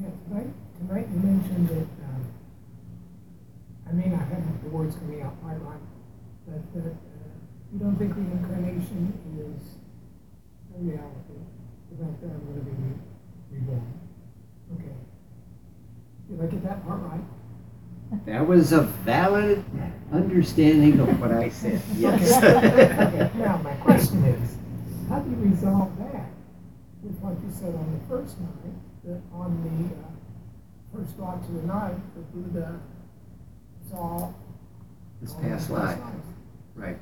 Yeah, 0.00 0.40
tonight, 0.78 1.06
you 1.12 1.18
mentioned 1.20 1.68
that, 1.68 1.88
um, 2.06 2.22
I 3.88 3.92
may 3.92 4.06
not 4.06 4.20
have 4.28 4.62
the 4.62 4.68
words 4.68 4.94
coming 4.96 5.22
out 5.22 5.40
quite 5.42 5.60
right, 5.62 5.80
but 6.46 6.74
that 6.74 6.92
uh, 6.92 7.34
you 7.72 7.78
don't 7.78 7.96
think 7.96 8.14
reincarnation 8.16 9.12
is 9.38 9.74
a 10.76 10.78
reality, 10.82 11.40
the 11.90 12.04
fact 12.04 12.20
that 12.20 12.28
I'm 12.30 12.44
going 12.46 12.58
to 12.58 12.64
be 12.64 12.70
re- 12.70 13.58
reborn. 13.58 13.92
Okay. 14.74 14.94
Did 16.30 16.40
I 16.42 16.46
get 16.46 16.62
that 16.64 16.86
part 16.86 17.00
right? 17.00 17.20
That 18.26 18.46
was 18.46 18.72
a 18.72 18.82
valid 18.82 19.64
understanding 20.12 20.98
of 21.00 21.20
what 21.20 21.32
I 21.32 21.48
said, 21.50 21.82
yes. 21.96 22.36
Okay, 22.42 23.30
now 23.38 23.58
my 23.58 23.74
question 23.74 24.24
is, 24.24 24.56
how 25.08 25.18
do 25.20 25.30
you 25.30 25.50
resolve 25.50 25.96
that 25.98 26.30
with 27.02 27.18
what 27.20 27.34
you 27.42 27.50
said 27.52 27.74
on 27.74 27.98
the 27.98 28.08
first 28.08 28.38
night, 28.40 28.74
that 29.04 29.20
on 29.32 29.60
the 29.64 29.94
uh, 29.94 30.08
first 30.94 31.16
thought 31.16 31.36
of 31.36 31.54
the 31.54 31.62
night, 31.62 31.96
the 32.14 32.20
Buddha 32.38 32.80
saw 33.90 34.32
the 35.22 35.34
past 35.42 35.70
life, 35.70 35.98
right. 36.74 36.98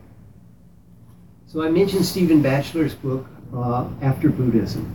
So 1.46 1.62
I 1.62 1.70
mentioned 1.70 2.04
Stephen 2.04 2.42
Batchelor's 2.42 2.94
book, 2.94 3.26
uh, 3.54 3.88
After 4.02 4.28
Buddhism. 4.28 4.94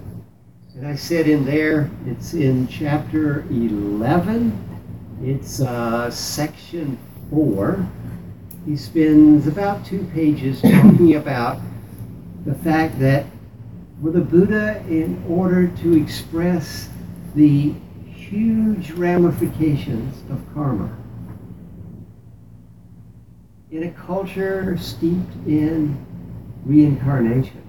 And 0.76 0.88
I 0.88 0.96
said 0.96 1.28
in 1.28 1.46
there, 1.46 1.90
it's 2.06 2.34
in 2.34 2.68
chapter 2.68 3.42
11, 3.50 4.58
it's 5.24 5.62
uh, 5.62 6.10
section 6.10 6.98
4. 7.30 7.86
He 8.66 8.76
spends 8.76 9.48
about 9.48 9.86
two 9.86 10.04
pages 10.14 10.62
talking 10.62 11.16
about 11.16 11.60
the 12.46 12.56
fact 12.56 13.00
that 13.00 13.26
for 14.02 14.12
the 14.12 14.22
Buddha, 14.22 14.84
in 14.88 15.24
order 15.30 15.68
to 15.68 15.94
express 15.94 16.90
the 17.36 17.74
huge 18.32 18.92
ramifications 18.92 20.24
of 20.32 20.42
karma, 20.54 20.90
in 23.72 23.84
a 23.84 23.92
culture 23.92 24.78
steeped 24.78 25.36
in 25.46 25.98
reincarnation. 26.64 27.62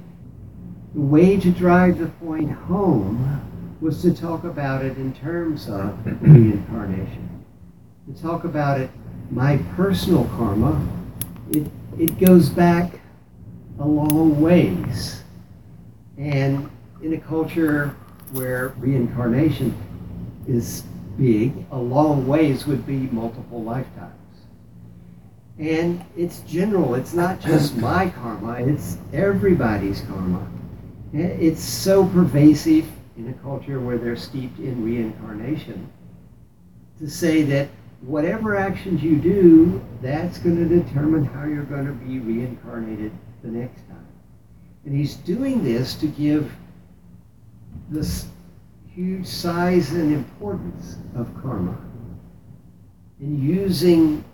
The 0.94 1.00
way 1.00 1.36
to 1.40 1.50
drive 1.50 1.98
the 1.98 2.06
point 2.06 2.52
home 2.52 3.40
was 3.80 4.02
to 4.02 4.14
talk 4.14 4.44
about 4.44 4.84
it 4.84 4.96
in 4.98 5.12
terms 5.14 5.68
of 5.68 5.98
reincarnation. 6.22 7.44
To 8.06 8.22
talk 8.22 8.44
about 8.44 8.80
it, 8.80 8.88
my 9.32 9.56
personal 9.74 10.26
karma, 10.36 10.80
it, 11.50 11.66
it 11.98 12.20
goes 12.20 12.48
back 12.48 13.00
a 13.80 13.86
long 13.86 14.40
ways. 14.40 15.24
And 16.16 16.70
in 17.02 17.14
a 17.14 17.18
culture 17.18 17.96
where 18.30 18.68
reincarnation 18.78 19.74
is 20.46 20.84
big, 21.18 21.52
a 21.70 21.78
long 21.78 22.26
ways 22.26 22.66
would 22.66 22.86
be 22.86 23.08
multiple 23.12 23.62
lifetimes. 23.62 24.14
And 25.58 26.04
it's 26.16 26.40
general, 26.40 26.94
it's 26.94 27.12
not 27.12 27.40
just 27.40 27.76
my 27.90 28.10
karma, 28.10 28.54
it's 28.54 28.98
everybody's 29.12 30.00
karma. 30.02 30.46
Eh, 31.14 31.18
it's 31.18 31.62
so 31.62 32.06
pervasive 32.06 32.86
in 33.16 33.28
a 33.28 33.34
culture 33.42 33.78
where 33.78 33.98
they're 33.98 34.16
steeped 34.16 34.58
in 34.58 34.82
reincarnation 34.84 35.90
to 36.98 37.10
say 37.10 37.42
that 37.42 37.68
whatever 38.00 38.56
actions 38.56 39.02
you 39.02 39.16
do, 39.16 39.80
that's 40.00 40.38
going 40.38 40.56
to 40.56 40.82
determine 40.82 41.24
how 41.24 41.44
you're 41.44 41.64
going 41.64 41.86
to 41.86 41.92
be 41.92 42.18
reincarnated 42.18 43.12
the 43.42 43.48
next 43.48 43.86
time. 43.88 44.06
And 44.84 44.94
he's 44.94 45.14
doing 45.14 45.62
this 45.62 45.94
to 45.96 46.06
give 46.06 46.52
this 47.88 48.26
huge 48.94 49.26
size 49.26 49.92
and 49.92 50.12
importance 50.12 50.96
of 51.16 51.28
karma 51.40 51.76
and 53.20 53.42
using 53.42 54.24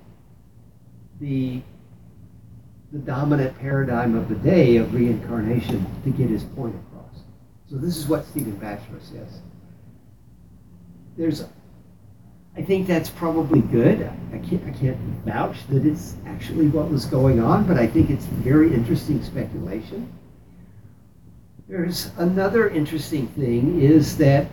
the 1.21 1.63
the 2.91 2.99
dominant 3.01 3.57
paradigm 3.59 4.15
of 4.15 4.31
the 4.31 4.35
day 4.37 4.77
of 4.79 4.95
reincarnation 4.95 5.87
to 6.05 6.11
get 6.11 6.31
his 6.31 6.43
point 6.43 6.75
across. 6.75 7.23
So 7.69 7.77
this 7.77 7.99
is 7.99 8.09
what 8.09 8.25
Stephen 8.25 8.57
Batchelor 8.57 9.01
says. 9.01 9.43
There's 11.17 11.45
I 12.57 12.63
think 12.63 12.89
that's 12.89 13.09
probably 13.09 13.61
good. 13.61 14.11
I 14.33 14.39
can't, 14.39 14.65
I 14.67 14.71
can't 14.71 14.99
vouch 15.25 15.67
that 15.69 15.87
it's 15.87 16.17
actually 16.27 16.67
what 16.67 16.91
was 16.91 17.05
going 17.05 17.41
on, 17.41 17.65
but 17.69 17.79
I 17.79 17.87
think 17.87 18.11
it's 18.11 18.25
very 18.25 18.75
interesting 18.75 19.23
speculation. 19.23 20.13
There's 21.69 22.11
another 22.17 22.71
interesting 22.71 23.29
thing 23.29 23.83
is 23.83 24.17
that 24.17 24.47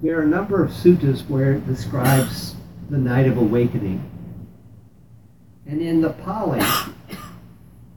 there 0.00 0.18
are 0.18 0.22
a 0.22 0.26
number 0.26 0.64
of 0.64 0.70
suttas 0.70 1.28
where 1.28 1.52
it 1.52 1.66
describes 1.66 2.56
the 2.88 2.96
night 2.96 3.26
of 3.26 3.36
awakening. 3.36 4.02
And 5.66 5.82
in 5.82 6.00
the 6.00 6.10
Pali, 6.10 6.64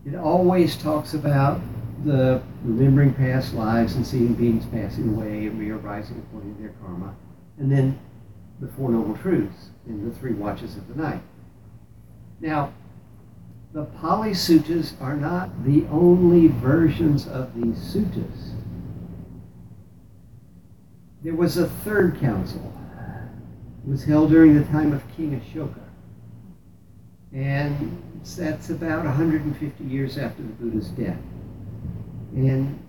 it 0.05 0.15
always 0.15 0.75
talks 0.75 1.13
about 1.13 1.61
the 2.03 2.41
remembering 2.61 3.13
past 3.13 3.53
lives 3.53 3.95
and 3.95 4.05
seeing 4.05 4.33
beings 4.33 4.65
passing 4.65 5.15
away 5.15 5.47
and 5.47 5.57
re-arising 5.57 6.21
according 6.27 6.55
to 6.55 6.61
their 6.61 6.73
karma. 6.81 7.15
And 7.57 7.71
then 7.71 7.97
the 8.59 8.67
Four 8.67 8.89
Noble 8.91 9.15
Truths 9.15 9.69
in 9.87 10.07
the 10.07 10.13
three 10.13 10.33
watches 10.33 10.75
of 10.75 10.89
the 10.89 11.01
night. 11.01 11.21
Now, 12.41 12.73
the 13.71 13.85
Pali 13.85 14.31
Suttas 14.31 14.99
are 15.01 15.15
not 15.15 15.63
the 15.63 15.85
only 15.89 16.47
versions 16.47 17.27
of 17.27 17.53
these 17.55 17.77
suttas. 17.77 18.46
There 21.23 21.33
was 21.33 21.57
a 21.57 21.67
third 21.67 22.19
council. 22.19 22.73
It 23.85 23.89
was 23.89 24.03
held 24.03 24.29
during 24.29 24.55
the 24.55 24.65
time 24.65 24.93
of 24.93 25.03
King 25.15 25.39
Ashoka. 25.39 25.79
And 27.33 28.01
that's 28.23 28.69
about 28.69 29.05
150 29.05 29.83
years 29.83 30.17
after 30.17 30.41
the 30.41 30.49
Buddha's 30.49 30.89
death. 30.89 31.17
And 32.33 32.83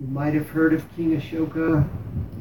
you 0.00 0.06
might 0.08 0.34
have 0.34 0.48
heard 0.48 0.72
of 0.72 0.84
King 0.96 1.20
Ashoka. 1.20 1.88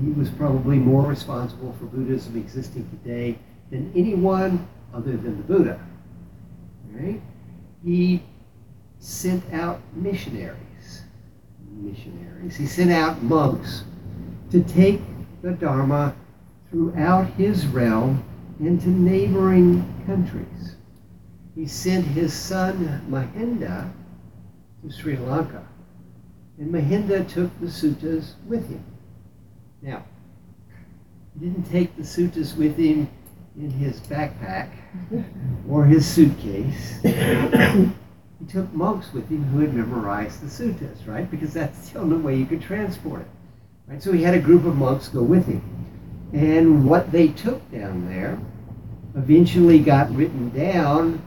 He 0.03 0.11
was 0.11 0.29
probably 0.29 0.77
more 0.77 1.03
responsible 1.03 1.75
for 1.79 1.85
Buddhism 1.85 2.37
existing 2.37 2.89
today 2.89 3.37
than 3.71 3.91
anyone 3.95 4.67
other 4.93 5.11
than 5.11 5.37
the 5.37 5.43
Buddha. 5.43 5.79
Right? 6.91 7.21
He 7.83 8.23
sent 8.99 9.43
out 9.53 9.81
missionaries. 9.93 11.03
Missionaries. 11.69 12.55
He 12.55 12.65
sent 12.65 12.91
out 12.91 13.21
monks 13.21 13.83
to 14.51 14.63
take 14.63 15.01
the 15.45 15.51
Dharma 15.51 16.15
throughout 16.71 17.27
his 17.33 17.67
realm 17.67 18.23
into 18.59 18.89
neighboring 18.89 19.85
countries. 20.07 20.75
He 21.53 21.67
sent 21.67 22.03
his 22.03 22.33
son 22.33 23.05
Mahinda 23.07 23.91
to 24.81 24.91
Sri 24.91 25.17
Lanka, 25.17 25.63
and 26.57 26.73
Mahinda 26.73 27.29
took 27.29 27.51
the 27.59 27.67
suttas 27.67 28.33
with 28.47 28.67
him. 28.67 28.83
Now, 29.83 30.03
he 31.33 31.45
didn't 31.45 31.69
take 31.69 31.95
the 31.95 32.01
suttas 32.01 32.57
with 32.57 32.75
him 32.75 33.07
in 33.55 33.69
his 33.69 33.99
backpack 33.99 34.71
or 35.69 35.85
his 35.85 36.07
suitcase. 36.07 37.01
he 37.03 38.45
took 38.49 38.73
monks 38.73 39.13
with 39.13 39.29
him 39.29 39.43
who 39.43 39.59
had 39.59 39.75
memorized 39.75 40.41
the 40.41 40.47
suttas, 40.47 41.07
right? 41.07 41.29
Because 41.29 41.53
that's 41.53 41.89
the 41.89 41.99
only 41.99 42.17
way 42.17 42.35
you 42.35 42.47
could 42.47 42.63
transport 42.63 43.21
it. 43.21 43.27
Right? 43.87 44.01
So 44.01 44.11
he 44.11 44.23
had 44.23 44.33
a 44.33 44.39
group 44.39 44.65
of 44.65 44.75
monks 44.75 45.07
go 45.07 45.21
with 45.21 45.45
him. 45.47 45.61
And 46.33 46.87
what 46.87 47.11
they 47.11 47.29
took 47.29 47.71
down 47.71 48.07
there 48.07 48.39
eventually 49.15 49.79
got 49.79 50.13
written 50.13 50.49
down 50.49 51.21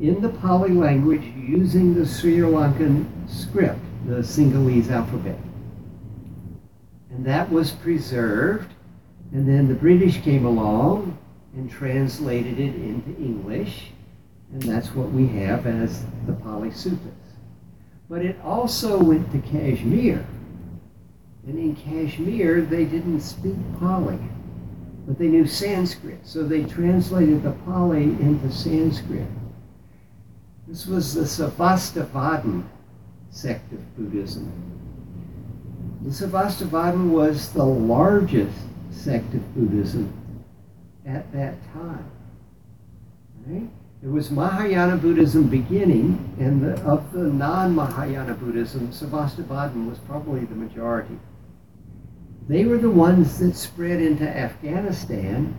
in 0.00 0.20
the 0.20 0.28
Pali 0.28 0.70
language 0.70 1.22
using 1.36 1.94
the 1.94 2.06
Sri 2.06 2.38
Lankan 2.38 3.06
script, 3.28 3.80
the 4.06 4.16
Sinhalese 4.16 4.90
alphabet. 4.90 5.38
And 7.10 7.24
that 7.24 7.50
was 7.50 7.72
preserved. 7.72 8.70
And 9.32 9.48
then 9.48 9.66
the 9.66 9.74
British 9.74 10.20
came 10.22 10.44
along 10.44 11.18
and 11.54 11.70
translated 11.70 12.60
it 12.60 12.74
into 12.74 13.16
English. 13.16 13.90
And 14.52 14.62
that's 14.62 14.94
what 14.94 15.10
we 15.10 15.26
have 15.28 15.66
as 15.66 16.04
the 16.26 16.34
Pali 16.34 16.70
Suttas. 16.70 16.98
But 18.08 18.24
it 18.24 18.36
also 18.44 19.02
went 19.02 19.32
to 19.32 19.38
Kashmir. 19.38 20.24
And 21.46 21.58
in 21.58 21.76
Kashmir, 21.76 22.62
they 22.62 22.84
didn't 22.84 23.20
speak 23.20 23.54
Pali, 23.78 24.18
but 25.06 25.16
they 25.16 25.28
knew 25.28 25.46
Sanskrit. 25.46 26.26
So 26.26 26.42
they 26.42 26.64
translated 26.64 27.44
the 27.44 27.52
Pali 27.64 28.02
into 28.02 28.50
Sanskrit. 28.50 29.28
This 30.66 30.86
was 30.86 31.14
the 31.14 31.22
Sarvastivadan 31.22 32.64
sect 33.30 33.72
of 33.72 33.96
Buddhism. 33.96 34.50
The 36.02 36.10
Sarvastivadan 36.10 37.10
was 37.10 37.52
the 37.52 37.64
largest 37.64 38.58
sect 38.90 39.32
of 39.34 39.54
Buddhism 39.54 40.12
at 41.06 41.32
that 41.32 41.54
time. 41.72 42.10
Right? 43.46 43.68
There 44.02 44.10
was 44.10 44.32
Mahayana 44.32 44.96
Buddhism 44.96 45.48
beginning, 45.48 46.34
and 46.40 46.62
the, 46.62 46.82
of 46.82 47.12
the 47.12 47.24
non-Mahayana 47.24 48.34
Buddhism, 48.34 48.88
Sarvastivadan 48.88 49.88
was 49.88 49.98
probably 50.00 50.40
the 50.40 50.56
majority. 50.56 51.18
They 52.48 52.64
were 52.64 52.78
the 52.78 52.90
ones 52.90 53.38
that 53.40 53.56
spread 53.56 54.00
into 54.00 54.28
Afghanistan 54.28 55.56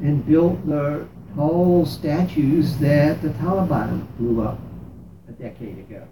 and 0.00 0.24
built 0.24 0.64
the 0.66 1.06
tall 1.34 1.84
statues 1.84 2.78
that 2.78 3.20
the 3.22 3.30
Taliban 3.30 4.06
blew 4.16 4.42
up 4.42 4.60
a 5.28 5.32
decade 5.32 5.78
ago. 5.78 6.06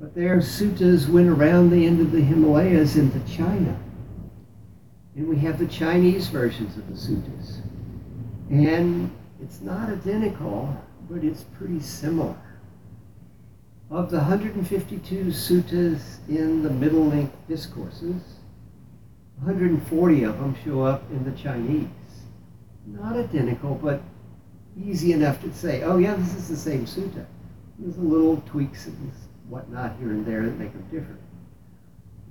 But 0.00 0.14
their 0.14 0.38
suttas 0.38 1.08
went 1.08 1.28
around 1.28 1.70
the 1.70 1.86
end 1.86 2.00
of 2.00 2.12
the 2.12 2.20
Himalayas 2.20 2.96
into 2.96 3.20
China. 3.30 3.78
And 5.16 5.28
we 5.28 5.36
have 5.36 5.58
the 5.58 5.66
Chinese 5.66 6.28
versions 6.28 6.76
of 6.76 6.88
the 6.88 6.94
suttas. 6.94 7.60
And 8.50 9.10
it's 9.42 9.60
not 9.60 9.90
identical, 9.90 10.76
but 11.08 11.22
it's 11.22 11.44
pretty 11.58 11.80
similar. 11.80 12.36
Of 13.90 14.10
the 14.10 14.16
152 14.16 15.26
suttas 15.26 16.26
in 16.28 16.62
the 16.62 16.70
middle 16.70 17.04
length 17.04 17.36
discourses, 17.48 18.33
140 19.38 20.22
of 20.24 20.38
them 20.38 20.56
show 20.64 20.82
up 20.82 21.02
in 21.10 21.24
the 21.24 21.36
Chinese. 21.36 21.88
Not 22.86 23.16
identical, 23.16 23.74
but 23.74 24.00
easy 24.82 25.12
enough 25.12 25.40
to 25.42 25.52
say, 25.52 25.82
oh 25.82 25.98
yeah, 25.98 26.14
this 26.14 26.34
is 26.34 26.48
the 26.48 26.56
same 26.56 26.86
sutta. 26.86 27.24
There's 27.78 27.98
a 27.98 28.02
little 28.02 28.42
tweaks 28.46 28.86
and 28.86 29.12
whatnot 29.48 29.96
here 29.98 30.10
and 30.10 30.24
there 30.24 30.42
that 30.42 30.58
make 30.58 30.72
them 30.72 30.86
different. 30.90 31.20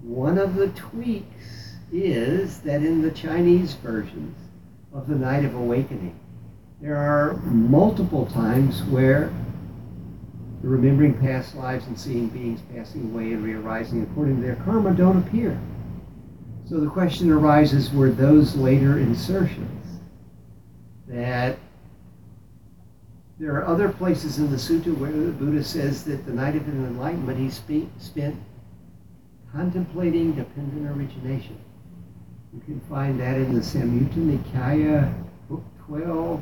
One 0.01 0.37
of 0.37 0.55
the 0.55 0.69
tweaks 0.69 1.75
is 1.91 2.59
that 2.61 2.81
in 2.81 3.01
the 3.01 3.11
Chinese 3.11 3.75
versions 3.75 4.35
of 4.93 5.07
the 5.07 5.15
Night 5.15 5.45
of 5.45 5.55
Awakening, 5.55 6.19
there 6.81 6.97
are 6.97 7.35
multiple 7.43 8.25
times 8.27 8.83
where 8.83 9.31
the 10.61 10.67
remembering 10.67 11.13
past 11.19 11.55
lives 11.55 11.87
and 11.87 11.99
seeing 11.99 12.27
beings 12.29 12.61
passing 12.73 13.13
away 13.13 13.33
and 13.33 13.43
re-arising 13.43 14.03
according 14.03 14.37
to 14.37 14.41
their 14.41 14.55
karma 14.57 14.93
don't 14.93 15.25
appear. 15.27 15.59
So 16.65 16.79
the 16.79 16.89
question 16.89 17.31
arises 17.31 17.91
were 17.91 18.09
those 18.09 18.55
later 18.55 18.97
insertions 18.99 19.99
that 21.07 21.57
there 23.39 23.55
are 23.55 23.65
other 23.65 23.89
places 23.89 24.39
in 24.39 24.49
the 24.49 24.57
sutta 24.57 24.95
where 24.97 25.11
the 25.11 25.31
Buddha 25.31 25.63
says 25.63 26.05
that 26.05 26.25
the 26.25 26.31
night 26.31 26.55
of 26.55 26.67
enlightenment 26.67 27.37
he 27.37 27.49
spe- 27.49 27.89
spent 27.99 28.35
contemplating 29.51 30.33
dependent 30.33 30.89
origination. 30.97 31.57
You 32.53 32.61
can 32.61 32.79
find 32.81 33.19
that 33.19 33.35
in 33.35 33.53
the 33.53 33.59
Samyutta 33.59 34.15
Nikaya, 34.15 35.13
Book 35.49 35.63
12, 35.87 36.41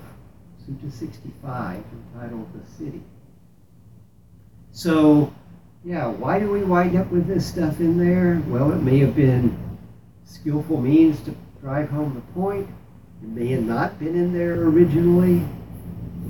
Sutta 0.64 0.92
65, 0.92 1.84
entitled 2.14 2.48
The 2.54 2.72
City. 2.72 3.02
So, 4.72 5.34
yeah, 5.84 6.08
why 6.08 6.40
do 6.40 6.52
we 6.52 6.64
wind 6.64 6.96
up 6.96 7.10
with 7.12 7.28
this 7.28 7.46
stuff 7.46 7.80
in 7.80 7.98
there? 7.98 8.42
Well, 8.48 8.72
it 8.72 8.82
may 8.82 9.00
have 9.00 9.16
been 9.16 9.71
skillful 10.32 10.80
means 10.80 11.22
to 11.22 11.36
drive 11.62 11.90
home 11.90 12.16
the 12.16 12.34
point. 12.40 12.68
It 13.22 13.30
may 13.30 13.48
have 13.48 13.64
not 13.64 14.00
been 14.00 14.16
in 14.16 14.34
there 14.34 14.62
originally. 14.64 15.46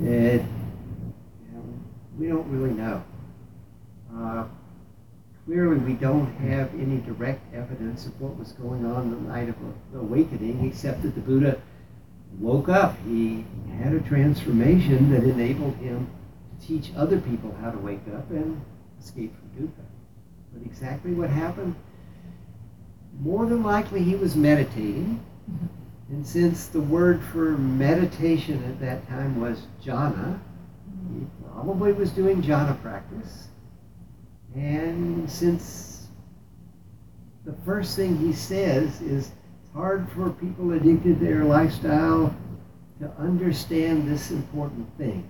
It, 0.02 0.42
you 0.42 1.52
know, 1.52 1.64
we 2.18 2.26
don't 2.28 2.48
really 2.50 2.74
know. 2.74 3.02
Uh, 4.14 4.44
clearly, 5.46 5.78
we 5.78 5.94
don't 5.94 6.26
have 6.36 6.74
any 6.74 6.98
direct 6.98 7.54
evidence 7.54 8.06
of 8.06 8.20
what 8.20 8.36
was 8.36 8.52
going 8.52 8.84
on 8.84 9.10
the 9.10 9.32
night 9.32 9.48
of 9.48 9.56
awakening, 9.94 10.66
except 10.66 11.02
that 11.02 11.14
the 11.14 11.20
Buddha 11.20 11.60
woke 12.38 12.68
up. 12.68 12.96
He 13.06 13.44
had 13.78 13.94
a 13.94 14.00
transformation 14.00 15.10
that 15.12 15.22
enabled 15.22 15.76
him 15.76 16.10
to 16.60 16.66
teach 16.66 16.90
other 16.96 17.20
people 17.20 17.54
how 17.60 17.70
to 17.70 17.78
wake 17.78 18.06
up 18.14 18.30
and 18.30 18.60
escape 19.00 19.34
from 19.38 19.66
dukkha. 19.66 19.84
But 20.52 20.66
exactly 20.66 21.12
what 21.12 21.30
happened? 21.30 21.74
More 23.20 23.46
than 23.46 23.62
likely 23.62 24.02
he 24.02 24.14
was 24.14 24.36
meditating. 24.36 25.20
Mm-hmm. 25.50 25.66
And 26.14 26.26
since 26.26 26.66
the 26.66 26.80
word 26.80 27.22
for 27.22 27.52
meditation 27.52 28.62
at 28.64 28.80
that 28.80 29.08
time 29.08 29.40
was 29.40 29.66
jhana, 29.82 30.38
he 31.12 31.26
probably 31.44 31.92
was 31.92 32.10
doing 32.10 32.42
jhana 32.42 32.80
practice. 32.82 33.48
And 34.54 35.30
since 35.30 36.08
the 37.44 37.54
first 37.64 37.96
thing 37.96 38.18
he 38.18 38.32
says 38.32 39.00
is 39.00 39.32
it's 39.62 39.72
hard 39.72 40.08
for 40.12 40.30
people 40.30 40.72
addicted 40.72 41.18
to 41.18 41.24
their 41.24 41.44
lifestyle 41.44 42.34
to 43.00 43.10
understand 43.18 44.08
this 44.08 44.30
important 44.30 44.86
thing. 44.98 45.28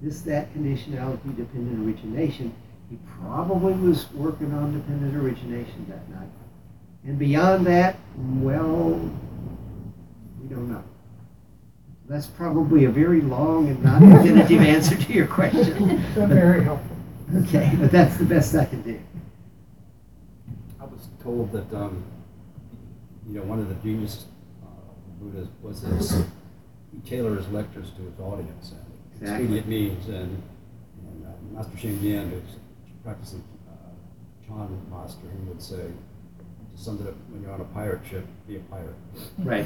This, 0.00 0.20
that 0.22 0.54
conditionality 0.54 1.36
dependent 1.36 1.86
origination 1.86 2.54
he 2.90 2.98
probably 3.20 3.72
was 3.74 4.10
working 4.12 4.52
on 4.54 4.72
dependent 4.72 5.16
origination 5.16 5.86
that 5.88 6.08
night. 6.10 6.28
And 7.04 7.18
beyond 7.18 7.66
that, 7.66 7.96
well, 8.16 8.90
we 10.40 10.48
don't 10.48 10.70
know. 10.70 10.82
That's 12.08 12.26
probably 12.28 12.84
a 12.84 12.90
very 12.90 13.20
long 13.20 13.68
and 13.68 13.82
not 13.82 14.00
definitive 14.22 14.60
answer 14.60 14.96
to 14.96 15.12
your 15.12 15.26
question. 15.26 16.04
So 16.14 16.26
very 16.26 16.62
helpful. 16.62 16.96
Okay, 17.38 17.72
but 17.80 17.90
that's 17.90 18.16
the 18.16 18.24
best 18.24 18.54
I 18.54 18.64
can 18.64 18.82
do. 18.82 19.00
I 20.80 20.84
was 20.84 21.08
told 21.22 21.50
that, 21.52 21.72
um, 21.74 22.04
you 23.28 23.34
know, 23.34 23.42
one 23.42 23.58
of 23.58 23.68
the 23.68 23.74
genius 23.76 24.26
uh, 24.62 24.66
Buddhas 25.20 25.48
was 25.60 25.80
his, 25.82 26.24
he 26.92 27.00
tailored 27.08 27.38
his 27.38 27.48
lectures 27.48 27.90
to 27.96 28.02
his 28.02 28.20
audience 28.20 28.72
and 28.72 28.86
Exactly. 29.20 29.58
expedient 29.58 29.68
means. 29.68 30.06
And, 30.08 30.42
and 31.08 31.26
uh, 31.26 31.58
Master 31.58 31.76
Sheng 31.76 32.00
Yen, 32.00 32.30
who's 32.30 32.56
practicing 33.06 33.44
uh, 33.70 34.44
Chan 34.44 34.68
master, 34.90 35.28
he 35.30 35.48
would 35.48 35.62
say, 35.62 35.92
summed 36.74 37.02
it 37.02 37.06
up, 37.06 37.14
when 37.30 37.40
you're 37.40 37.52
on 37.52 37.60
a 37.60 37.64
pirate 37.66 38.00
ship, 38.10 38.26
be 38.48 38.56
a 38.56 38.58
pirate. 38.58 38.96
Right. 39.38 39.64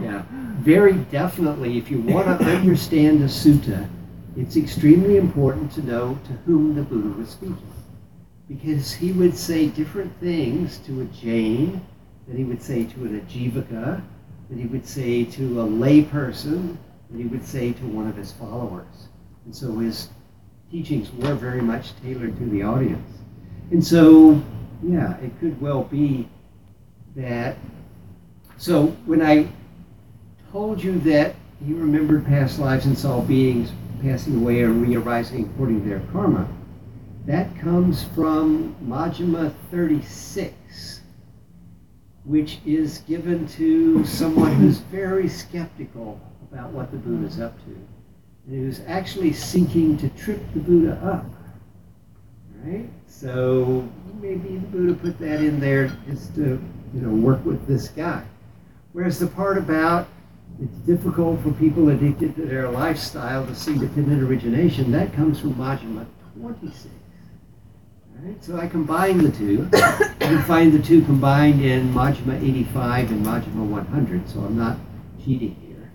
Yeah. 0.00 0.22
Very 0.60 0.92
definitely, 1.10 1.76
if 1.76 1.90
you 1.90 2.00
want 2.00 2.26
to 2.38 2.44
understand 2.46 3.20
a 3.20 3.24
sutta, 3.24 3.88
it's 4.36 4.56
extremely 4.56 5.16
important 5.16 5.72
to 5.72 5.84
know 5.84 6.16
to 6.24 6.32
whom 6.46 6.76
the 6.76 6.82
Buddha 6.82 7.08
was 7.18 7.30
speaking. 7.30 7.58
Because 8.48 8.92
he 8.92 9.10
would 9.10 9.36
say 9.36 9.66
different 9.66 10.14
things 10.20 10.78
to 10.86 11.00
a 11.00 11.04
Jain 11.06 11.84
that 12.28 12.36
he 12.36 12.44
would 12.44 12.62
say 12.62 12.84
to 12.84 13.04
an 13.06 13.20
Ajivaka, 13.22 14.00
that 14.50 14.58
he 14.58 14.66
would 14.66 14.86
say 14.86 15.24
to 15.24 15.62
a 15.62 15.64
layperson, 15.64 16.76
that 17.10 17.18
he 17.18 17.24
would 17.24 17.44
say 17.44 17.72
to 17.72 17.86
one 17.88 18.06
of 18.06 18.14
his 18.14 18.30
followers. 18.30 19.08
And 19.46 19.54
so 19.54 19.78
his 19.78 20.10
teachings 20.72 21.12
were 21.12 21.34
very 21.34 21.60
much 21.60 21.92
tailored 22.02 22.36
to 22.38 22.46
the 22.46 22.62
audience. 22.62 23.18
And 23.70 23.84
so, 23.84 24.42
yeah, 24.82 25.18
it 25.18 25.38
could 25.38 25.60
well 25.60 25.84
be 25.84 26.28
that. 27.14 27.56
So 28.56 28.86
when 29.04 29.20
I 29.20 29.48
told 30.50 30.82
you 30.82 30.98
that 31.00 31.34
he 31.64 31.74
remembered 31.74 32.24
past 32.24 32.58
lives 32.58 32.86
and 32.86 32.98
saw 32.98 33.20
beings 33.20 33.70
passing 34.00 34.40
away 34.40 34.62
or 34.62 34.70
re-arising 34.70 35.44
according 35.44 35.82
to 35.82 35.88
their 35.88 36.02
karma, 36.10 36.48
that 37.26 37.54
comes 37.58 38.04
from 38.14 38.74
Majjhima 38.82 39.54
36, 39.70 41.02
which 42.24 42.60
is 42.64 42.98
given 43.06 43.46
to 43.48 44.04
someone 44.06 44.54
who's 44.54 44.78
very 44.78 45.28
skeptical 45.28 46.18
about 46.50 46.70
what 46.70 46.90
the 46.90 46.96
Buddha's 46.96 47.38
up 47.40 47.56
to, 47.64 47.76
and 48.46 48.56
who's 48.56 48.80
actually 48.86 49.32
seeking 49.32 49.96
to 49.98 50.08
trip 50.10 50.40
the 50.54 50.60
Buddha 50.60 50.94
up. 51.04 51.26
Right? 52.64 52.88
So 53.06 53.88
maybe 54.20 54.56
the 54.56 54.66
Buddha 54.66 54.94
put 54.94 55.18
that 55.18 55.40
in 55.40 55.60
there 55.60 55.88
just 56.06 56.34
to, 56.36 56.62
you 56.94 57.00
know, 57.00 57.10
work 57.10 57.44
with 57.44 57.66
this 57.66 57.88
guy. 57.88 58.24
Whereas 58.92 59.18
the 59.18 59.26
part 59.26 59.58
about 59.58 60.08
it's 60.60 60.76
difficult 60.78 61.40
for 61.40 61.50
people 61.52 61.88
addicted 61.88 62.36
to 62.36 62.42
their 62.42 62.68
lifestyle 62.68 63.46
to 63.46 63.54
see 63.54 63.76
dependent 63.76 64.22
origination, 64.22 64.92
that 64.92 65.12
comes 65.12 65.40
from 65.40 65.54
Majjhima 65.54 66.06
26. 66.38 66.88
Right? 68.20 68.44
So 68.44 68.58
I 68.58 68.68
combine 68.68 69.18
the 69.18 69.32
two. 69.32 69.68
Can 70.20 70.42
find 70.42 70.72
the 70.72 70.80
two 70.80 71.02
combined 71.02 71.62
in 71.62 71.92
Majjhima 71.92 72.40
85 72.40 73.10
and 73.10 73.26
Majjhima 73.26 73.66
100, 73.66 74.28
so 74.28 74.40
I'm 74.40 74.56
not 74.56 74.78
cheating 75.24 75.56
here. 75.66 75.90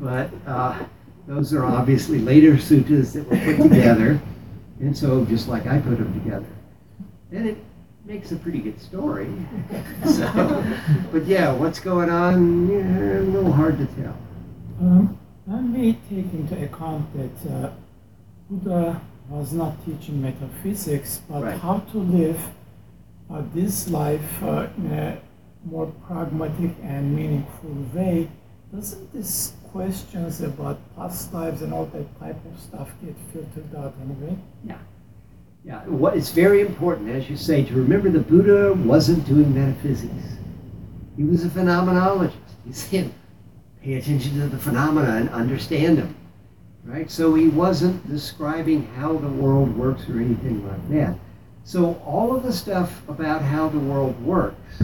But 0.00 0.30
uh, 0.46 0.84
those 1.28 1.52
are 1.54 1.64
obviously 1.64 2.18
later 2.18 2.54
suttas 2.54 3.12
that 3.12 3.28
were 3.28 3.36
put 3.56 3.68
together, 3.70 4.20
and 4.80 4.96
so 4.96 5.24
just 5.26 5.46
like 5.48 5.66
I 5.68 5.78
put 5.78 5.98
them 5.98 6.12
together. 6.24 6.46
And 7.30 7.46
it 7.46 7.58
makes 8.06 8.32
a 8.32 8.36
pretty 8.36 8.58
good 8.60 8.80
story. 8.80 9.28
So, 10.06 10.64
but 11.12 11.26
yeah, 11.26 11.52
what's 11.52 11.80
going 11.80 12.08
on? 12.10 12.68
Yeah, 12.70 13.20
a 13.20 13.28
little 13.36 13.52
hard 13.52 13.76
to 13.78 13.86
tell. 14.00 14.16
Um, 14.80 15.18
when 15.44 15.72
we 15.74 15.92
take 16.08 16.32
into 16.32 16.56
account 16.64 17.04
that 17.16 17.52
uh, 17.52 17.70
Buddha 18.48 19.00
was 19.28 19.52
not 19.52 19.74
teaching 19.84 20.22
metaphysics, 20.22 21.20
but 21.28 21.42
Right. 21.42 21.60
how 21.60 21.80
to 21.92 21.98
live 21.98 22.40
uh, 23.30 23.42
this 23.54 23.90
life 23.90 24.42
uh, 24.42 24.68
in 24.78 24.90
a 24.92 25.18
more 25.64 25.86
pragmatic 26.06 26.72
and 26.82 27.14
meaningful 27.14 27.74
way, 27.92 28.30
doesn't 28.74 29.12
these 29.12 29.52
questions 29.72 30.40
about 30.40 30.78
past 30.96 31.32
lives 31.32 31.62
and 31.62 31.72
all 31.72 31.86
that 31.86 32.18
type 32.18 32.36
of 32.52 32.60
stuff 32.60 32.88
get 33.04 33.14
filtered 33.32 33.74
out 33.76 33.94
anyway? 34.02 34.36
Yeah, 35.64 35.84
what 35.86 36.16
it's 36.16 36.30
very 36.30 36.60
important, 36.60 37.10
as 37.10 37.28
you 37.28 37.36
say, 37.36 37.64
to 37.64 37.74
remember 37.74 38.08
the 38.08 38.20
Buddha 38.20 38.72
wasn't 38.74 39.26
doing 39.26 39.54
metaphysics. 39.54 40.38
He 41.16 41.24
was 41.24 41.44
a 41.44 41.48
phenomenologist. 41.48 42.32
He 42.64 42.72
said, 42.72 43.12
pay 43.82 43.94
attention 43.94 44.40
to 44.40 44.48
the 44.48 44.58
phenomena 44.58 45.16
and 45.16 45.28
understand 45.30 45.98
them. 45.98 46.14
Right? 46.84 47.10
So 47.10 47.34
he 47.34 47.48
wasn't 47.48 48.08
describing 48.08 48.86
how 48.96 49.18
the 49.18 49.28
world 49.28 49.76
works 49.76 50.08
or 50.08 50.20
anything 50.20 50.66
like 50.66 50.88
that. 50.90 51.18
So 51.64 52.00
all 52.06 52.34
of 52.34 52.44
the 52.44 52.52
stuff 52.52 53.02
about 53.08 53.42
how 53.42 53.68
the 53.68 53.78
world 53.78 54.18
works, 54.24 54.82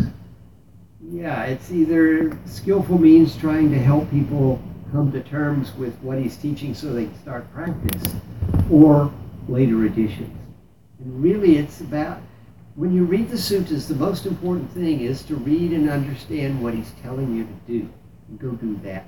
yeah, 1.10 1.44
it's 1.44 1.70
either 1.70 2.36
skillful 2.44 2.98
means 2.98 3.36
trying 3.36 3.70
to 3.70 3.78
help 3.78 4.10
people 4.10 4.60
come 4.94 5.10
to 5.10 5.20
terms 5.22 5.74
with 5.74 5.98
what 6.02 6.18
he's 6.18 6.36
teaching 6.36 6.72
so 6.72 6.92
they 6.92 7.06
can 7.06 7.18
start 7.20 7.52
practice, 7.52 8.14
or 8.70 9.12
later 9.48 9.86
additions. 9.86 10.38
And 11.00 11.20
really, 11.20 11.58
it's 11.58 11.80
about 11.80 12.20
when 12.76 12.94
you 12.94 13.04
read 13.04 13.28
the 13.28 13.36
suttas, 13.36 13.88
the 13.88 13.96
most 13.96 14.24
important 14.24 14.70
thing 14.70 15.00
is 15.00 15.24
to 15.24 15.34
read 15.34 15.72
and 15.72 15.90
understand 15.90 16.62
what 16.62 16.74
he's 16.74 16.92
telling 17.02 17.34
you 17.34 17.44
to 17.44 17.80
do. 17.80 17.90
And 18.28 18.38
go 18.38 18.50
do 18.52 18.76
that. 18.84 19.04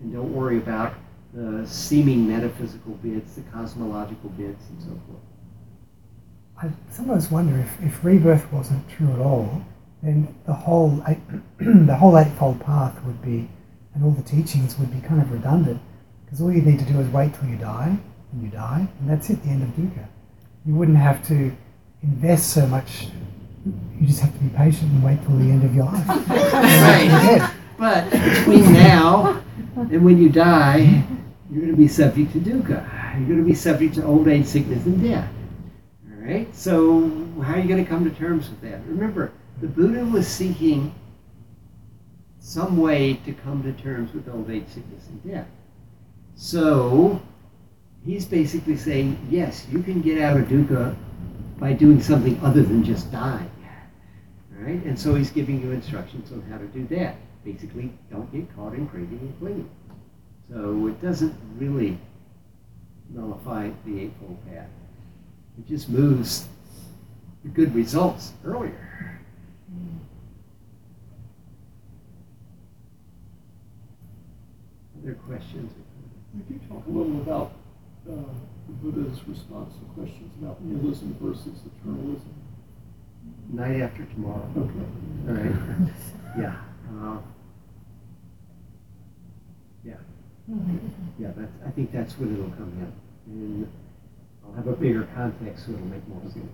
And 0.00 0.14
don't 0.14 0.32
worry 0.32 0.56
about 0.56 0.94
the 1.34 1.66
seeming 1.66 2.26
metaphysical 2.26 2.94
bits, 2.94 3.34
the 3.34 3.42
cosmological 3.52 4.30
bits, 4.30 4.64
and 4.70 4.82
so 4.82 5.00
forth. 5.06 5.20
I 6.62 6.70
sometimes 6.90 7.30
wonder 7.30 7.58
if, 7.58 7.82
if 7.82 8.02
rebirth 8.02 8.50
wasn't 8.50 8.88
true 8.88 9.12
at 9.12 9.18
all, 9.18 9.62
then 10.02 10.34
the 10.46 10.54
whole 10.54 11.04
the 11.58 11.94
whole 11.94 12.16
eightfold 12.16 12.58
path 12.60 13.02
would 13.04 13.20
be, 13.20 13.50
and 13.96 14.04
all 14.04 14.10
the 14.10 14.22
teachings 14.22 14.78
would 14.78 14.92
be 14.92 15.00
kind 15.00 15.20
of 15.20 15.32
redundant, 15.32 15.80
because 16.24 16.40
all 16.40 16.52
you 16.52 16.60
need 16.60 16.78
to 16.78 16.84
do 16.84 17.00
is 17.00 17.08
wait 17.08 17.34
till 17.34 17.48
you 17.48 17.56
die, 17.56 17.96
and 18.32 18.42
you 18.42 18.48
die, 18.48 18.86
and 19.00 19.10
that's 19.10 19.30
it, 19.30 19.42
the 19.42 19.48
end 19.48 19.62
of 19.62 19.70
dukkha. 19.70 20.06
You 20.66 20.74
wouldn't 20.74 20.98
have 20.98 21.26
to 21.28 21.56
invest 22.02 22.50
so 22.50 22.66
much. 22.66 23.08
You 23.64 24.06
just 24.06 24.20
have 24.20 24.32
to 24.32 24.38
be 24.38 24.50
patient 24.50 24.92
and 24.92 25.02
wait 25.02 25.22
till 25.22 25.36
the 25.36 25.50
end 25.50 25.64
of 25.64 25.74
your 25.74 25.86
life. 25.86 26.08
And 26.08 26.24
then 26.28 27.10
you're 27.10 27.38
dead. 27.38 27.50
But 27.78 28.10
between 28.10 28.72
now 28.74 29.42
and 29.76 30.04
when 30.04 30.18
you 30.18 30.28
die, 30.28 31.04
you're 31.50 31.60
going 31.60 31.72
to 31.72 31.76
be 31.76 31.88
subject 31.88 32.32
to 32.32 32.38
dukkha. 32.38 33.18
You're 33.18 33.28
going 33.28 33.38
to 33.38 33.44
be 33.44 33.54
subject 33.54 33.94
to 33.94 34.04
old 34.04 34.28
age, 34.28 34.46
sickness, 34.46 34.84
and 34.84 35.02
death. 35.02 35.28
All 36.10 36.22
right? 36.22 36.54
So, 36.54 37.08
how 37.42 37.54
are 37.54 37.58
you 37.58 37.68
going 37.68 37.82
to 37.82 37.88
come 37.88 38.04
to 38.04 38.10
terms 38.10 38.50
with 38.50 38.60
that? 38.62 38.80
Remember, 38.86 39.32
the 39.60 39.68
Buddha 39.68 40.04
was 40.04 40.26
seeking 40.26 40.94
some 42.46 42.76
way 42.76 43.14
to 43.24 43.32
come 43.32 43.60
to 43.60 43.72
terms 43.72 44.14
with 44.14 44.28
old 44.28 44.48
age, 44.48 44.68
sickness, 44.68 45.08
and 45.08 45.32
death. 45.32 45.48
So, 46.36 47.20
he's 48.04 48.24
basically 48.24 48.76
saying, 48.76 49.18
yes, 49.28 49.66
you 49.68 49.82
can 49.82 50.00
get 50.00 50.20
out 50.20 50.36
of 50.36 50.46
dukkha 50.46 50.94
by 51.58 51.72
doing 51.72 52.00
something 52.00 52.38
other 52.44 52.62
than 52.62 52.84
just 52.84 53.10
dying. 53.10 53.50
All 54.56 54.62
right? 54.62 54.80
And 54.84 54.96
so 54.96 55.16
he's 55.16 55.30
giving 55.30 55.60
you 55.60 55.72
instructions 55.72 56.30
on 56.30 56.40
how 56.42 56.56
to 56.58 56.66
do 56.66 56.86
that. 56.94 57.16
Basically, 57.44 57.92
don't 58.12 58.30
get 58.32 58.54
caught 58.54 58.74
in 58.74 58.86
craving 58.86 59.18
and 59.18 59.38
clinging. 59.40 59.70
So 60.48 60.86
it 60.86 61.02
doesn't 61.02 61.34
really 61.58 61.98
nullify 63.10 63.70
the 63.84 64.02
Eightfold 64.02 64.38
Path. 64.48 64.68
It 65.58 65.66
just 65.66 65.88
moves 65.88 66.46
the 67.42 67.48
good 67.48 67.74
results 67.74 68.34
earlier. 68.44 68.85
Other 75.06 75.14
questions? 75.14 75.72
Could 76.32 76.52
you 76.52 76.60
talk 76.68 76.84
a 76.84 76.90
little 76.90 77.20
about 77.20 77.52
uh, 78.10 78.26
the 78.66 78.72
Buddha's 78.82 79.20
response 79.28 79.72
to 79.76 79.84
questions 79.94 80.32
about 80.42 80.60
nihilism 80.64 81.16
versus 81.20 81.60
eternalism? 81.62 82.34
Night 83.52 83.82
after 83.82 84.04
tomorrow. 84.04 84.50
Okay. 84.56 85.28
All 85.28 85.34
right. 85.34 85.92
Yeah. 86.36 86.56
Uh, 86.90 87.18
yeah. 89.84 89.94
Yeah, 91.18 91.30
that's, 91.34 91.52
I 91.66 91.70
think 91.70 91.92
that's 91.92 92.18
when 92.18 92.34
it'll 92.34 92.50
come 92.50 92.92
in. 93.26 93.32
And 93.32 93.72
I'll 94.44 94.54
have 94.54 94.66
a 94.66 94.72
bigger 94.72 95.08
context 95.14 95.64
so 95.66 95.72
it'll 95.72 95.86
make 95.86 96.06
more 96.08 96.20
sense. 96.24 96.50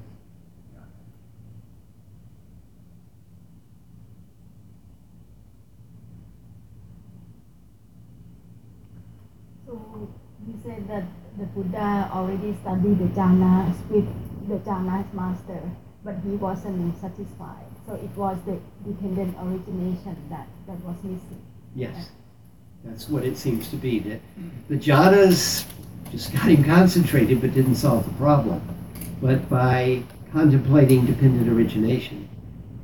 So 9.73 10.09
you 10.47 10.55
said 10.63 10.87
that 10.89 11.05
the 11.39 11.47
Buddha 11.47 12.11
already 12.13 12.55
studied 12.61 12.99
the 12.99 13.07
jhanas 13.19 13.75
with 13.89 14.07
the 14.47 14.57
jhanas 14.57 15.11
master, 15.15 15.63
but 16.05 16.17
he 16.23 16.31
wasn't 16.33 17.01
satisfied. 17.01 17.65
So 17.87 17.95
it 17.95 18.11
was 18.15 18.37
the 18.45 18.59
dependent 18.85 19.35
origination 19.41 20.17
that, 20.29 20.47
that 20.67 20.79
was 20.85 20.97
missing. 21.03 21.43
Yes. 21.75 22.11
That's 22.85 23.09
what 23.09 23.25
it 23.25 23.39
seems 23.39 23.71
to 23.71 23.77
be, 23.77 24.01
that 24.01 24.21
the 24.69 24.77
jhanas 24.77 25.65
just 26.11 26.35
got 26.35 26.51
him 26.51 26.65
concentrated 26.65 27.41
but 27.41 27.55
didn't 27.55 27.77
solve 27.77 28.05
the 28.05 28.15
problem. 28.15 28.61
But 29.23 29.49
by 29.49 30.03
contemplating 30.33 31.07
dependent 31.07 31.49
origination, 31.49 32.29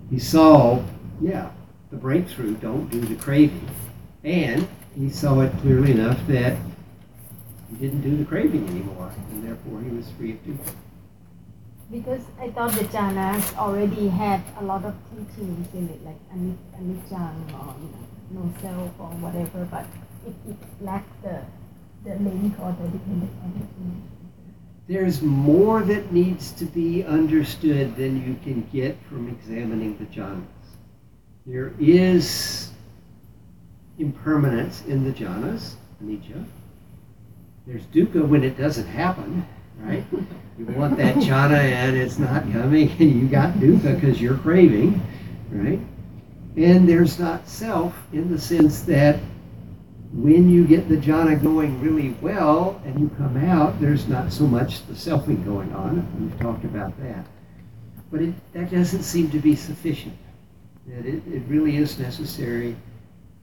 he 0.09 0.19
saw, 0.19 0.83
yeah, 1.21 1.51
the 1.91 1.97
breakthrough, 1.97 2.55
don't 2.55 2.89
do 2.89 3.01
the 3.01 3.17
craving. 3.17 3.69
And 4.25 4.67
he 4.97 5.11
saw 5.11 5.41
it 5.41 5.53
clearly 5.61 5.93
enough 5.93 6.19
that 6.29 6.57
he 7.71 7.77
didn't 7.77 8.03
do 8.03 8.17
the 8.17 8.25
craving 8.25 8.69
anymore, 8.69 9.13
and 9.31 9.45
therefore 9.45 9.81
he 9.83 9.91
was 9.91 10.11
free 10.13 10.33
of 10.33 10.45
dukkha. 10.45 10.75
because 11.91 12.23
I 12.41 12.51
thought 12.51 12.73
the 12.73 12.85
jhanas 12.85 13.57
already 13.57 14.09
had 14.09 14.43
a 14.61 14.65
lot 14.65 14.85
of 14.85 14.95
teachings 15.11 15.69
in 15.75 15.89
it, 15.89 16.05
like 16.05 16.21
ani- 16.33 16.59
anicca 16.77 17.33
or 17.55 17.75
you 17.83 17.91
know, 17.95 18.07
no 18.45 18.53
self 18.61 18.93
or 19.01 19.09
whatever, 19.25 19.67
but 19.71 19.87
it, 20.27 20.35
it 20.49 20.57
lacked 20.81 21.23
the 21.23 21.41
the 22.05 22.15
link 22.17 22.55
or 22.61 22.73
the 22.81 22.89
dependent 22.89 23.33
origination. 23.43 24.03
There's 24.89 25.23
more 25.23 25.83
that 25.83 26.13
needs 26.13 26.53
to 26.53 26.65
be 26.65 27.05
understood 27.05 27.97
than 27.97 28.23
you 28.27 28.37
can 28.43 28.69
get 28.73 28.99
from 29.09 29.29
examining 29.29 29.97
the 29.99 30.07
jhanas. 30.07 30.45
There 31.47 31.73
is 31.79 32.73
impermanence 33.99 34.83
in 34.87 35.05
the 35.05 35.13
jhanas, 35.13 35.75
anicca. 36.03 36.47
There's 37.69 37.83
dukkha 37.89 38.27
when 38.27 38.45
it 38.45 38.57
doesn't 38.57 38.87
happen, 38.87 39.47
right? 39.81 40.03
You 40.59 40.65
want 40.69 40.97
that 40.97 41.17
jhana 41.17 41.59
and 41.59 41.95
it's 41.95 42.19
not 42.19 42.51
coming, 42.51 42.91
and 42.99 43.21
you 43.21 43.29
got 43.29 43.53
dukkha 43.57 43.95
because 43.95 44.23
you're 44.23 44.39
craving, 44.39 45.07
right? 45.51 45.79
And 46.57 46.89
there's 46.89 47.19
not 47.19 47.47
self 47.47 47.95
in 48.15 48.31
the 48.33 48.41
sense 48.41 48.81
that 48.83 49.21
when 50.15 50.49
you 50.49 50.67
get 50.67 50.89
the 50.89 50.97
jhana 50.97 51.41
going 51.43 51.79
really 51.83 52.17
well 52.23 52.81
and 52.87 52.99
you 52.99 53.11
come 53.19 53.37
out, 53.37 53.79
there's 53.83 54.09
not 54.09 54.33
so 54.33 54.47
much 54.47 54.87
the 54.87 54.95
selfing 54.95 55.45
going 55.45 55.71
on. 55.75 56.09
We've 56.19 56.41
talked 56.41 56.65
about 56.65 56.99
that. 57.03 57.27
But 58.11 58.23
it, 58.23 58.53
that 58.55 58.71
doesn't 58.71 59.03
seem 59.03 59.31
to 59.31 59.39
be 59.39 59.55
sufficient. 59.55 60.17
That 60.87 61.05
it, 61.05 61.23
it 61.31 61.43
really 61.47 61.77
is 61.77 61.99
necessary 61.99 62.75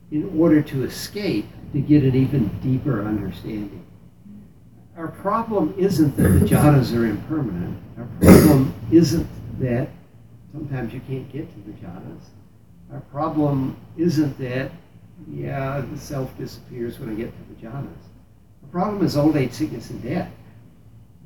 in 0.10 0.36
order 0.36 0.64
to 0.64 0.84
escape 0.84 1.46
to 1.74 1.80
get 1.80 2.04
an 2.04 2.16
even 2.16 2.48
deeper 2.62 3.06
understanding. 3.06 3.85
Our 4.98 5.10
problem 5.10 5.74
isn't 5.78 6.16
that 6.16 6.24
the 6.24 6.46
jhanas 6.46 6.96
are 6.98 7.06
impermanent. 7.06 7.78
Our 7.98 8.08
problem 8.22 8.74
isn't 8.92 9.28
that 9.60 9.90
sometimes 10.54 10.94
you 10.94 11.02
can't 11.02 11.30
get 11.34 11.52
to 11.54 11.72
the 11.72 11.78
jhanas. 11.86 12.24
Our 12.94 13.02
problem 13.12 13.76
isn't 13.98 14.38
that 14.40 14.72
yeah, 15.30 15.82
the 15.82 15.98
self 15.98 16.38
disappears 16.38 17.00
when 17.00 17.10
I 17.10 17.16
get 17.16 17.32
to 17.32 17.54
the 17.54 17.68
jhanas. 17.68 17.88
The 18.62 18.68
problem 18.70 19.04
is 19.06 19.18
old 19.18 19.36
age, 19.36 19.52
sickness, 19.52 19.90
and 19.90 20.02
death. 20.02 20.32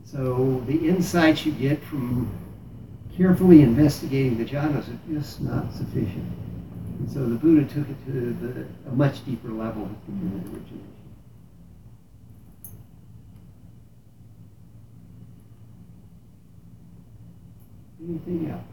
So 0.03 0.63
the 0.65 0.87
insights 0.87 1.45
you 1.45 1.51
get 1.51 1.83
from 1.83 2.31
carefully 3.15 3.61
investigating 3.61 4.37
the 4.37 4.45
jhanas 4.45 4.87
are 4.87 5.13
just 5.13 5.41
not 5.41 5.71
sufficient. 5.73 6.31
And 6.99 7.11
so 7.11 7.19
the 7.19 7.35
Buddha 7.35 7.71
took 7.71 7.87
it 7.87 8.05
to 8.05 8.33
the, 8.33 8.89
a 8.89 8.93
much 8.93 9.23
deeper 9.25 9.49
level 9.49 9.83
of 9.83 9.91
the 10.07 10.37
origination. 10.37 10.89
Anything 18.01 18.49
else? 18.51 18.63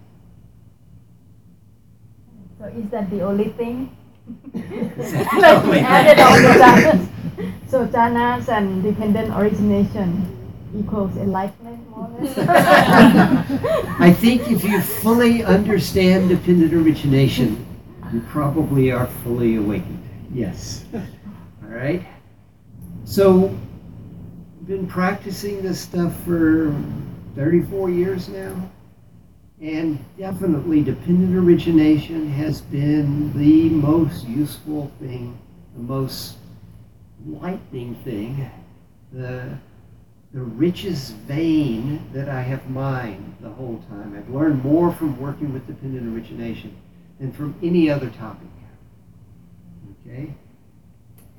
So 2.59 2.65
is 2.67 2.89
that 2.91 3.11
the 3.11 3.23
only 3.23 3.51
thing? 3.51 3.97
That 4.55 4.97
the 4.97 5.41
like 5.41 5.65
only 5.65 5.79
he 5.79 5.85
added 5.85 6.23
all 6.23 6.37
the 6.37 6.55
jhanas. 6.59 7.09
So 7.69 7.87
jhanas 7.87 8.49
and 8.49 8.83
dependent 8.83 9.35
origination 9.37 10.37
equals 10.75 11.17
enlightenment 11.17 11.91
more 11.91 12.09
or 12.09 12.25
less. 12.25 12.39
I 14.01 14.13
think 14.13 14.51
if 14.51 14.65
you 14.65 14.81
fully 14.81 15.45
understand 15.45 16.29
dependent 16.29 16.73
origination, 16.73 17.67
you 18.13 18.21
probably 18.31 18.91
are 18.93 19.07
fully 19.25 19.57
awakened. 19.57 20.03
Yes. 20.33 20.85
All 20.95 21.01
right. 21.69 22.07
So, 23.05 23.57
been 24.67 24.87
practicing 24.87 25.63
this 25.63 25.81
stuff 25.81 26.13
for 26.25 26.75
34 27.37 27.91
years 27.91 28.29
now, 28.29 28.69
and 29.61 29.99
definitely 30.19 30.83
dependent 30.83 31.37
origination 31.37 32.31
has 32.31 32.61
been 32.61 33.33
the 33.39 33.69
most 33.71 34.27
useful 34.27 34.91
thing, 35.01 35.39
the 35.75 35.83
most 35.83 36.37
lightning 37.25 37.95
thing, 38.05 38.51
the 39.13 39.59
the 40.37 40.43
richest 40.43 41.15
vein 41.15 42.07
that 42.13 42.29
I 42.29 42.43
have 42.43 42.69
mined 42.69 43.37
the 43.41 43.49
whole 43.49 43.83
time. 43.89 44.15
I've 44.15 44.29
learned 44.29 44.63
more 44.63 44.93
from 44.93 45.19
working 45.19 45.51
with 45.53 45.67
dependent 45.67 46.15
origination 46.15 46.77
than 47.19 47.33
from 47.33 47.55
any 47.63 47.89
other 47.89 48.11
topic. 48.11 48.49
Okay? 50.07 50.35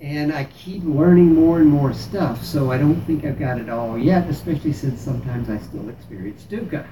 And 0.01 0.34
I 0.34 0.45
keep 0.45 0.84
learning 0.84 1.36
more 1.36 1.59
and 1.59 1.70
more 1.70 1.93
stuff, 1.93 2.43
so 2.43 2.72
I 2.72 2.80
don't 2.80 2.99
think 3.01 3.24
I've 3.24 3.38
got 3.38 3.59
it 3.59 3.70
all 3.70 3.99
yet, 3.99 4.28
especially 4.30 4.74
since 4.74 4.99
sometimes 4.99 5.47
I 5.49 5.59
still 5.59 5.89
experience 5.89 6.47
dukkha. 6.49 6.88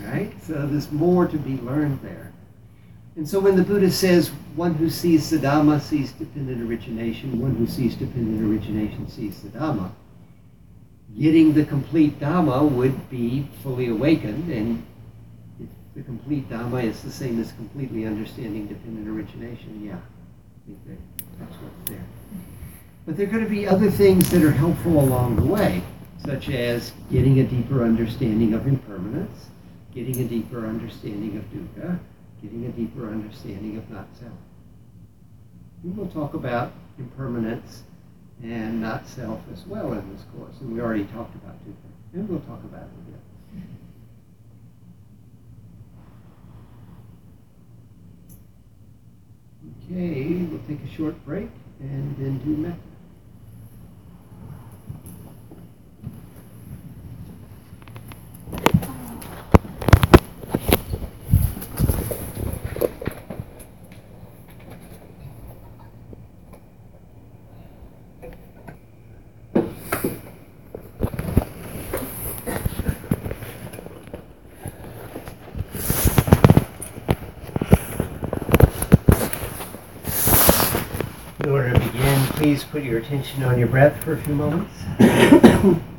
Right? 0.00 0.32
So 0.42 0.66
there's 0.66 0.90
more 0.92 1.26
to 1.26 1.36
be 1.38 1.56
learned 1.58 2.00
there. 2.02 2.32
And 3.16 3.28
so 3.28 3.40
when 3.40 3.56
the 3.56 3.64
Buddha 3.64 3.90
says, 3.90 4.28
one 4.54 4.74
who 4.74 4.88
sees 4.88 5.28
the 5.28 5.38
Dhamma 5.38 5.80
sees 5.80 6.12
dependent 6.12 6.62
origination, 6.62 7.40
one 7.40 7.56
who 7.56 7.66
sees 7.66 7.96
dependent 7.96 8.48
origination 8.48 9.08
sees 9.08 9.42
the 9.42 9.48
Dhamma, 9.48 9.90
getting 11.18 11.52
the 11.52 11.64
complete 11.64 12.20
Dhamma 12.20 12.70
would 12.70 13.10
be 13.10 13.48
fully 13.62 13.88
awakened, 13.88 14.52
and 14.52 14.86
the 15.96 16.02
complete 16.04 16.48
Dhamma 16.48 16.84
is 16.84 17.02
the 17.02 17.10
same 17.10 17.40
as 17.40 17.50
completely 17.52 18.06
understanding 18.06 18.68
dependent 18.68 19.08
origination, 19.08 19.84
yeah, 19.84 19.96
I 19.96 20.66
think 20.66 20.86
that 20.86 20.98
that's 21.40 21.56
what's 21.56 21.90
there. 21.90 22.04
But 23.04 23.16
there 23.16 23.26
are 23.26 23.30
going 23.30 23.42
to 23.42 23.50
be 23.50 23.66
other 23.66 23.90
things 23.90 24.30
that 24.30 24.44
are 24.44 24.52
helpful 24.52 25.00
along 25.00 25.36
the 25.36 25.44
way, 25.44 25.82
such 26.24 26.50
as 26.50 26.92
getting 27.10 27.40
a 27.40 27.44
deeper 27.44 27.82
understanding 27.82 28.54
of 28.54 28.68
impermanence, 28.68 29.47
getting 29.98 30.22
a 30.22 30.28
deeper 30.28 30.64
understanding 30.64 31.36
of 31.36 31.42
dukkha, 31.50 31.98
getting 32.40 32.66
a 32.66 32.68
deeper 32.68 33.08
understanding 33.08 33.76
of 33.76 33.90
not 33.90 34.06
self. 34.20 34.38
We 35.82 35.90
will 35.90 36.06
talk 36.06 36.34
about 36.34 36.70
impermanence 37.00 37.82
and 38.40 38.80
not 38.80 39.08
self 39.08 39.40
as 39.52 39.66
well 39.66 39.92
in 39.94 40.14
this 40.14 40.22
course. 40.36 40.54
And 40.60 40.72
we 40.72 40.80
already 40.80 41.02
talked 41.06 41.34
about 41.34 41.56
dukkha. 41.66 41.90
And 42.14 42.28
we'll 42.28 42.38
talk 42.38 42.62
about 42.62 42.82
it 42.82 42.90
again. 43.08 43.18
Okay, 49.90 50.46
we'll 50.48 50.60
take 50.68 50.84
a 50.88 50.96
short 50.96 51.24
break 51.24 51.48
and 51.80 52.16
then 52.18 52.38
do 52.38 52.56
metta. 52.56 52.76
Uh, 52.76 52.78
In 81.44 81.50
order 81.50 81.72
to 81.72 81.78
begin, 81.78 82.20
please 82.58 82.70
put 82.70 82.82
your 82.82 82.98
attention 82.98 83.44
on 83.44 83.56
your 83.56 83.68
breath 83.68 84.02
for 84.02 84.14
a 84.14 84.18
few 84.18 84.34
moments. 84.34 84.74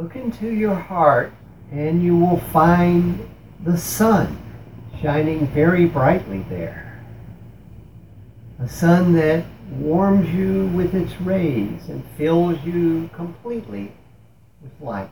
Look 0.00 0.16
into 0.16 0.48
your 0.48 0.76
heart 0.76 1.30
and 1.70 2.02
you 2.02 2.16
will 2.16 2.38
find 2.38 3.28
the 3.62 3.76
sun 3.76 4.40
shining 5.02 5.46
very 5.48 5.84
brightly 5.84 6.38
there. 6.48 7.04
A 8.60 8.66
sun 8.66 9.12
that 9.12 9.44
warms 9.72 10.30
you 10.30 10.68
with 10.68 10.94
its 10.94 11.20
rays 11.20 11.90
and 11.90 12.02
fills 12.16 12.58
you 12.64 13.10
completely 13.12 13.92
with 14.62 14.72
light. 14.80 15.10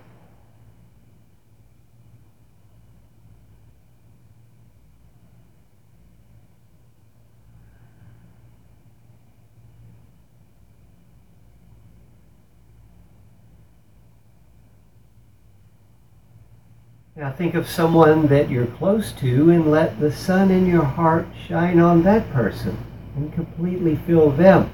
Now 17.18 17.32
think 17.32 17.56
of 17.56 17.68
someone 17.68 18.28
that 18.28 18.48
you're 18.48 18.68
close 18.68 19.10
to 19.14 19.50
and 19.50 19.72
let 19.72 19.98
the 19.98 20.12
sun 20.12 20.52
in 20.52 20.66
your 20.66 20.84
heart 20.84 21.26
shine 21.48 21.80
on 21.80 22.04
that 22.04 22.30
person 22.30 22.78
and 23.16 23.32
completely 23.32 23.96
fill 23.96 24.30
them 24.30 24.70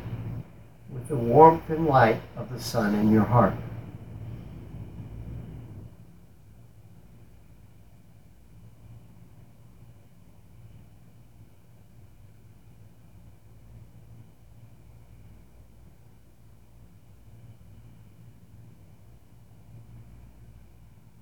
with 0.93 1.09
the 1.09 1.17
warmth 1.17 1.71
and 1.71 1.87
light 1.87 2.21
of 2.37 2.53
the 2.53 2.61
sun 2.61 2.95
in 2.97 3.11
your 3.11 3.25
heart. 3.25 3.55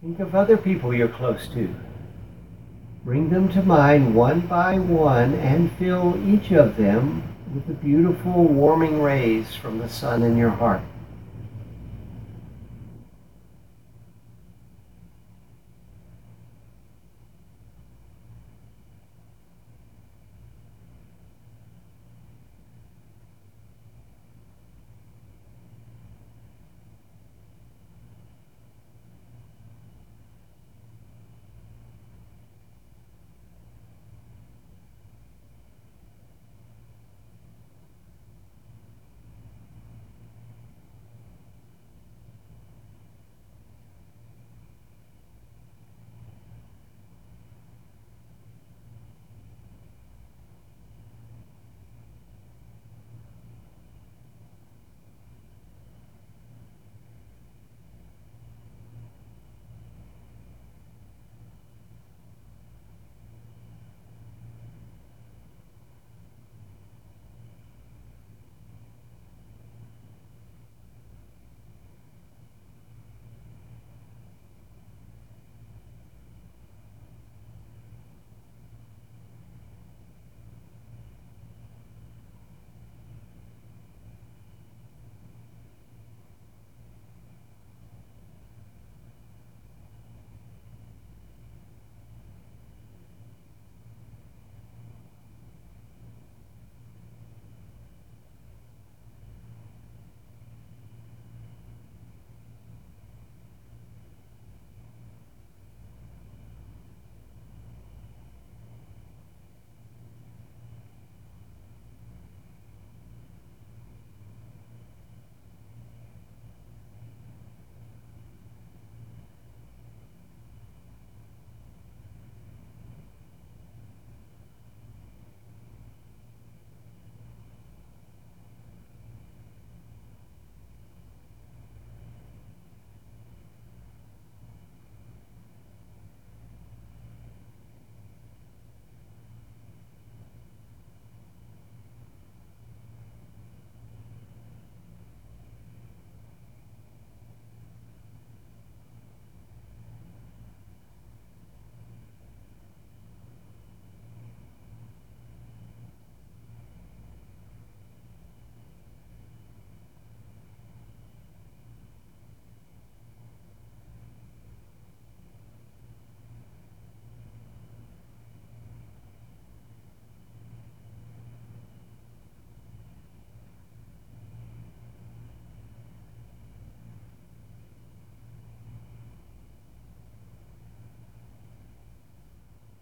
Think 0.03 0.19
of 0.19 0.35
other 0.35 0.57
people 0.57 0.93
you're 0.93 1.07
close 1.07 1.47
to. 1.55 1.73
Bring 3.05 3.31
them 3.31 3.49
to 3.51 3.63
mind 3.63 4.17
one 4.17 4.41
by 4.41 4.81
one 4.81 5.35
and 5.35 5.71
fill 5.79 6.21
each 6.29 6.51
of 6.51 6.77
them 6.77 7.23
with 7.55 7.69
the 7.69 7.75
beautiful 7.75 8.43
warming 8.43 9.01
rays 9.01 9.55
from 9.55 9.79
the 9.79 9.89
sun 9.89 10.25
in 10.25 10.37
your 10.37 10.51
heart. 10.51 10.83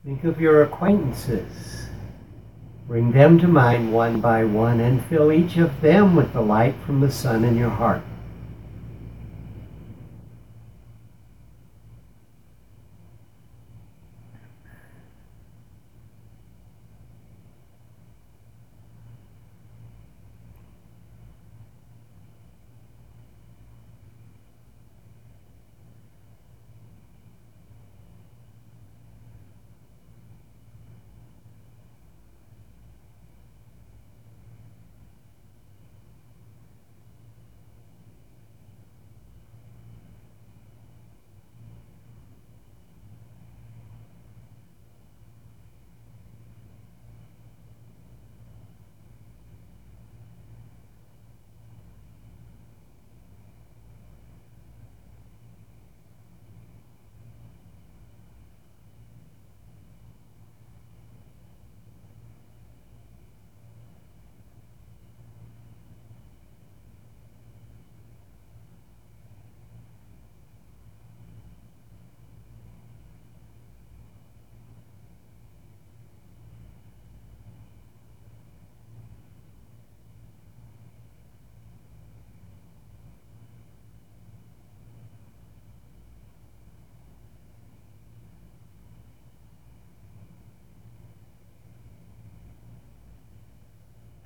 Think 0.02 0.24
of 0.24 0.40
your 0.40 0.62
acquaintances. 0.62 1.86
Bring 2.88 3.12
them 3.12 3.38
to 3.38 3.46
mind 3.46 3.92
one 3.92 4.22
by 4.22 4.44
one 4.44 4.80
and 4.80 5.04
fill 5.04 5.30
each 5.30 5.58
of 5.58 5.82
them 5.82 6.16
with 6.16 6.32
the 6.32 6.40
light 6.40 6.74
from 6.86 7.00
the 7.00 7.12
sun 7.12 7.44
in 7.44 7.54
your 7.54 7.68
heart. 7.68 8.02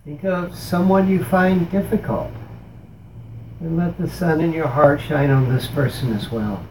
Think 0.05 0.23
of 0.25 0.55
someone 0.55 1.09
you 1.09 1.25
find 1.25 1.71
difficult. 1.71 2.31
And 3.61 3.79
let 3.79 3.97
the 3.97 4.07
sun 4.07 4.43
in 4.43 4.53
your 4.53 4.67
heart 4.67 5.01
shine 5.01 5.31
on 5.31 5.49
this 5.49 5.67
person 5.67 6.13
as 6.13 6.31
well. 6.31 6.63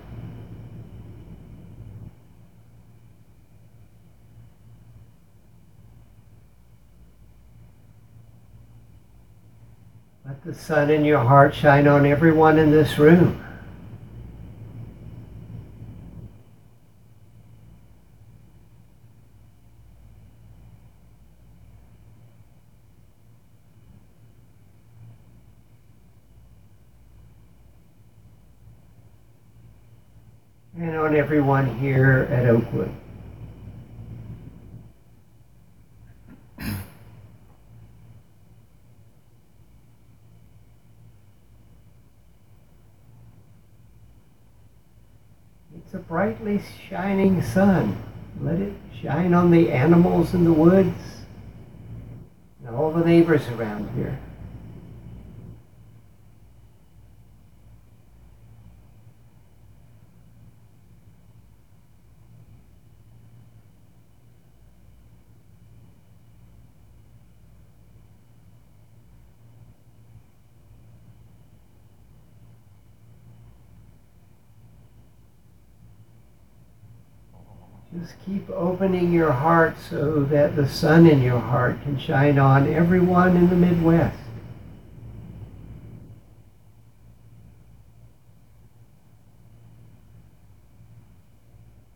Let 10.24 10.44
the 10.46 10.54
sun 10.54 10.92
in 10.92 11.04
your 11.04 11.20
heart 11.20 11.56
shine 11.56 11.88
on 11.88 12.06
everyone 12.06 12.60
in 12.60 12.70
this 12.70 13.00
room. 13.00 13.44
and 30.84 30.98
on 30.98 31.16
everyone 31.44 31.78
here 31.78 32.26
at 32.32 32.46
Oakwood. 32.46 32.90
It's 45.76 45.94
a 45.94 45.98
brightly 45.98 46.62
shining 46.90 47.42
sun. 47.42 48.02
Let 48.40 48.60
it 48.60 48.72
shine 49.02 49.34
on 49.34 49.52
the 49.52 49.70
animals 49.70 50.34
in 50.34 50.46
the 50.46 50.54
woods 50.54 50.96
and 52.66 52.74
all 52.74 52.90
the 52.90 53.04
neighbors 53.04 53.46
around 53.50 53.90
here. 53.98 54.18
Just 78.00 78.20
keep 78.34 78.50
opening 78.50 79.14
your 79.14 79.32
heart 79.32 79.76
so 79.92 80.24
that 80.24 80.56
the 80.56 80.68
sun 80.68 81.06
in 81.06 81.22
your 81.22 81.40
heart 81.40 81.80
can 81.84 82.00
shine 82.00 82.40
on 82.40 82.68
everyone 82.74 83.38
in 83.38 83.48
the 83.48 83.56
Midwest. 83.56 84.18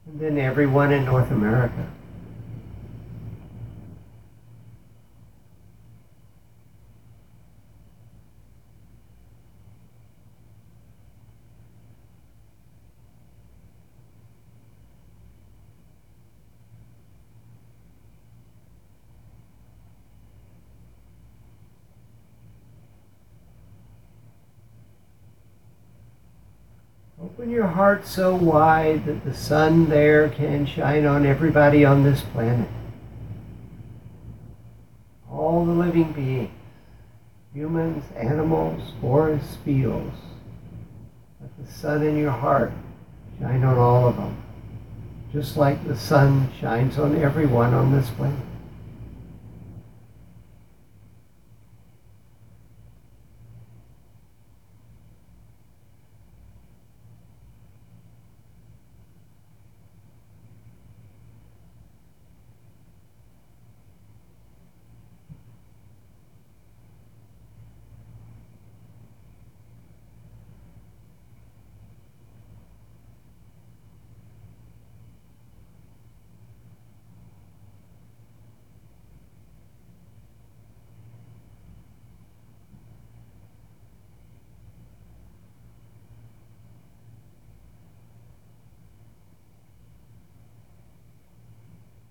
And 0.06 0.20
then 0.20 0.38
everyone 0.38 0.94
in 0.94 1.06
North 1.06 1.32
America. 1.32 1.90
Open 27.38 27.52
your 27.52 27.68
heart 27.68 28.08
so 28.08 28.36
wide 28.36 29.06
that 29.06 29.24
the 29.24 29.32
sun 29.32 29.88
there 29.90 30.28
can 30.28 30.66
shine 30.66 31.06
on 31.06 31.24
everybody 31.24 31.86
on 31.86 32.04
this 32.04 32.22
planet. 32.22 32.68
All 35.32 35.64
the 35.64 35.72
living 35.72 36.14
beings, 36.14 36.50
humans, 37.54 38.04
animals, 38.16 38.92
forests, 39.00 39.56
fields. 39.58 40.18
Let 41.40 41.52
the 41.64 41.72
sun 41.72 42.02
in 42.02 42.18
your 42.18 42.32
heart 42.32 42.72
shine 43.40 43.64
on 43.64 43.78
all 43.78 44.08
of 44.08 44.16
them, 44.16 44.36
just 45.32 45.58
like 45.58 45.88
the 45.88 45.96
sun 45.96 46.52
shines 46.60 46.98
on 46.98 47.22
everyone 47.22 47.72
on 47.72 47.92
this 47.92 48.10
planet. 48.10 48.40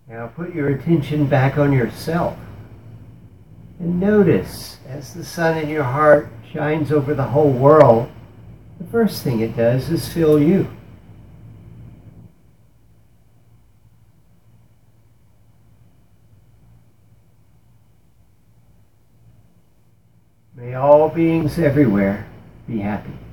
Now 0.08 0.25
put 0.36 0.54
your 0.54 0.68
attention 0.68 1.24
back 1.24 1.56
on 1.56 1.72
yourself. 1.72 2.36
And 3.80 3.98
notice 3.98 4.76
as 4.86 5.14
the 5.14 5.24
sun 5.24 5.56
in 5.56 5.70
your 5.70 5.82
heart 5.82 6.28
shines 6.52 6.92
over 6.92 7.14
the 7.14 7.24
whole 7.24 7.50
world, 7.50 8.10
the 8.78 8.86
first 8.88 9.22
thing 9.22 9.40
it 9.40 9.56
does 9.56 9.88
is 9.88 10.06
fill 10.06 10.38
you. 10.38 10.68
May 20.54 20.74
all 20.74 21.08
beings 21.08 21.58
everywhere 21.58 22.26
be 22.68 22.80
happy. 22.80 23.25